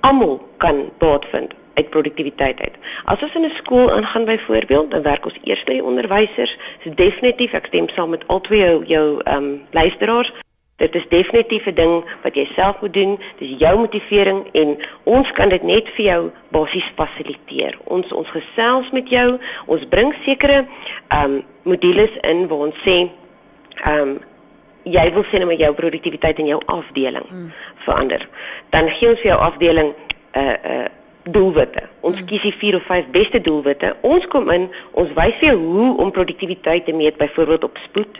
Almal 0.00 0.48
kan 0.56 0.90
baat 0.98 1.24
vind 1.30 1.52
uit 1.74 1.90
produktiwiteit 1.90 2.60
uit. 2.60 2.76
As 3.04 3.22
ons 3.22 3.34
in 3.34 3.44
'n 3.44 3.54
skool 3.54 3.96
ingaan 3.96 4.24
byvoorbeeld, 4.24 4.90
dan 4.90 5.02
werk 5.02 5.24
ons 5.24 5.38
eers 5.42 5.64
met 5.64 5.74
die 5.74 5.84
onderwysers. 5.84 6.56
Dis 6.82 6.94
definitief, 6.94 7.52
ek 7.52 7.66
stem 7.66 7.88
saam 7.88 8.10
met 8.10 8.26
al 8.26 8.40
twee 8.40 8.86
jou 8.86 9.20
ehm 9.22 9.36
um, 9.36 9.62
luisteraars. 9.70 10.32
Dit 10.76 10.94
is 10.94 11.08
definitief 11.08 11.66
'n 11.66 11.74
ding 11.74 12.04
wat 12.22 12.34
jy 12.34 12.44
self 12.54 12.80
moet 12.80 12.92
doen. 12.92 13.18
Dis 13.38 13.54
jou 13.58 13.78
motivering 13.78 14.46
en 14.52 14.76
ons 15.02 15.32
kan 15.32 15.48
dit 15.48 15.62
net 15.62 15.88
vir 15.88 16.04
jou 16.04 16.30
basies 16.48 16.92
fasiliteer. 16.94 17.78
Ons 17.84 18.12
ons 18.12 18.30
gesels 18.30 18.90
met 18.90 19.08
jou. 19.08 19.38
Ons 19.66 19.88
bring 19.88 20.14
sekere 20.24 20.66
ehm 21.08 21.24
um, 21.24 21.44
modules 21.62 22.10
in 22.20 22.48
waar 22.48 22.58
ons 22.58 22.82
sê 22.82 22.96
ehm 23.84 24.00
um, 24.00 24.20
jy 24.82 25.12
wil 25.12 25.24
sien 25.24 25.46
met 25.46 25.60
jou 25.60 25.72
produktiwiteit 25.74 26.38
in 26.38 26.46
jou 26.46 26.60
afdeling 26.66 27.30
mm. 27.30 27.52
verander. 27.86 28.28
Dan 28.70 28.88
gee 28.88 29.08
ons 29.08 29.20
vir 29.20 29.30
jou 29.30 29.40
afdeling 29.40 29.94
'n 29.94 30.38
uh, 30.38 30.50
eh, 30.50 30.58
'n 30.62 30.70
uh, 30.70 30.84
eh, 30.84 30.90
doelwitte. 31.22 31.88
Ons 32.00 32.20
mm. 32.20 32.26
kies 32.26 32.42
die 32.42 32.52
4 32.52 32.76
of 32.76 32.82
5 32.82 33.06
beste 33.10 33.40
doelwitte. 33.40 33.96
Ons 34.00 34.26
kom 34.26 34.50
in, 34.50 34.70
ons 34.90 35.12
wys 35.12 35.34
vir 35.40 35.48
jou 35.48 35.58
hoe 35.58 35.96
om 35.96 36.10
produktiwiteit 36.10 36.84
te 36.84 36.92
meet, 36.92 37.16
byvoorbeeld 37.16 37.64
op 37.64 37.78
spoed, 37.84 38.18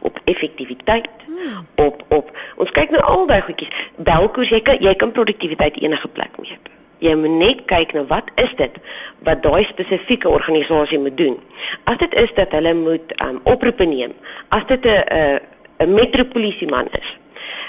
op 0.00 0.20
effektiwiteit, 0.24 1.08
mm. 1.26 1.66
op 1.74 2.04
op 2.08 2.36
ons 2.56 2.70
kyk 2.70 2.90
nou 2.90 3.02
al 3.02 3.26
daai 3.26 3.40
goedjies. 3.46 3.72
Welkoers 3.96 4.52
jy 4.54 4.60
kan 4.66 4.80
jy 4.80 4.94
kan 4.94 5.12
produktiwiteit 5.12 5.80
enige 5.80 6.08
plek 6.08 6.38
meet. 6.38 6.72
Jy 7.00 7.14
moet 7.16 7.36
net 7.40 7.64
kyk 7.64 7.94
na 7.96 8.04
wat 8.08 8.28
is 8.40 8.52
dit 8.56 8.74
wat 9.24 9.42
daai 9.42 9.64
spesifieke 9.64 10.28
organisasie 10.28 10.98
moet 11.00 11.16
doen. 11.16 11.38
As 11.84 11.96
dit 12.02 12.14
is 12.14 12.34
dat 12.36 12.52
hulle 12.52 12.74
moet 12.76 13.14
um, 13.24 13.40
oproepe 13.48 13.84
neem, 13.84 14.12
as 14.48 14.66
dit 14.68 14.84
'n 14.86 15.40
'n 15.80 15.94
metropolisieman 15.94 16.88
is, 16.92 17.16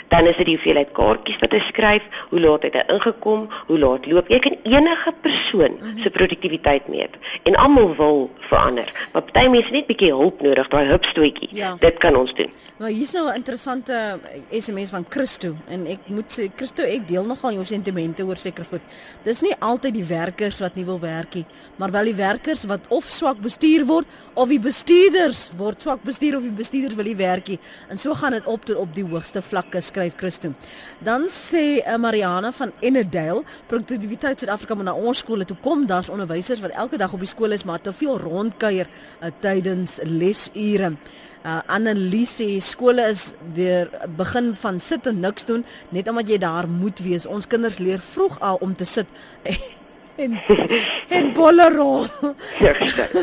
dan 0.08 0.28
is 0.28 0.38
dit 0.38 0.46
die 0.46 0.56
hoeveelheid 0.56 0.92
kaartjies 0.98 1.40
wat 1.44 1.56
hy 1.56 1.62
skryf, 1.68 2.08
hoe 2.30 2.40
laat 2.40 2.64
het 2.68 2.78
hy 2.80 2.84
ingekom, 2.96 3.48
hoe 3.68 3.80
laat 3.80 4.06
loop. 4.06 4.30
Jy 4.32 4.40
kan 4.40 4.58
enige 4.64 5.14
persoon 5.22 5.78
se 6.04 6.10
produktiwiteit 6.10 6.88
meet 6.92 7.18
en 7.44 7.56
almal 7.56 7.96
wil 7.96 8.30
verander. 8.50 8.92
Maar 9.14 9.26
party 9.30 9.48
mense 9.50 9.72
net 9.72 9.88
bietjie 9.88 10.12
hulp 10.16 10.42
nodig, 10.42 10.68
daai 10.72 10.92
hupstootjie. 10.92 11.50
Ja. 11.56 11.76
Dit 11.80 11.98
kan 12.04 12.16
ons 12.20 12.34
doen. 12.38 12.52
Maar 12.82 12.90
hier's 12.90 13.12
nou 13.14 13.30
'n 13.30 13.36
interessante 13.36 14.20
SMS 14.50 14.90
van 14.90 15.06
Christo 15.10 15.56
en 15.68 15.86
ek 15.88 16.00
moet 16.06 16.32
sê 16.38 16.50
Christo, 16.56 16.84
ek 16.84 17.08
deel 17.08 17.26
nogal 17.26 17.54
jou 17.54 17.66
sentimente 17.66 18.24
oor 18.24 18.36
seker 18.36 18.66
goed. 18.66 18.82
Dis 19.24 19.42
nie 19.42 19.56
altyd 19.60 19.94
die 19.94 20.04
werkers 20.04 20.60
wat 20.60 20.76
nie 20.76 20.86
wil 20.86 21.00
werk 21.00 21.36
nie, 21.36 21.46
maar 21.76 21.92
wel 21.92 22.04
die 22.04 22.16
werkers 22.16 22.66
wat 22.66 22.80
of 22.90 23.04
swak 23.04 23.38
bestuur 23.38 23.86
word 23.86 24.08
of 24.34 24.50
die 24.50 24.60
bestuurders 24.60 25.52
word 25.58 25.82
swak 25.82 26.04
bestuur 26.04 26.38
of 26.38 26.42
die 26.42 26.52
bestuurders 26.52 26.96
wil 26.96 27.06
nie 27.06 27.16
werk 27.16 27.48
nie. 27.48 27.60
En 27.90 27.98
so 27.98 28.14
gaan 28.14 28.32
dit 28.32 28.46
op 28.46 28.66
tot 28.66 28.76
op 28.76 28.96
die 28.96 29.06
hoogste 29.06 29.42
vlakke 29.42 29.71
skryf 29.80 30.18
Christo. 30.20 30.52
Dan 31.00 31.30
sê 31.32 31.80
uh, 31.80 31.96
Mariana 31.96 32.52
van 32.52 32.72
Ennedale, 32.82 33.44
produktiwiteit 33.68 34.40
Suid-Afrika 34.40 34.76
moet 34.76 34.90
na 34.90 34.94
ons 34.94 35.24
skole 35.24 35.46
toe 35.46 35.58
kom. 35.64 35.86
Daar's 35.88 36.12
onderwysers 36.12 36.60
wat 36.60 36.76
elke 36.76 36.98
dag 36.98 37.14
op 37.14 37.24
die 37.24 37.32
skool 37.32 37.56
is, 37.56 37.64
maar 37.64 37.82
te 37.82 37.94
veel 37.94 38.20
rondkuier 38.20 38.88
uh, 38.88 39.32
tydens 39.40 40.00
lesure. 40.04 40.96
Uh, 41.42 41.60
Annelise 41.66 42.60
skole 42.62 43.08
is 43.10 43.32
deur 43.56 43.90
begin 44.18 44.56
van 44.56 44.80
sit 44.80 45.08
en 45.10 45.24
niks 45.24 45.48
doen 45.50 45.66
net 45.90 46.08
omdat 46.12 46.30
jy 46.30 46.38
daar 46.38 46.70
moet 46.70 47.00
wees. 47.00 47.26
Ons 47.26 47.48
kinders 47.48 47.80
leer 47.80 48.02
vroeg 48.02 48.40
al 48.40 48.62
om 48.62 48.76
te 48.76 48.86
sit 48.86 49.08
en 50.22 50.38
en 51.18 51.34
bollerol. 51.34 52.06
Ja. 52.60 52.74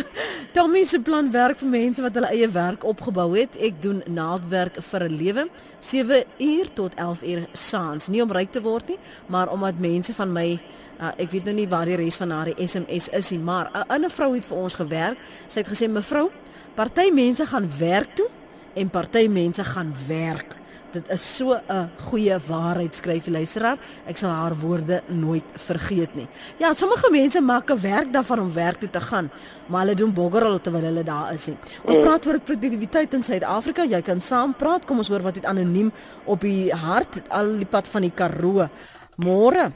Tommy 0.54 0.84
se 0.84 1.00
plan 1.00 1.30
werk 1.30 1.60
vir 1.62 1.68
mense 1.68 2.02
wat 2.02 2.16
hulle 2.18 2.30
eie 2.34 2.48
werk 2.50 2.84
opgebou 2.84 3.28
het. 3.36 3.56
Ek 3.60 3.82
doen 3.82 4.02
naaldwerk 4.06 4.80
vir 4.90 5.04
'n 5.08 5.16
lewe, 5.16 5.48
7 5.78 6.24
uur 6.38 6.72
tot 6.72 6.94
11 6.94 7.22
uur 7.22 7.46
saans. 7.52 8.08
Nie 8.08 8.22
om 8.22 8.32
ryk 8.32 8.52
te 8.52 8.62
word 8.62 8.88
nie, 8.88 8.98
maar 9.26 9.48
omdat 9.48 9.78
mense 9.78 10.14
van 10.14 10.32
my 10.32 10.58
Uh, 10.98 11.12
ek 11.14 11.30
weet 11.30 11.44
nou 11.46 11.52
nie 11.54 11.68
waar 11.70 11.86
die 11.86 11.94
res 11.94 12.16
van 12.18 12.32
haar 12.34 12.48
SMS 12.58 13.06
is 13.14 13.30
nie, 13.30 13.38
maar 13.38 13.70
'n 13.70 13.86
ander 13.86 14.10
vrou 14.10 14.34
het 14.34 14.46
vir 14.46 14.56
ons 14.58 14.74
gewerk. 14.74 15.18
Sy 15.46 15.60
het 15.60 15.68
gesê 15.70 15.86
mevrou, 15.86 16.30
party 16.74 17.10
mense 17.14 17.46
gaan 17.46 17.70
werk 17.78 18.16
toe 18.16 18.26
en 18.74 18.90
party 18.90 19.28
mense 19.28 19.64
gaan 19.64 19.94
werk. 20.08 20.57
Dit 20.92 21.08
is 21.12 21.36
so 21.36 21.52
'n 21.52 21.90
goeie 22.08 22.38
waarheid 22.46 22.94
skryf 22.94 23.24
die 23.24 23.32
luisteraar. 23.32 23.78
Ek 24.06 24.16
sal 24.16 24.30
haar 24.30 24.54
woorde 24.56 25.02
nooit 25.06 25.44
vergeet 25.54 26.14
nie. 26.14 26.28
Ja, 26.58 26.72
sommige 26.72 27.10
mense 27.10 27.40
maak 27.40 27.70
'n 27.70 27.80
werk 27.80 28.12
daarvan 28.12 28.40
om 28.40 28.52
werk 28.52 28.76
toe 28.76 28.90
te 28.90 29.00
gaan, 29.00 29.30
maar 29.66 29.80
hulle 29.80 29.94
doen 29.94 30.12
boggerel 30.12 30.60
terwyl 30.60 30.82
hulle 30.82 31.02
daar 31.02 31.32
is 31.32 31.46
nie. 31.46 31.56
Ons 31.84 31.96
mm. 31.96 32.02
praat 32.02 32.26
oor 32.26 32.40
produktiwiteit 32.40 33.14
in 33.14 33.22
Suid-Afrika. 33.22 33.84
Jy 33.84 34.02
kan 34.02 34.20
saam 34.20 34.54
praat. 34.54 34.84
Kom 34.84 34.96
ons 34.98 35.08
hoor 35.08 35.22
wat 35.22 35.34
dit 35.34 35.44
anoniem 35.44 35.92
op 36.24 36.40
die 36.40 36.72
hart 36.72 37.20
al 37.28 37.56
die 37.56 37.66
pad 37.66 37.88
van 37.88 38.02
die 38.02 38.12
Karoo. 38.14 38.68
Môre. 39.16 39.72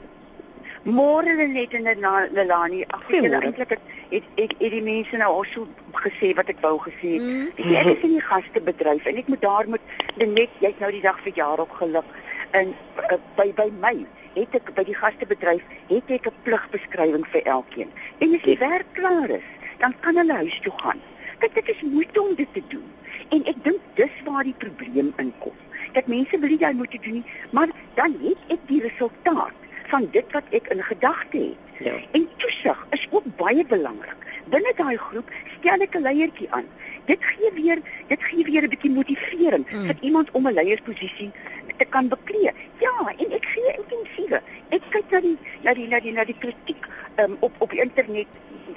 Môre 0.83 1.47
net 1.47 1.73
in 1.73 1.83
Nelani. 1.83 2.83
Ag, 2.91 3.03
ek 3.07 3.23
het 3.23 3.35
eintlik 3.39 3.69
het 3.69 3.83
het, 4.09 4.25
het, 4.35 4.53
het 4.59 4.71
die 4.73 4.81
mense 4.83 5.15
nou 5.15 5.29
al 5.31 5.45
so 5.47 5.63
gesê 5.95 6.33
wat 6.35 6.49
ek 6.51 6.59
wou 6.59 6.73
gesê. 6.83 7.13
Mm. 7.23 7.53
Ek 7.55 7.87
is 7.93 8.03
in 8.03 8.17
die 8.17 8.25
gastebedryf 8.25 9.07
en 9.07 9.21
ek 9.21 9.29
moet 9.31 9.41
daar 9.41 9.69
moet 9.71 9.93
net 10.19 10.51
jy's 10.59 10.75
nou 10.83 10.91
die 10.91 11.01
dag 11.05 11.21
vir 11.23 11.39
jaar 11.39 11.63
op 11.63 11.71
geluk 11.79 12.09
en 12.51 12.75
uh, 12.99 13.15
by 13.39 13.47
by 13.55 13.69
my 13.79 13.93
het 14.35 14.59
ek 14.59 14.73
by 14.75 14.83
die 14.91 14.97
gastebedryf 14.99 15.63
het 15.87 16.13
ek 16.17 16.27
'n 16.27 16.43
pligbeskrywing 16.43 17.25
vir 17.31 17.47
elkeen. 17.55 17.89
En 18.19 18.35
as 18.35 18.43
die 18.43 18.59
werk 18.59 18.91
klaar 18.99 19.29
is, 19.39 19.47
dan 19.79 19.95
kan 20.03 20.19
hulle 20.19 20.35
huis 20.43 20.59
toe 20.67 20.75
gaan. 20.83 20.99
Kyk, 21.39 21.55
dit 21.63 21.75
is 21.77 21.81
moeite 21.81 22.21
om 22.21 22.35
dit 22.35 22.53
te 22.53 22.63
doen. 22.67 22.87
En 23.31 23.45
ek 23.47 23.63
dink 23.63 23.79
dis 23.95 24.21
waar 24.27 24.43
die 24.43 24.59
probleem 24.59 25.13
inkom. 25.15 25.55
Dat 25.95 26.07
mense 26.11 26.39
wil 26.39 26.49
nie 26.49 26.59
jy 26.59 26.75
moet 26.75 26.91
doen 26.91 27.21
nie, 27.23 27.27
maar 27.51 27.71
dan 27.95 28.19
het 28.19 28.51
ek 28.51 28.67
die 28.67 28.83
resultaat 28.83 29.62
van 29.93 30.07
dit 30.11 30.31
wat 30.33 30.43
ek 30.57 30.67
in 30.73 30.81
gedagte 30.83 31.37
het. 31.37 31.85
Ja. 31.85 31.93
En 32.17 32.27
toesig 32.41 32.85
is 32.89 33.07
ook 33.09 33.25
baie 33.37 33.65
belangrik. 33.65 34.21
Binne 34.53 34.73
daai 34.75 34.97
groep 34.97 35.29
stel 35.59 35.85
ek 35.85 35.95
'n 35.97 36.05
leiertjie 36.07 36.49
aan. 36.57 36.65
Dit 37.05 37.21
gee 37.21 37.51
weer 37.53 37.79
dit 38.07 38.23
gee 38.29 38.43
weer 38.43 38.63
'n 38.63 38.73
bietjie 38.73 38.91
motivering 38.91 39.65
mm. 39.69 39.85
vir 39.85 39.97
iemand 40.01 40.31
om 40.31 40.47
'n 40.47 40.53
leiersposisie 40.53 41.31
te 41.77 41.85
kan 41.85 42.07
beklee. 42.07 42.51
Ja, 42.85 42.95
en 43.17 43.31
ek 43.39 43.45
gee 43.45 43.75
intensiewe. 43.81 44.41
Ek 44.69 44.83
kyk 44.89 45.07
na 45.11 45.19
die 45.19 45.37
na 45.61 45.73
die 45.73 45.87
na 45.87 45.99
die 45.99 46.11
na 46.11 46.23
die 46.23 46.39
kritiek 46.39 46.87
um, 47.21 47.37
op 47.39 47.53
op 47.57 47.69
die 47.69 47.81
internet 47.81 48.27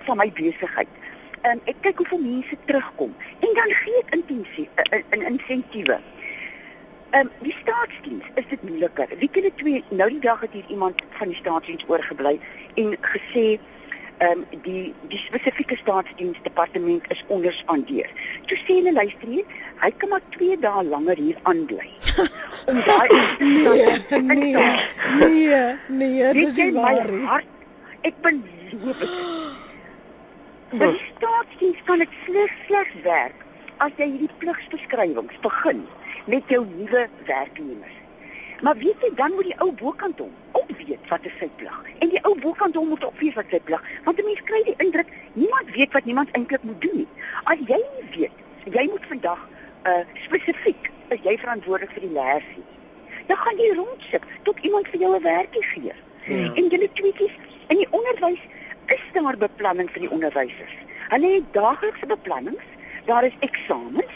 van 0.05 0.17
my 0.17 0.33
besigheid. 0.33 0.89
Um, 1.47 1.61
ek 1.65 1.77
kyk 1.81 1.97
hoeveel 1.97 2.19
mense 2.19 2.57
terugkom 2.65 3.15
en 3.41 3.51
dan 3.55 3.71
gee 3.71 3.99
ek 4.05 4.15
intensief 4.15 4.69
'n 4.77 4.95
uh, 4.95 5.21
uh, 5.21 5.27
insentiewe. 5.33 6.01
Ehm 7.11 7.21
um, 7.21 7.31
die 7.41 7.55
staatsdiens 7.61 8.25
is 8.35 8.45
dit 8.49 8.63
moeiliker. 8.63 9.09
Wie 9.19 9.29
ken 9.31 9.43
dit 9.43 9.57
twee 9.59 9.85
nou 9.89 10.09
die 10.11 10.21
dag 10.21 10.41
het 10.41 10.53
hier 10.53 10.65
iemand 10.69 11.03
van 11.11 11.29
die 11.29 11.37
staatsdiens 11.37 11.85
oorgebly 11.87 12.41
en 12.75 12.97
gesê 13.01 13.45
ehm 14.19 14.31
um, 14.31 14.45
die 14.63 14.95
die 15.13 15.19
spesifieke 15.19 15.77
staatsdiens 15.77 16.39
departement 16.43 17.07
is 17.15 17.25
onderspandeer. 17.27 18.11
Toe 18.47 18.59
sê 18.59 18.79
hulle 18.81 18.93
luister 18.93 19.29
nie, 19.29 19.45
hy 19.85 19.93
kan 19.97 20.09
maar 20.09 20.27
2 20.39 20.59
dae 20.67 20.85
langer 20.89 21.23
hier 21.23 21.39
aanbly. 21.43 21.89
Om 22.71 22.83
daai 22.91 23.09
nee, 23.39 23.97
nee, 24.11 24.67
nee, 25.23 25.79
nee, 25.89 26.33
dis 26.33 26.57
nie 26.57 26.73
waar 26.81 27.11
nie. 27.13 27.41
Ek 28.03 28.23
ben 28.27 28.43
so 28.71 28.99
Die 30.77 30.95
staatsdiens 31.15 31.83
kan 31.87 32.03
dit 32.03 32.23
slegs 32.25 32.63
slegs 32.67 33.03
werk 33.03 33.46
as 33.85 33.93
jy 33.97 34.09
hierdie 34.11 34.39
pligsbeskrywings 34.39 35.39
begin 35.45 35.87
met 36.27 36.49
jou 36.49 36.63
nuwe 36.67 37.09
werknemers. 37.27 37.97
Maar 38.65 38.77
weet 38.77 39.03
jy 39.05 39.11
dan 39.15 39.35
moet 39.37 39.51
die 39.51 39.59
ou 39.61 39.73
bokant 39.73 40.19
hom 40.19 40.33
ook 40.53 40.71
weet 40.79 41.09
wat 41.09 41.25
is 41.25 41.35
sy 41.39 41.49
plig. 41.57 41.81
En 41.99 42.09
die 42.09 42.23
ou 42.25 42.35
bokant 42.41 42.75
hom 42.75 42.89
moet 42.89 43.05
ook 43.05 43.19
weet 43.21 43.35
wat 43.35 43.51
sy 43.51 43.61
plig, 43.61 43.83
want 44.05 44.21
'n 44.21 44.25
mens 44.25 44.43
kry 44.43 44.63
die 44.65 44.79
indruk 44.85 45.09
niemand 45.33 45.71
weet 45.75 45.93
wat 45.93 46.05
niemand 46.05 46.31
eintlik 46.31 46.63
moet 46.63 46.81
doen 46.81 46.97
nie. 46.97 47.09
As 47.45 47.59
jy 47.59 47.81
nie 47.83 48.09
weet, 48.17 48.37
jy 48.65 48.89
moet 48.91 49.07
vandag 49.09 49.49
uh 49.85 50.03
spesifiek 50.25 50.91
is 51.09 51.21
jy 51.23 51.39
verantwoordelik 51.39 51.93
vir 51.93 52.01
die 52.09 52.17
leersie. 52.17 52.65
dan 53.27 53.37
gaan 53.37 53.59
jy 53.59 53.75
rondsit 53.75 54.23
tot 54.43 54.59
iemand 54.59 54.89
vir 54.89 55.01
jou 55.01 55.17
'n 55.17 55.23
werkie 55.23 55.63
gee. 55.63 55.93
Ja. 56.25 56.53
En 56.55 56.69
julle 56.69 56.89
tweetjies 56.93 57.35
in 57.69 57.77
die 57.77 57.89
onderwys 57.91 58.41
is 58.87 59.05
daar 59.13 59.37
beplanning 59.37 59.91
vir 59.91 60.01
die 60.01 60.11
onderwysers. 60.11 60.77
Hulle 61.09 61.29
het 61.35 61.53
daaglikse 61.53 62.07
beplanning, 62.07 62.59
daar 63.07 63.25
is 63.25 63.37
eksamens, 63.41 64.15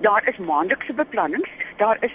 daar 0.00 0.28
is 0.28 0.36
maandelikse 0.36 0.92
beplanning, 0.92 1.46
daar 1.76 1.96
is 2.00 2.14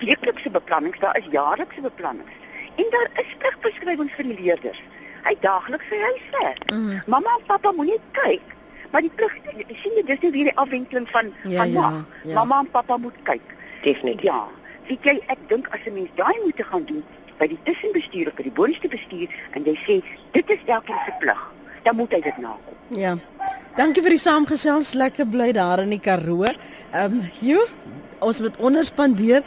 weeklikse 0.00 0.50
beplanning, 0.50 0.96
daar 0.98 1.16
is 1.18 1.28
jaarlikse 1.30 1.80
beplanning. 1.80 2.28
En 2.76 2.86
daar 2.90 3.08
is 3.22 3.36
pligbeskrywings 3.38 4.14
vir 4.18 4.30
die 4.30 4.40
leerders. 4.40 4.82
Hy 5.24 5.36
daagliks 5.40 5.88
sy 5.88 6.00
huiswerk. 6.00 6.70
Mm. 6.70 7.00
Mamma 7.06 7.38
en 7.38 7.46
pappa 7.46 7.72
moenie 7.72 8.00
kyk 8.12 8.54
Maar 8.94 9.02
die 9.02 9.10
plig, 9.18 9.32
sien 9.82 9.96
jy 9.98 10.02
dis 10.06 10.20
nie 10.22 10.28
weer 10.30 10.48
die 10.52 10.58
afwenteling 10.62 11.08
van 11.10 11.32
ja, 11.42 11.64
van 11.64 11.72
ja, 11.74 11.86
ja. 12.22 12.34
mamma 12.36 12.60
en 12.62 12.68
pappa 12.70 12.96
moet 13.02 13.16
kyk. 13.26 13.54
Definitief. 13.82 14.28
Ja. 14.28 14.44
Weet 14.86 15.08
jy, 15.08 15.14
ek 15.34 15.40
dink 15.50 15.66
as 15.74 15.82
'n 15.88 15.96
mens 15.96 16.12
daai 16.14 16.38
moet 16.44 16.62
gaan 16.68 16.84
doen 16.86 17.02
by 17.40 17.48
die 17.50 17.58
tussenbestuur 17.66 18.30
of 18.30 18.36
by 18.38 18.46
die 18.46 18.54
boonste 18.54 18.88
bestuur 18.88 19.34
en 19.58 19.66
jy 19.66 19.74
sê 19.82 19.96
dit 20.38 20.50
is 20.54 20.62
elkeen 20.66 21.00
se 21.06 21.14
plig, 21.18 21.42
dan 21.82 21.96
moet 21.96 22.12
hy 22.12 22.20
dit 22.20 22.38
nakom. 22.38 22.78
Ja. 22.88 23.16
Dankie 23.76 24.02
vir 24.06 24.14
die 24.14 24.22
saamgesels. 24.22 24.94
Lekker 24.94 25.26
bly 25.26 25.52
daar 25.52 25.82
in 25.82 25.90
die 25.90 26.02
Karoo. 26.02 26.44
Ehm, 26.46 27.18
um, 27.18 27.22
joh, 27.42 27.68
ons 28.20 28.40
moet 28.40 28.58
onderspandeer 28.58 29.42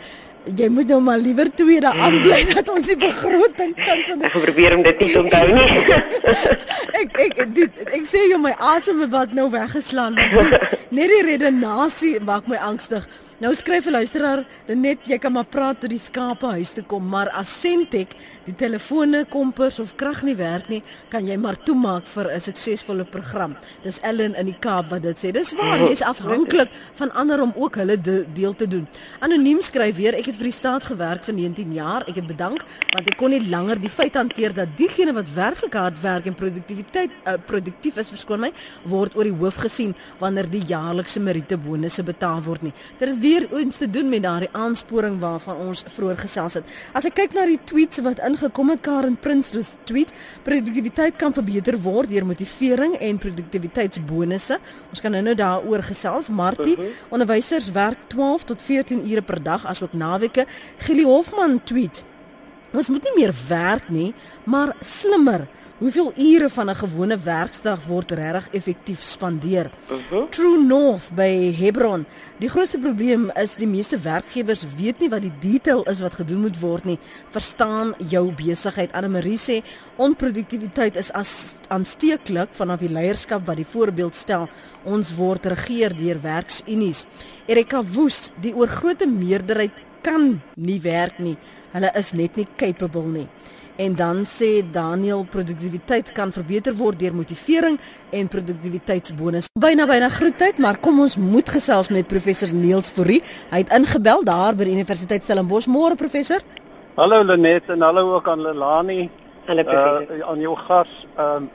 jy 0.55 0.67
moet 0.71 0.88
nou 0.91 0.99
maar 1.03 1.19
liewer 1.19 1.49
tweede 1.55 1.91
aanbly 2.05 2.43
dat 2.53 2.69
ons 2.71 2.88
die 2.88 2.97
begroting 2.99 3.73
kan 3.75 4.03
van 4.07 4.25
Ek 4.28 4.36
probeer 4.36 4.75
om 4.78 4.84
dit 4.86 5.03
nie 5.03 5.09
te 5.11 5.21
onthou 5.21 5.47
nie. 5.51 5.95
ek 7.01 7.19
ek 7.25 7.41
dit, 7.55 7.82
ek 7.99 8.07
sê 8.09 8.23
jy 8.30 8.39
my 8.41 8.53
asem 8.73 9.03
wat 9.11 9.36
nou 9.38 9.49
weggeslaan. 9.53 10.17
Net 10.97 11.13
die 11.13 11.23
redenasie 11.28 12.17
maak 12.23 12.47
my 12.51 12.59
angstig. 12.69 13.07
Nou 13.38 13.51
skryf 13.53 13.85
'n 13.85 13.91
luisteraar 13.91 14.45
net 14.65 15.05
jy 15.05 15.17
kan 15.17 15.31
maar 15.31 15.45
praat 15.45 15.79
tot 15.79 15.89
die 15.89 15.99
skape 15.99 16.45
huis 16.57 16.71
toe 16.73 16.83
kom, 16.83 17.05
maar 17.05 17.29
as 17.29 17.61
Sentech 17.61 18.15
die 18.45 18.55
telefone, 18.55 19.25
kompers 19.29 19.79
of 19.79 19.95
krag 19.95 20.23
nie 20.23 20.35
werk 20.35 20.69
nie, 20.69 20.81
kan 21.09 21.27
jy 21.27 21.38
maar 21.38 21.55
toemaak 21.63 22.07
vir 22.07 22.31
'n 22.33 22.39
suksesvolle 22.39 23.05
program. 23.05 23.55
Dis 23.83 23.99
Ellen 24.01 24.33
in 24.35 24.45
die 24.45 24.57
Kaap 24.59 24.89
wat 24.89 25.03
dit 25.03 25.17
sê. 25.17 25.31
Dis 25.31 25.53
waar, 25.53 25.77
jy 25.77 25.91
is 25.91 26.01
afhanklik 26.01 26.69
van 26.95 27.11
ander 27.11 27.41
om 27.41 27.53
ook 27.55 27.75
hulle 27.75 28.01
de, 28.01 28.25
deel 28.33 28.55
te 28.55 28.67
doen. 28.67 28.88
Anoniem 29.19 29.61
skryf 29.61 29.95
weer, 29.95 30.15
ek 30.15 30.25
het 30.25 30.35
vir 30.35 30.43
die 30.43 30.51
staat 30.51 30.83
gewerk 30.83 31.23
vir 31.23 31.33
19 31.33 31.73
jaar. 31.73 32.03
Ek 32.07 32.15
het 32.15 32.27
bedank 32.27 32.63
want 32.93 33.07
ek 33.07 33.17
kon 33.17 33.29
nie 33.29 33.49
langer 33.49 33.79
die 33.79 33.89
feit 33.89 34.15
hanteer 34.15 34.53
dat 34.53 34.77
diegene 34.77 35.13
wat 35.13 35.33
werklik 35.35 35.73
hard 35.73 36.01
werk 36.01 36.25
en 36.25 36.33
produktiwiteit 36.33 37.11
uh, 37.27 37.33
produktief 37.45 37.97
is, 37.97 38.09
verskoon 38.09 38.39
my, 38.39 38.51
word 38.83 39.15
oor 39.15 39.23
die 39.23 39.38
hoof 39.38 39.55
gesien 39.55 39.93
wanneer 40.19 40.49
die 40.49 40.65
jaarlikse 40.65 41.19
meriete 41.19 41.57
bonusse 41.57 42.03
betaal 42.03 42.41
word 42.41 42.63
nie. 42.63 42.73
Dit 42.97 43.26
weer 43.28 43.59
iets 43.59 43.78
te 43.78 43.89
doen 43.89 44.09
met 44.09 44.23
daardie 44.23 44.49
aansporing 44.51 45.19
waarvan 45.19 45.59
ons 45.67 45.84
vroeër 45.95 46.17
gesels 46.17 46.57
het. 46.59 46.75
As 46.95 47.07
ek 47.07 47.17
kyk 47.19 47.36
na 47.36 47.45
die 47.49 47.59
tweets 47.67 47.99
wat 48.05 48.21
ingekom 48.23 48.71
het, 48.73 48.84
Karen 48.86 49.17
Prins 49.19 49.51
dus 49.55 49.75
tweet, 49.89 50.13
produktiwiteit 50.47 51.19
kan 51.19 51.36
verbeter 51.36 51.80
word 51.84 52.11
deur 52.11 52.25
motivering 52.25 52.97
en 53.03 53.21
produktiwiteitsbonusse. 53.21 54.59
Ons 54.91 55.03
kan 55.03 55.15
nou-nou 55.15 55.36
daaroor 55.36 55.84
gesels. 55.91 56.30
Martie, 56.30 56.75
uh 56.78 56.84
mhm. 56.84 56.88
-huh. 56.88 57.13
onderwysers 57.17 57.71
werk 57.71 58.07
12 58.07 58.43
tot 58.43 58.61
14 58.61 59.09
ure 59.11 59.21
per 59.21 59.43
dag 59.43 59.65
asook 59.65 59.93
naweke. 59.93 60.45
Gili 60.78 61.03
Hofman 61.03 61.63
tweet 61.63 62.03
Ons 62.75 62.89
moet 62.91 63.03
nie 63.07 63.13
meer 63.15 63.34
werk 63.47 63.88
nie, 63.89 64.11
maar 64.43 64.75
slimmer. 64.84 65.47
Hoeveel 65.78 66.11
ure 66.17 66.49
van 66.49 66.69
'n 66.69 66.75
gewone 66.75 67.17
werksdag 67.19 67.86
word 67.86 68.11
regtig 68.11 68.47
effektief 68.51 69.01
spandeer? 69.03 69.69
Uh 69.91 69.97
-huh. 70.09 70.30
True 70.30 70.63
North 70.63 71.11
by 71.15 71.53
Hebron. 71.53 72.05
Die 72.39 72.49
grootste 72.49 72.80
probleem 72.80 73.32
is 73.34 73.55
die 73.55 73.67
meeste 73.67 73.99
werkgewers 73.99 74.65
weet 74.75 74.99
nie 74.99 75.09
wat 75.09 75.21
die 75.21 75.34
detail 75.39 75.84
is 75.84 75.99
wat 75.99 76.13
gedoen 76.13 76.39
moet 76.39 76.59
word 76.59 76.86
nie. 76.86 76.99
Verstaan 77.30 77.93
jou 78.09 78.34
besigheid. 78.34 78.91
Anne 78.91 79.07
Marie 79.07 79.38
sê 79.38 79.63
onproduktiwiteit 79.95 80.95
is 80.95 81.11
as 81.11 81.55
aansteeklik 81.67 82.49
vanaf 82.51 82.80
die 82.80 82.91
leierskap 82.91 83.45
wat 83.45 83.55
die 83.55 83.65
voorbeeld 83.65 84.15
stel. 84.15 84.49
Ons 84.84 85.15
word 85.15 85.45
regeer 85.45 85.97
deur 85.97 86.21
werksunies. 86.21 87.05
Erika 87.45 87.84
Woes, 87.93 88.32
die 88.41 88.55
oorgrootste 88.55 89.07
meerderheid 89.07 89.71
kan 90.01 90.41
nie 90.55 90.82
werk 90.82 91.19
nie. 91.19 91.38
Hulle 91.71 91.91
is 91.95 92.13
net 92.13 92.36
nie 92.36 92.47
capable 92.55 93.07
nie. 93.07 93.28
En 93.78 93.95
dan 93.95 94.23
sê 94.25 94.63
Daniel 94.71 95.25
produktiwiteit 95.30 96.11
kan 96.11 96.32
verbeter 96.34 96.73
word 96.73 96.97
deur 96.99 97.13
motivering 97.13 97.75
en 98.09 98.28
produktiwiteitsbonus. 98.28 99.51
Byna 99.53 99.86
byna 99.86 100.09
groetheid, 100.09 100.57
maar 100.57 100.80
kom 100.82 100.99
ons 101.03 101.17
moet 101.17 101.49
gesels 101.49 101.91
met 101.93 102.07
professor 102.09 102.49
Niels 102.49 102.89
Fourie. 102.89 103.21
Hy 103.51 103.61
het 103.61 103.73
ingebel 103.78 104.25
daar 104.25 104.57
by 104.57 104.65
die 104.65 104.73
Universiteit 104.73 105.23
Stellenbosch. 105.23 105.69
Môre 105.69 105.95
professor. 105.95 106.41
Hallo 106.97 107.21
Lenet 107.23 107.69
en 107.69 107.86
hallo 107.86 108.15
ook 108.15 108.28
aan 108.28 108.41
Lelani. 108.41 109.11
Hallo 109.45 109.63
professor. 109.63 110.17
Uh, 110.17 110.25
aan 110.32 110.41
jou 110.41 110.55
gas. 110.65 110.97
Um, 111.19 111.49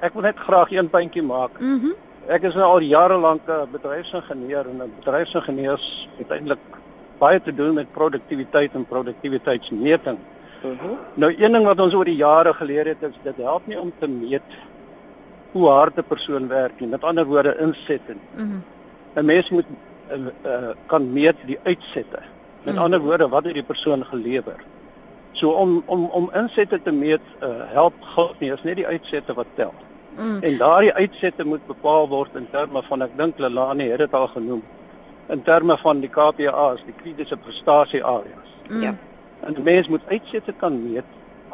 ek 0.00 0.16
wil 0.16 0.24
net 0.30 0.40
graag 0.40 0.72
een 0.72 0.88
puntjie 0.88 1.22
maak. 1.22 1.60
Mhm. 1.60 1.92
Mm 1.92 2.04
ek 2.28 2.42
is 2.44 2.56
nou 2.58 2.66
al 2.66 2.84
jare 2.84 3.16
lank 3.16 3.48
'n 3.48 3.68
bedryfsingenieur 3.72 4.66
en 4.68 4.82
'n 4.82 4.92
bedryfsingenieurs 4.98 6.08
uiteindelik 6.18 6.60
baie 7.18 7.40
te 7.42 7.54
doen 7.54 7.74
met 7.74 7.92
produktiwiteit 7.92 8.74
en 8.74 8.84
produktiwiteitsmeting. 8.86 10.18
Uh 10.62 10.70
mhm. 10.70 10.78
-huh. 10.80 10.98
Nou 11.14 11.34
een 11.38 11.52
ding 11.52 11.64
wat 11.64 11.80
ons 11.80 11.94
oor 11.94 12.04
die 12.04 12.16
jare 12.16 12.54
geleer 12.54 12.86
het 12.86 13.02
is 13.02 13.18
dit 13.22 13.36
help 13.36 13.66
nie 13.66 13.80
om 13.80 13.92
te 13.98 14.08
meet 14.08 14.50
hoe 15.52 15.68
hard 15.68 15.96
'n 15.96 16.04
persoon 16.08 16.48
werk 16.48 16.80
nie. 16.80 16.88
Met 16.88 17.04
ander 17.04 17.24
woorde 17.24 17.56
insette. 17.58 18.12
Uh 18.34 18.40
-huh. 18.40 18.60
'n 19.14 19.24
Mens 19.24 19.50
moet 19.50 19.66
uh, 20.10 20.16
uh, 20.44 20.68
kan 20.86 21.12
meet 21.12 21.36
die 21.46 21.58
uitsette. 21.62 22.18
Met 22.18 22.20
uh 22.20 22.64
mhm. 22.64 22.74
-huh. 22.74 22.84
ander 22.84 23.00
woorde 23.00 23.28
wat 23.28 23.44
het 23.44 23.54
die 23.54 23.62
persoon 23.62 24.04
gelewer? 24.04 24.64
So 25.32 25.50
om 25.50 25.82
om 25.86 26.04
om 26.04 26.30
insette 26.34 26.82
te 26.82 26.92
meet 26.92 27.20
uh, 27.42 27.48
help 27.66 27.94
glad 28.00 28.34
nie, 28.38 28.52
is 28.52 28.62
net 28.62 28.76
die 28.76 28.86
uitsette 28.86 29.34
wat 29.34 29.46
tel. 29.54 29.74
Mm. 30.16 30.42
En 30.42 30.56
daardie 30.58 30.92
uitsette 30.92 31.44
moet 31.44 31.66
bepaal 31.66 32.08
word 32.08 32.34
in 32.34 32.48
terme 32.50 32.82
van 32.82 33.02
ek 33.02 33.12
dink 33.16 33.38
Lelani 33.38 33.86
het 33.90 33.98
dit 33.98 34.14
al 34.14 34.26
genoem 34.28 34.62
in 35.28 35.42
terme 35.42 35.76
van 35.78 36.00
die 36.00 36.08
KPA's, 36.08 36.82
die 36.86 36.94
kritiese 37.02 37.36
prestasie 37.36 38.04
areas. 38.04 38.50
Mm. 38.68 38.82
Ja. 38.82 38.94
En 39.48 39.54
die 39.54 39.62
mens 39.64 39.88
moet 39.88 40.02
uitsette 40.06 40.52
kan 40.60 40.74
meet 40.82 41.04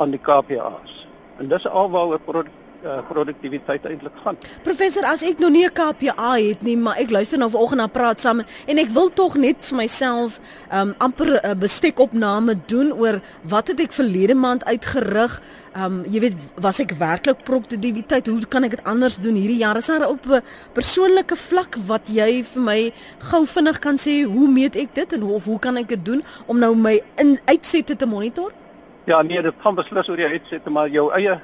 aan 0.02 0.10
die 0.10 0.18
KPA's. 0.18 0.94
En 1.38 1.48
dis 1.48 1.66
alwaaroor 1.66 2.18
produk, 2.26 2.48
uh, 2.84 3.00
produktiwiteit 3.08 3.84
eintlik 3.84 4.12
gaan. 4.24 4.36
Professor, 4.62 5.04
as 5.04 5.22
ek 5.22 5.38
nog 5.38 5.50
nie 5.50 5.64
'n 5.66 5.72
KPA 5.72 6.32
het 6.36 6.62
nie, 6.62 6.76
maar 6.76 6.96
ek 6.96 7.10
luister 7.10 7.38
nou 7.38 7.50
vanoggend 7.50 7.80
na 7.80 7.86
praat 7.86 8.20
saam 8.20 8.40
en 8.66 8.78
ek 8.78 8.90
wil 8.90 9.08
tog 9.12 9.36
net 9.36 9.64
vir 9.64 9.76
myself 9.76 10.40
um 10.72 10.94
amper 10.98 11.26
'n 11.26 11.40
uh, 11.44 11.54
bestekopname 11.54 12.54
doen 12.66 12.92
oor 12.92 13.20
wat 13.42 13.68
het 13.68 13.80
ek 13.80 13.92
verlede 13.92 14.34
maand 14.34 14.64
uitgerig 14.64 15.40
um, 15.76 16.02
jy 16.10 16.22
weet 16.24 16.36
was 16.62 16.80
ek 16.82 16.94
werklik 16.98 17.42
produktiwiteit 17.46 18.28
hoe 18.30 18.40
kan 18.50 18.66
ek 18.66 18.76
dit 18.76 18.84
anders 18.88 19.18
doen 19.22 19.38
hierdie 19.38 19.60
jaar 19.62 19.78
is 19.80 19.90
daar 19.90 20.06
op 20.08 20.26
'n 20.26 20.42
persoonlike 20.72 21.36
vlak 21.36 21.76
wat 21.86 22.08
jy 22.08 22.42
vir 22.42 22.62
my 22.62 22.92
gou 23.30 23.44
vinnig 23.46 23.78
kan 23.78 23.96
sê 23.98 24.22
hoe 24.24 24.48
meet 24.48 24.76
ek 24.76 24.94
dit 24.94 25.12
en 25.12 25.22
of 25.22 25.44
hoe 25.44 25.58
kan 25.58 25.76
ek 25.76 25.88
dit 25.88 26.04
doen 26.04 26.24
om 26.46 26.58
nou 26.58 26.74
my 26.74 27.00
in 27.16 27.38
uitsette 27.44 27.96
te 27.96 28.06
monitor? 28.06 28.52
Ja 29.06 29.22
nee, 29.22 29.42
dit 29.42 29.54
gaan 29.58 29.74
beslis 29.74 30.08
oor 30.08 30.16
die 30.16 30.26
uitsette 30.26 30.70
maar 30.70 30.88
jou 30.88 31.12
eie 31.12 31.40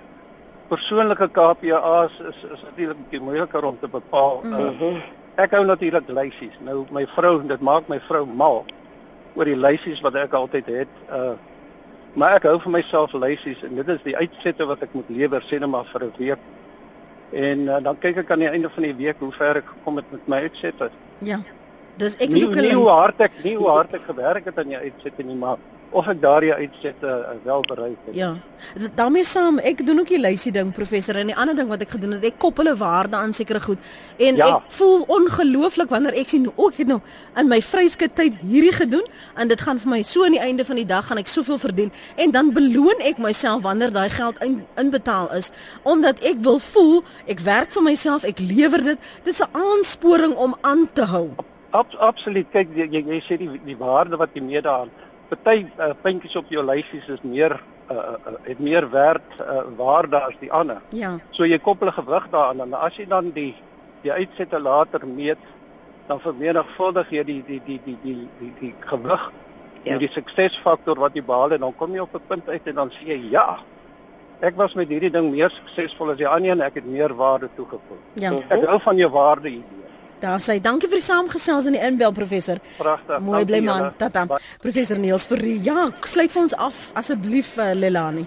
persoonlike 0.70 1.28
KPI's 1.36 2.16
is 2.30 2.38
is 2.54 2.62
natuurlik 2.62 2.96
'n 2.96 3.04
bietjie 3.04 3.20
moeiliker 3.20 3.64
om 3.64 3.78
te 3.80 3.88
bepaal. 3.88 4.40
Mm 4.44 4.52
-hmm. 4.52 4.96
uh, 4.96 5.02
ek 5.36 5.50
hou 5.50 5.64
natuurlik 5.64 6.08
lysies. 6.08 6.56
Nou 6.60 6.86
my 6.90 7.06
vrou, 7.16 7.46
dit 7.46 7.60
maak 7.60 7.88
my 7.88 8.00
vrou 8.00 8.26
mal 8.26 8.64
oor 9.34 9.44
die 9.44 9.56
lysies 9.56 10.00
wat 10.00 10.14
ek 10.14 10.32
altyd 10.32 10.66
het. 10.66 10.92
Uh 11.10 11.38
Maar 12.18 12.40
ek 12.40 12.48
hou 12.48 12.56
vir 12.64 12.72
myself 12.74 13.12
lysies 13.14 13.60
en 13.62 13.76
dit 13.78 13.90
is 13.94 14.00
die 14.02 14.16
uitsette 14.16 14.66
wat 14.66 14.82
ek 14.82 14.96
moet 14.98 15.10
lewer 15.14 15.44
sê 15.46 15.60
net 15.62 15.70
maar 15.70 15.86
vir 15.92 16.04
'n 16.04 16.12
week. 16.18 16.42
En 17.32 17.58
uh, 17.68 17.78
dan 17.82 17.98
kyk 17.98 18.16
ek 18.24 18.30
aan 18.30 18.42
die 18.42 18.50
einde 18.50 18.70
van 18.70 18.82
die 18.82 18.94
week 18.94 19.16
hoe 19.18 19.32
ver 19.32 19.56
ek 19.56 19.66
gekom 19.66 19.96
het 19.96 20.10
met 20.10 20.26
my 20.26 20.40
uitsette. 20.42 20.90
Ja. 21.18 21.38
Dis 21.96 22.16
ek 22.16 22.30
is 22.30 22.44
ook 22.44 22.56
'n 22.56 22.66
nie 22.66 22.74
hoe 22.74 22.88
hard 22.88 23.20
ek 23.20 23.44
nie 23.44 23.56
hoe 23.56 23.68
hard 23.68 23.94
ek 23.94 24.02
gewerk 24.02 24.44
het 24.44 24.58
aan 24.58 24.68
die 24.74 24.76
uitsette 24.76 25.22
nie, 25.22 25.36
maar 25.36 25.58
of 25.90 26.08
ek 26.08 26.20
daardie 26.22 26.52
uitsette 26.54 27.06
uh, 27.06 27.34
wel 27.44 27.60
bereik 27.66 27.96
het. 28.06 28.14
Ja. 28.14 28.36
daarmee 28.94 29.24
saam, 29.24 29.58
ek 29.58 29.86
doen 29.86 29.98
ook 30.02 30.10
die 30.12 30.20
lysie 30.20 30.52
ding 30.52 30.72
professor 30.72 31.16
en 31.16 31.30
die 31.32 31.36
ander 31.36 31.56
ding 31.56 31.68
wat 31.68 31.82
ek 31.82 31.94
gedoen 31.96 32.12
het, 32.16 32.24
ek 32.24 32.38
koppel 32.38 32.70
'n 32.70 32.76
waarde 32.78 33.16
aan 33.16 33.32
sekere 33.32 33.60
goed. 33.60 33.78
En 34.18 34.36
ja. 34.36 34.48
ek 34.56 34.70
voel 34.76 35.04
ongelooflik 35.08 35.90
wanneer 35.90 36.14
ek 36.14 36.28
sien 36.28 36.46
o, 36.54 36.68
ek 36.68 36.82
het 36.84 36.86
nou 36.86 37.00
in 37.36 37.48
my 37.48 37.60
vryskut 37.62 38.14
tyd 38.14 38.38
hierdie 38.42 38.72
gedoen 38.72 39.06
en 39.34 39.48
dit 39.48 39.60
gaan 39.60 39.78
vir 39.78 39.90
my 39.90 40.02
so 40.02 40.24
aan 40.24 40.36
die 40.36 40.42
einde 40.42 40.64
van 40.64 40.76
die 40.76 40.86
dag 40.86 41.06
gaan 41.06 41.18
ek 41.18 41.28
soveel 41.28 41.58
verdien 41.58 41.92
en 42.16 42.30
dan 42.30 42.52
beloon 42.52 43.00
ek 43.02 43.18
myself 43.18 43.62
wanneer 43.62 43.90
daai 43.90 44.10
geld 44.10 44.38
in, 44.44 44.64
inbetaal 44.76 45.32
is 45.34 45.50
omdat 45.82 46.22
ek 46.22 46.42
wil 46.42 46.58
voel 46.58 47.02
ek 47.26 47.40
werk 47.40 47.72
vir 47.72 47.82
myself, 47.82 48.24
ek 48.24 48.38
lewer 48.38 48.82
dit. 48.84 48.98
Dit 49.24 49.34
is 49.34 49.42
'n 49.42 49.50
aansporing 49.52 50.34
om 50.36 50.54
aan 50.60 50.88
te 50.92 51.04
hou. 51.04 51.30
Ab, 51.70 51.86
absoluut. 51.98 52.46
Kyk 52.50 52.68
jy, 52.74 52.88
jy, 52.90 53.04
jy 53.06 53.20
sê 53.22 53.38
die 53.38 53.60
die 53.64 53.76
waarde 53.76 54.16
wat 54.16 54.30
jy 54.34 54.42
mee 54.42 54.62
daaraan 54.62 54.90
party 55.30 55.66
uh, 55.78 55.92
puntjies 56.02 56.36
op 56.36 56.48
jou 56.48 56.64
lysies 56.64 57.08
is 57.08 57.22
meer 57.22 57.60
uh, 57.90 57.96
uh, 57.96 58.34
het 58.42 58.58
meer 58.58 58.90
werd 58.90 59.40
uh, 59.40 59.62
waarde 59.76 60.20
as 60.20 60.34
die 60.40 60.52
ander. 60.52 60.80
Ja. 60.90 61.18
So 61.30 61.46
jy 61.46 61.58
koppel 61.58 61.92
gewig 61.92 62.28
daaraan 62.30 62.60
en 62.60 62.74
as 62.74 62.96
jy 62.96 63.06
dan 63.08 63.30
die 63.36 63.54
die 64.02 64.12
uitsette 64.12 64.60
later 64.60 65.06
meet, 65.06 65.42
dan 66.08 66.20
vermenigvuldig 66.20 67.10
jy 67.10 67.24
die 67.24 67.42
die 67.46 67.60
die 67.66 67.80
die 67.84 67.98
die 68.02 68.28
die, 68.38 68.52
die 68.60 68.74
gewig 68.80 69.30
Ja. 69.82 69.96
Die 69.96 70.10
suksesfaktor 70.12 70.98
wat 71.00 71.14
jy 71.16 71.22
behaal 71.24 71.54
en 71.56 71.62
dan 71.64 71.76
kom 71.76 71.94
jy 71.96 72.02
op 72.04 72.14
'n 72.14 72.26
punt 72.28 72.48
uit 72.48 72.66
en 72.68 72.74
dan 72.74 72.90
sê 72.90 73.06
jy 73.06 73.30
ja. 73.30 73.58
Ek 74.40 74.56
was 74.56 74.74
met 74.74 74.88
hierdie 74.88 75.10
ding 75.10 75.30
meer 75.30 75.50
suksesvol 75.50 76.10
as 76.10 76.16
die 76.16 76.28
ander 76.28 76.50
en 76.50 76.60
ek 76.60 76.74
het 76.74 76.86
meer 76.86 77.14
waarde 77.14 77.48
toegevoeg. 77.56 78.02
Ja. 78.14 78.32
Ek 78.48 78.64
hou 78.64 78.80
van 78.80 78.96
jou 78.96 79.10
waarde 79.10 79.48
idee. 79.48 79.88
Daar 80.20 80.42
sê 80.44 80.58
dankie 80.60 80.88
vir 80.90 81.00
die 81.00 81.06
saamgesels 81.06 81.68
in 81.70 81.78
die 81.78 81.84
inbel 81.84 82.12
professor. 82.12 82.60
Pragtig. 82.78 83.22
Mooi 83.24 83.44
bly 83.48 83.62
man. 83.64 83.88
Tata. 83.96 84.26
Professor 84.60 85.00
Niels 85.00 85.24
vir 85.30 85.46
ja, 85.64 85.88
sluit 86.04 86.32
vir 86.32 86.42
ons 86.42 86.58
af 86.68 86.82
asseblief 87.00 87.56
uh, 87.56 87.72
Lelani. 87.74 88.26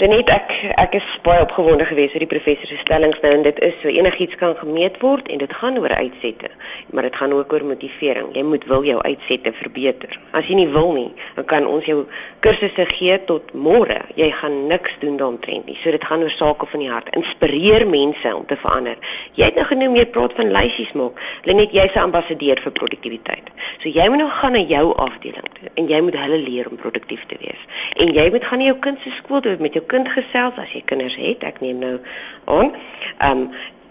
Net 0.00 0.30
ek 0.32 0.52
ek 0.80 0.94
is 0.96 1.08
baie 1.20 1.42
opgewonde 1.44 1.84
geweest 1.84 2.14
oor 2.16 2.22
die 2.24 2.28
professor 2.30 2.70
se 2.70 2.78
stellings 2.80 3.18
nou 3.20 3.34
en 3.36 3.42
dit 3.44 3.58
is 3.66 3.74
so 3.82 3.92
enigiets 3.92 4.38
kan 4.40 4.54
gemeet 4.56 4.94
word 5.04 5.26
en 5.28 5.42
dit 5.42 5.52
gaan 5.52 5.76
oor 5.76 5.92
uitsette, 5.92 6.48
maar 6.88 7.04
dit 7.04 7.16
gaan 7.20 7.34
ook 7.36 7.52
oor 7.52 7.66
motivering. 7.68 8.30
Jy 8.32 8.44
moet 8.48 8.64
wil 8.70 8.86
jou 8.88 8.96
uitsette 8.96 9.52
verbeter. 9.58 10.16
As 10.32 10.48
jy 10.48 10.56
nie 10.56 10.70
wil 10.72 10.94
nie, 10.96 11.10
dan 11.36 11.44
kan 11.50 11.68
ons 11.68 11.84
jou 11.84 12.06
kursusse 12.40 12.86
gee 12.94 13.18
tot 13.28 13.52
môre. 13.52 13.98
Jy 14.16 14.30
gaan 14.38 14.56
niks 14.70 14.96
doen 15.02 15.18
daaromtrent 15.20 15.68
nie. 15.68 15.76
So 15.82 15.92
dit 15.92 16.08
gaan 16.08 16.24
oor 16.24 16.32
sake 16.32 16.70
van 16.72 16.84
die 16.86 16.88
hart. 16.88 17.12
Inspireer 17.20 17.84
mense 17.84 18.32
om 18.36 18.48
te 18.48 18.56
verander. 18.56 18.96
Jy 19.36 19.50
het 19.50 19.60
nou 19.60 19.68
genoem 19.68 20.00
jy 20.00 20.06
praat 20.16 20.38
van 20.40 20.54
lysies 20.56 20.96
maak. 20.96 21.20
Lenet 21.44 21.76
jy's 21.76 21.92
'n 21.92 22.06
ambassadeur 22.08 22.56
vir 22.56 22.72
produktiwiteit. 22.72 23.52
So 23.84 23.92
jy 23.92 24.08
moet 24.08 24.24
nou 24.24 24.30
gaan 24.30 24.56
na 24.56 24.64
jou 24.64 24.96
afdeling 24.96 25.48
en 25.74 25.88
jy 25.88 26.00
moet 26.00 26.16
hulle 26.16 26.40
leer 26.40 26.68
om 26.70 26.76
produktief 26.76 27.26
te 27.26 27.36
wees. 27.40 27.60
En 27.96 28.08
jy 28.14 28.30
moet 28.30 28.44
gaan 28.44 28.58
na 28.58 28.64
jou 28.64 28.78
kind 28.78 28.98
se 29.02 29.10
skool 29.10 29.40
toe 29.40 29.56
met 29.60 29.74
jou 29.74 29.84
kind 29.90 30.08
gesels 30.08 30.58
as 30.62 30.72
jy 30.74 30.82
kinders 30.86 31.18
het. 31.18 31.44
Ek 31.46 31.60
neem 31.64 31.82
nou 31.82 31.98
aan. 32.46 32.74
Ehm 33.18 33.46
um, 33.46 33.50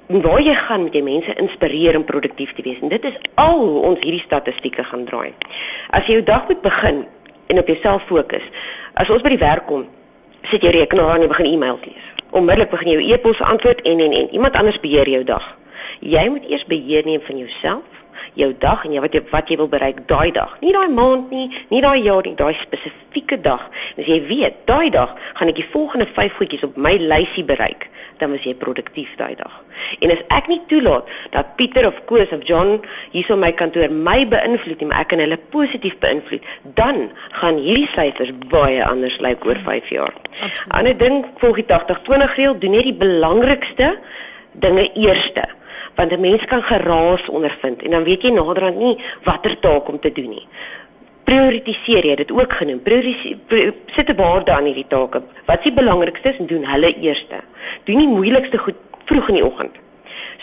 waar 0.10 0.42
jy 0.42 0.56
gaan 0.58 0.88
met 0.88 0.96
jy 0.98 1.04
mense 1.06 1.34
inspireer 1.38 1.94
om 2.00 2.04
produktief 2.04 2.56
te 2.58 2.64
wees. 2.66 2.80
En 2.82 2.90
dit 2.90 3.04
is 3.06 3.18
al 3.38 3.60
hoe 3.60 3.82
ons 3.92 4.00
hierdie 4.02 4.24
statistieke 4.24 4.82
gaan 4.84 5.04
draai. 5.06 5.36
As 5.94 6.08
jy 6.10 6.18
jou 6.18 6.24
dag 6.26 6.48
moet 6.50 6.64
begin 6.66 7.04
en 7.54 7.62
op 7.62 7.70
jouself 7.70 8.08
fokus. 8.10 8.48
As 8.98 9.10
ons 9.14 9.22
by 9.22 9.36
die 9.36 9.44
werk 9.44 9.68
kom, 9.70 9.86
sit 10.50 10.66
jy 10.66 10.74
rekenaar 10.74 11.14
aan 11.14 11.28
en 11.28 11.30
begin 11.30 11.52
e-mails 11.52 11.86
lees. 11.86 12.10
Onmiddellik 12.34 12.74
begin 12.74 12.90
jy 12.90 12.98
jou 12.98 13.14
e-pos 13.14 13.44
antwoord 13.46 13.86
en 13.86 14.02
en 14.08 14.18
en 14.24 14.34
iemand 14.34 14.58
anders 14.58 14.82
beheer 14.82 15.14
jou 15.14 15.22
dag. 15.30 15.46
Jy 16.02 16.26
moet 16.34 16.50
eers 16.50 16.66
beheer 16.66 17.06
neem 17.06 17.22
van 17.30 17.46
jouself 17.46 17.99
jou 18.40 18.50
dag 18.60 18.86
en 18.86 18.94
jy 18.96 19.02
wat 19.04 19.16
jy 19.16 19.22
wat 19.32 19.50
jy 19.52 19.58
wil 19.60 19.70
bereik 19.72 20.02
daai 20.10 20.32
dag. 20.36 20.56
Nie 20.64 20.74
daai 20.76 20.90
maand 20.94 21.32
nie, 21.34 21.48
nie 21.70 21.82
daai 21.82 22.02
jaar 22.04 22.26
nie, 22.26 22.36
daai 22.40 22.54
spesifieke 22.60 23.40
dag. 23.42 23.68
As 23.98 24.08
jy 24.10 24.20
weet, 24.28 24.64
daai 24.70 24.90
dag 24.94 25.16
gaan 25.40 25.52
ek 25.52 25.60
die 25.60 25.68
volgende 25.72 26.08
5 26.08 26.38
goedjies 26.40 26.66
op 26.68 26.78
my 26.78 26.96
lysie 27.02 27.46
bereik, 27.48 27.90
dan 28.20 28.34
was 28.36 28.46
jy 28.48 28.56
produktief 28.60 29.16
daai 29.20 29.36
dag. 29.40 29.60
En 30.04 30.12
as 30.12 30.24
ek 30.36 30.50
nie 30.52 30.60
toelaat 30.72 31.08
dat 31.34 31.56
Pieter 31.60 31.88
of 31.88 32.02
Koos 32.10 32.32
of 32.36 32.44
John 32.48 32.80
hierso 33.14 33.38
my 33.40 33.52
kantoor 33.56 33.92
my 33.92 34.24
beïnvloed 34.28 34.82
nie, 34.82 34.90
maar 34.92 35.06
ek 35.06 35.14
kan 35.14 35.24
hulle 35.24 35.40
positief 35.54 36.00
beïnvloed, 36.04 36.48
dan 36.80 37.08
gaan 37.42 37.62
hierdie 37.62 37.90
syfers 37.94 38.34
baie 38.52 38.82
anders 38.86 39.20
lyk 39.24 39.46
oor 39.48 39.60
5 39.68 39.94
jaar. 39.96 40.16
Ander 40.76 40.98
ding, 40.98 41.24
volg 41.44 41.62
die 41.62 41.70
80-20 41.70 42.36
reël, 42.40 42.60
doen 42.60 42.76
net 42.78 42.90
die 42.90 43.00
belangrikste 43.06 43.96
dinge 44.60 44.90
eerste 44.98 45.48
want 45.96 46.12
'n 46.12 46.22
mens 46.22 46.46
kan 46.46 46.64
geraas 46.64 47.30
ondervind 47.30 47.82
en 47.82 47.92
dan 47.92 48.04
weet 48.04 48.22
jy 48.22 48.32
naderhand 48.32 48.78
nie 48.78 48.98
watter 49.24 49.60
taak 49.60 49.88
om 49.88 50.00
te 50.00 50.12
doen 50.12 50.30
nie. 50.30 50.48
Prioritiseer 51.24 52.06
jy 52.06 52.16
dit 52.16 52.32
ook 52.32 52.54
genoem. 52.54 52.82
Prioritiseer 52.82 53.74
sit 53.86 54.10
'n 54.10 54.16
waarde 54.16 54.52
aan 54.52 54.66
hierdie 54.66 54.88
take. 54.88 55.22
Wat 55.46 55.58
is 55.58 55.64
die 55.64 55.74
belangrikste 55.74 56.36
en 56.38 56.46
doen 56.46 56.66
hulle 56.66 56.96
eerste. 57.00 57.44
Doen 57.84 57.98
die 57.98 58.08
moeilikste 58.08 58.58
goed 58.58 58.76
vroeg 59.06 59.28
in 59.28 59.36
die 59.36 59.46
oggend 59.46 59.76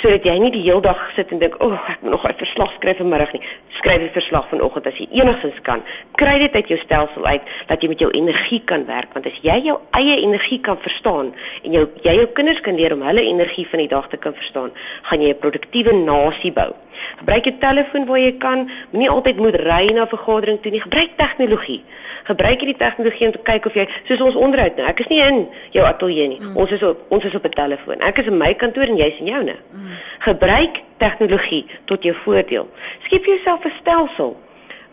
sodat 0.00 0.24
jy 0.24 0.34
nie 0.38 0.50
die 0.52 0.62
hele 0.66 0.82
dag 0.84 1.00
sit 1.14 1.30
en 1.32 1.38
dink, 1.38 1.56
"O, 1.62 1.66
oh, 1.66 1.90
ek 1.90 2.02
moet 2.02 2.10
nog 2.10 2.24
'n 2.28 2.34
verslag 2.36 2.72
skryf 2.72 2.96
vanmiddag 2.96 3.32
nie." 3.32 3.42
Skryf 3.70 3.98
die 3.98 4.20
verslag 4.20 4.48
vanoggend 4.48 4.86
as 4.86 4.98
jy 4.98 5.08
enigstens 5.10 5.60
kan. 5.62 5.82
Kry 6.14 6.38
dit 6.38 6.54
uit 6.54 6.68
jou 6.68 6.78
stelsel 6.78 7.24
uit 7.24 7.42
dat 7.66 7.82
jy 7.82 7.88
met 7.88 7.98
jou 7.98 8.10
energie 8.10 8.62
kan 8.64 8.86
werk, 8.86 9.12
want 9.12 9.26
as 9.26 9.38
jy 9.42 9.60
jou 9.64 9.78
eie 9.90 10.20
energie 10.20 10.60
kan 10.60 10.78
verstaan 10.78 11.34
en 11.62 11.72
jou 11.72 11.88
jy 12.02 12.14
jou 12.14 12.26
kinders 12.26 12.60
kan 12.60 12.74
leer 12.74 12.92
om 12.92 13.02
hulle 13.02 13.22
energie 13.22 13.66
van 13.66 13.78
die 13.78 13.88
dag 13.88 14.08
te 14.08 14.16
kan 14.16 14.34
verstaan, 14.34 14.72
gaan 15.02 15.20
jy 15.20 15.28
'n 15.28 15.38
produktiewe 15.38 15.92
nasie 15.92 16.52
bou. 16.52 16.74
Gebruik 17.18 17.44
jou 17.44 17.54
telefoon 17.60 18.06
waar 18.06 18.18
jy 18.18 18.32
kan, 18.38 18.70
moenie 18.90 19.10
altyd 19.10 19.36
moet 19.36 19.56
ry 19.56 19.84
na 19.92 20.02
'n 20.02 20.08
vergadering 20.08 20.60
toe 20.62 20.70
nie. 20.70 20.80
Gebruik 20.80 21.16
tegnologie. 21.16 21.84
Gebruik 22.24 22.60
hierdie 22.60 22.76
tegnologie 22.76 23.26
om 23.26 23.32
te 23.32 23.42
kyk 23.42 23.66
of 23.66 23.74
jy 23.74 23.88
soos 24.04 24.20
ons 24.20 24.34
onderhoud 24.34 24.76
nou. 24.76 24.86
Ek 24.86 25.00
is 25.00 25.06
nie 25.08 25.20
in 25.22 25.48
jou 25.70 25.84
ateljee 25.86 26.28
nie. 26.28 26.40
Mm. 26.40 26.56
Ons 26.56 26.70
is 26.70 26.82
op 26.82 26.98
ons 27.08 27.24
is 27.24 27.34
op 27.34 27.44
'n 27.44 27.50
telefoon. 27.50 28.00
Ek 28.00 28.18
is 28.18 28.26
in 28.26 28.36
my 28.38 28.54
kantoor 28.54 28.88
en 28.88 28.96
jy's 28.96 29.18
in 29.18 29.26
joune. 29.26 29.56
Mm. 29.72 29.80
Gebruik 30.18 30.82
tegnologie 30.96 31.66
tot 31.84 32.02
jou 32.02 32.14
voordeel. 32.14 32.68
Skep 33.02 33.24
vir 33.24 33.34
jouself 33.34 33.64
'n 33.64 33.72
stelsel 33.80 34.36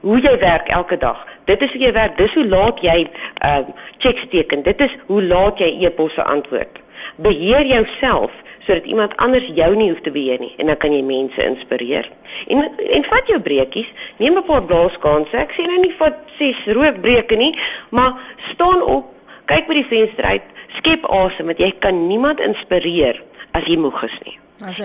hoe 0.03 0.19
jy 0.19 0.37
werk 0.37 0.67
elke 0.67 0.97
dag. 0.97 1.27
Dit 1.45 1.61
is 1.61 1.71
hoe 1.71 1.81
jy 1.81 1.91
werk. 1.95 2.17
Dis 2.17 2.33
hoe 2.33 2.47
laat 2.47 2.79
jy 2.83 3.07
ehm 3.39 3.69
uh, 3.69 3.75
checks 3.97 4.25
teken. 4.29 4.63
Dit 4.63 4.81
is 4.81 4.95
hoe 5.07 5.23
laat 5.23 5.59
jy 5.59 5.77
e-posse 5.85 6.23
antwoord. 6.23 6.79
Beheer 7.15 7.65
jouself 7.65 8.31
sodat 8.65 8.85
iemand 8.85 9.15
anders 9.17 9.49
jou 9.55 9.75
nie 9.75 9.89
hoef 9.89 10.01
te 10.01 10.11
beheer 10.11 10.39
nie 10.39 10.53
en 10.57 10.71
dan 10.71 10.77
kan 10.77 10.93
jy 10.93 11.01
mense 11.03 11.43
inspireer. 11.43 12.09
En 12.47 12.63
en 12.97 13.07
vat 13.09 13.27
jou 13.27 13.39
breekies, 13.39 13.89
neem 14.17 14.37
'n 14.37 14.45
paar 14.45 14.63
blaaskanse. 14.63 15.37
Ek 15.37 15.51
sê 15.51 15.67
nou 15.67 15.79
nie 15.79 15.95
vat 15.97 16.17
ses 16.37 16.65
rookbreuke 16.65 17.35
nie, 17.35 17.55
maar 17.89 18.13
staan 18.51 18.81
op, 18.81 19.11
kyk 19.45 19.67
by 19.67 19.73
die 19.73 19.89
venster 19.89 20.25
uit, 20.25 20.47
skep 20.77 21.05
asem 21.05 21.45
want 21.45 21.59
jy 21.59 21.71
kan 21.79 22.07
niemand 22.07 22.39
inspireer 22.39 23.23
as 23.51 23.63
jy 23.65 23.77
moeg 23.77 24.03
is 24.03 24.17
nie. 24.25 24.37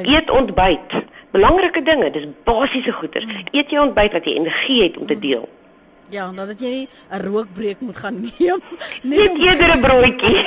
Eet 0.03 0.31
ontbyt. 0.31 0.93
Belangrike 1.31 1.83
dinge, 1.83 2.11
dis 2.11 2.27
basiese 2.45 2.93
goeder. 2.93 3.25
Mm. 3.27 3.45
Eet 3.53 3.71
jy 3.71 3.79
ontbyt 3.79 4.13
dat 4.13 4.25
jy 4.25 4.35
energie 4.35 4.83
het 4.83 4.97
om 4.97 5.07
te 5.07 5.19
deel. 5.19 5.49
Ja, 6.11 6.31
nou 6.31 6.47
dat 6.47 6.61
jy 6.61 6.89
'n 7.11 7.21
rookbreek 7.21 7.81
moet 7.81 7.97
gaan 7.97 8.21
neem. 8.21 8.61
Net 9.03 9.39
eerder 9.39 9.77
'n 9.77 9.81
broodjie. 9.81 10.45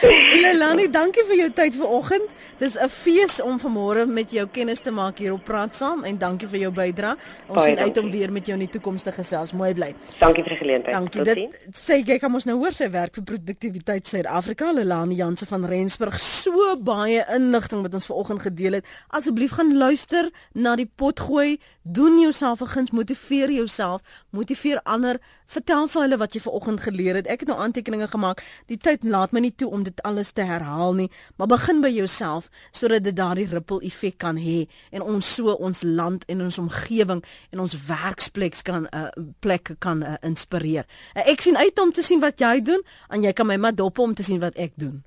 Lelani, 0.42 0.86
dankie 0.90 1.24
vir 1.28 1.36
jou 1.36 1.50
tyd 1.52 1.74
vanoggend. 1.76 2.28
Dis 2.58 2.76
'n 2.76 2.88
fees 2.88 3.40
om 3.42 3.58
vanmôre 3.60 4.06
met 4.06 4.30
jou 4.30 4.46
kennis 4.48 4.80
te 4.80 4.90
maak 4.90 5.18
hier 5.18 5.32
op 5.32 5.44
Praat 5.44 5.74
Saam 5.74 6.04
en 6.04 6.18
dankie 6.18 6.48
vir 6.48 6.58
jou 6.58 6.72
bydrae. 6.72 7.16
Ons 7.48 7.64
sien 7.64 7.78
uit 7.78 7.98
om 7.98 8.10
weer 8.10 8.32
met 8.32 8.46
jou 8.46 8.58
in 8.58 8.66
die 8.66 8.72
toekoms 8.72 9.02
te 9.02 9.12
gesels. 9.12 9.52
Mooi 9.52 9.74
bly. 9.74 9.94
Dankie 10.18 10.42
vir 10.42 10.50
die 10.50 10.58
geleentheid. 10.58 10.94
Dankie. 10.94 11.24
Dit 11.24 11.78
sê 11.78 12.00
jy 12.04 12.18
kan 12.18 12.34
ons 12.34 12.44
nou 12.44 12.56
hoor 12.58 12.72
sy 12.72 12.90
werk 12.90 13.14
vir 13.14 13.24
produktiwiteit 13.24 14.06
Suid-Afrika. 14.06 14.72
Lelani 14.72 15.14
Jansen 15.14 15.46
van 15.46 15.64
Rensburg. 15.64 16.18
So 16.20 16.76
baie 16.76 17.24
inligting 17.34 17.82
wat 17.82 17.94
ons 17.94 18.06
vanoggend 18.06 18.42
gedeel 18.42 18.72
het. 18.72 18.86
Asseblief 19.08 19.50
gaan 19.50 19.76
luister 19.76 20.30
na 20.52 20.76
die 20.76 20.90
potgooi. 20.96 21.58
Doen 21.82 22.20
jouself 22.20 22.60
'n 22.60 22.66
guns, 22.66 22.90
motiveer 23.10 23.50
jouself, 23.50 24.02
motiveer 24.30 24.80
ander. 24.84 25.18
Vertel 25.46 25.88
vir 25.90 26.02
hulle 26.02 26.16
wat 26.20 26.34
jy 26.34 26.40
vanoggend 26.44 26.80
geleer 26.80 27.16
het. 27.18 27.26
Ek 27.26 27.42
het 27.42 27.48
nou 27.50 27.58
aantekeninge 27.58 28.06
gemaak. 28.08 28.42
Die 28.70 28.78
tyd 28.78 29.02
laat 29.02 29.32
my 29.32 29.40
nie 29.40 29.54
toe 29.54 29.70
om 29.70 29.82
dit 29.82 30.02
alles 30.06 30.30
te 30.30 30.46
herhaal 30.46 30.94
nie, 30.94 31.10
maar 31.36 31.50
begin 31.50 31.82
by 31.82 31.90
jouself 31.90 32.48
sodat 32.70 33.02
dit 33.04 33.16
daardie 33.16 33.48
ripple 33.50 33.80
effek 33.82 34.18
kan 34.22 34.38
hê 34.38 34.68
en 34.92 35.02
ons 35.02 35.34
so 35.34 35.50
ons 35.58 35.82
land 35.82 36.24
en 36.30 36.46
ons 36.46 36.58
omgewing 36.58 37.24
en 37.50 37.60
ons 37.60 37.76
werksplek 37.88 38.62
kan 38.64 38.86
uh, 38.86 39.00
eh, 39.00 39.22
plek 39.40 39.74
kan 39.78 40.02
uh, 40.02 40.16
inspireer. 40.26 40.86
Uh, 41.16 41.26
ek 41.30 41.42
sien 41.42 41.56
uit 41.56 41.78
om 41.82 41.92
te 41.92 42.02
sien 42.02 42.22
wat 42.22 42.38
jy 42.38 42.60
doen 42.62 42.82
en 43.10 43.22
jy 43.22 43.32
kan 43.32 43.46
my 43.46 43.58
maar 43.58 43.74
dop 43.74 43.98
om 43.98 44.14
te 44.14 44.26
sien 44.26 44.40
wat 44.42 44.58
ek 44.58 44.76
doen. 44.78 45.02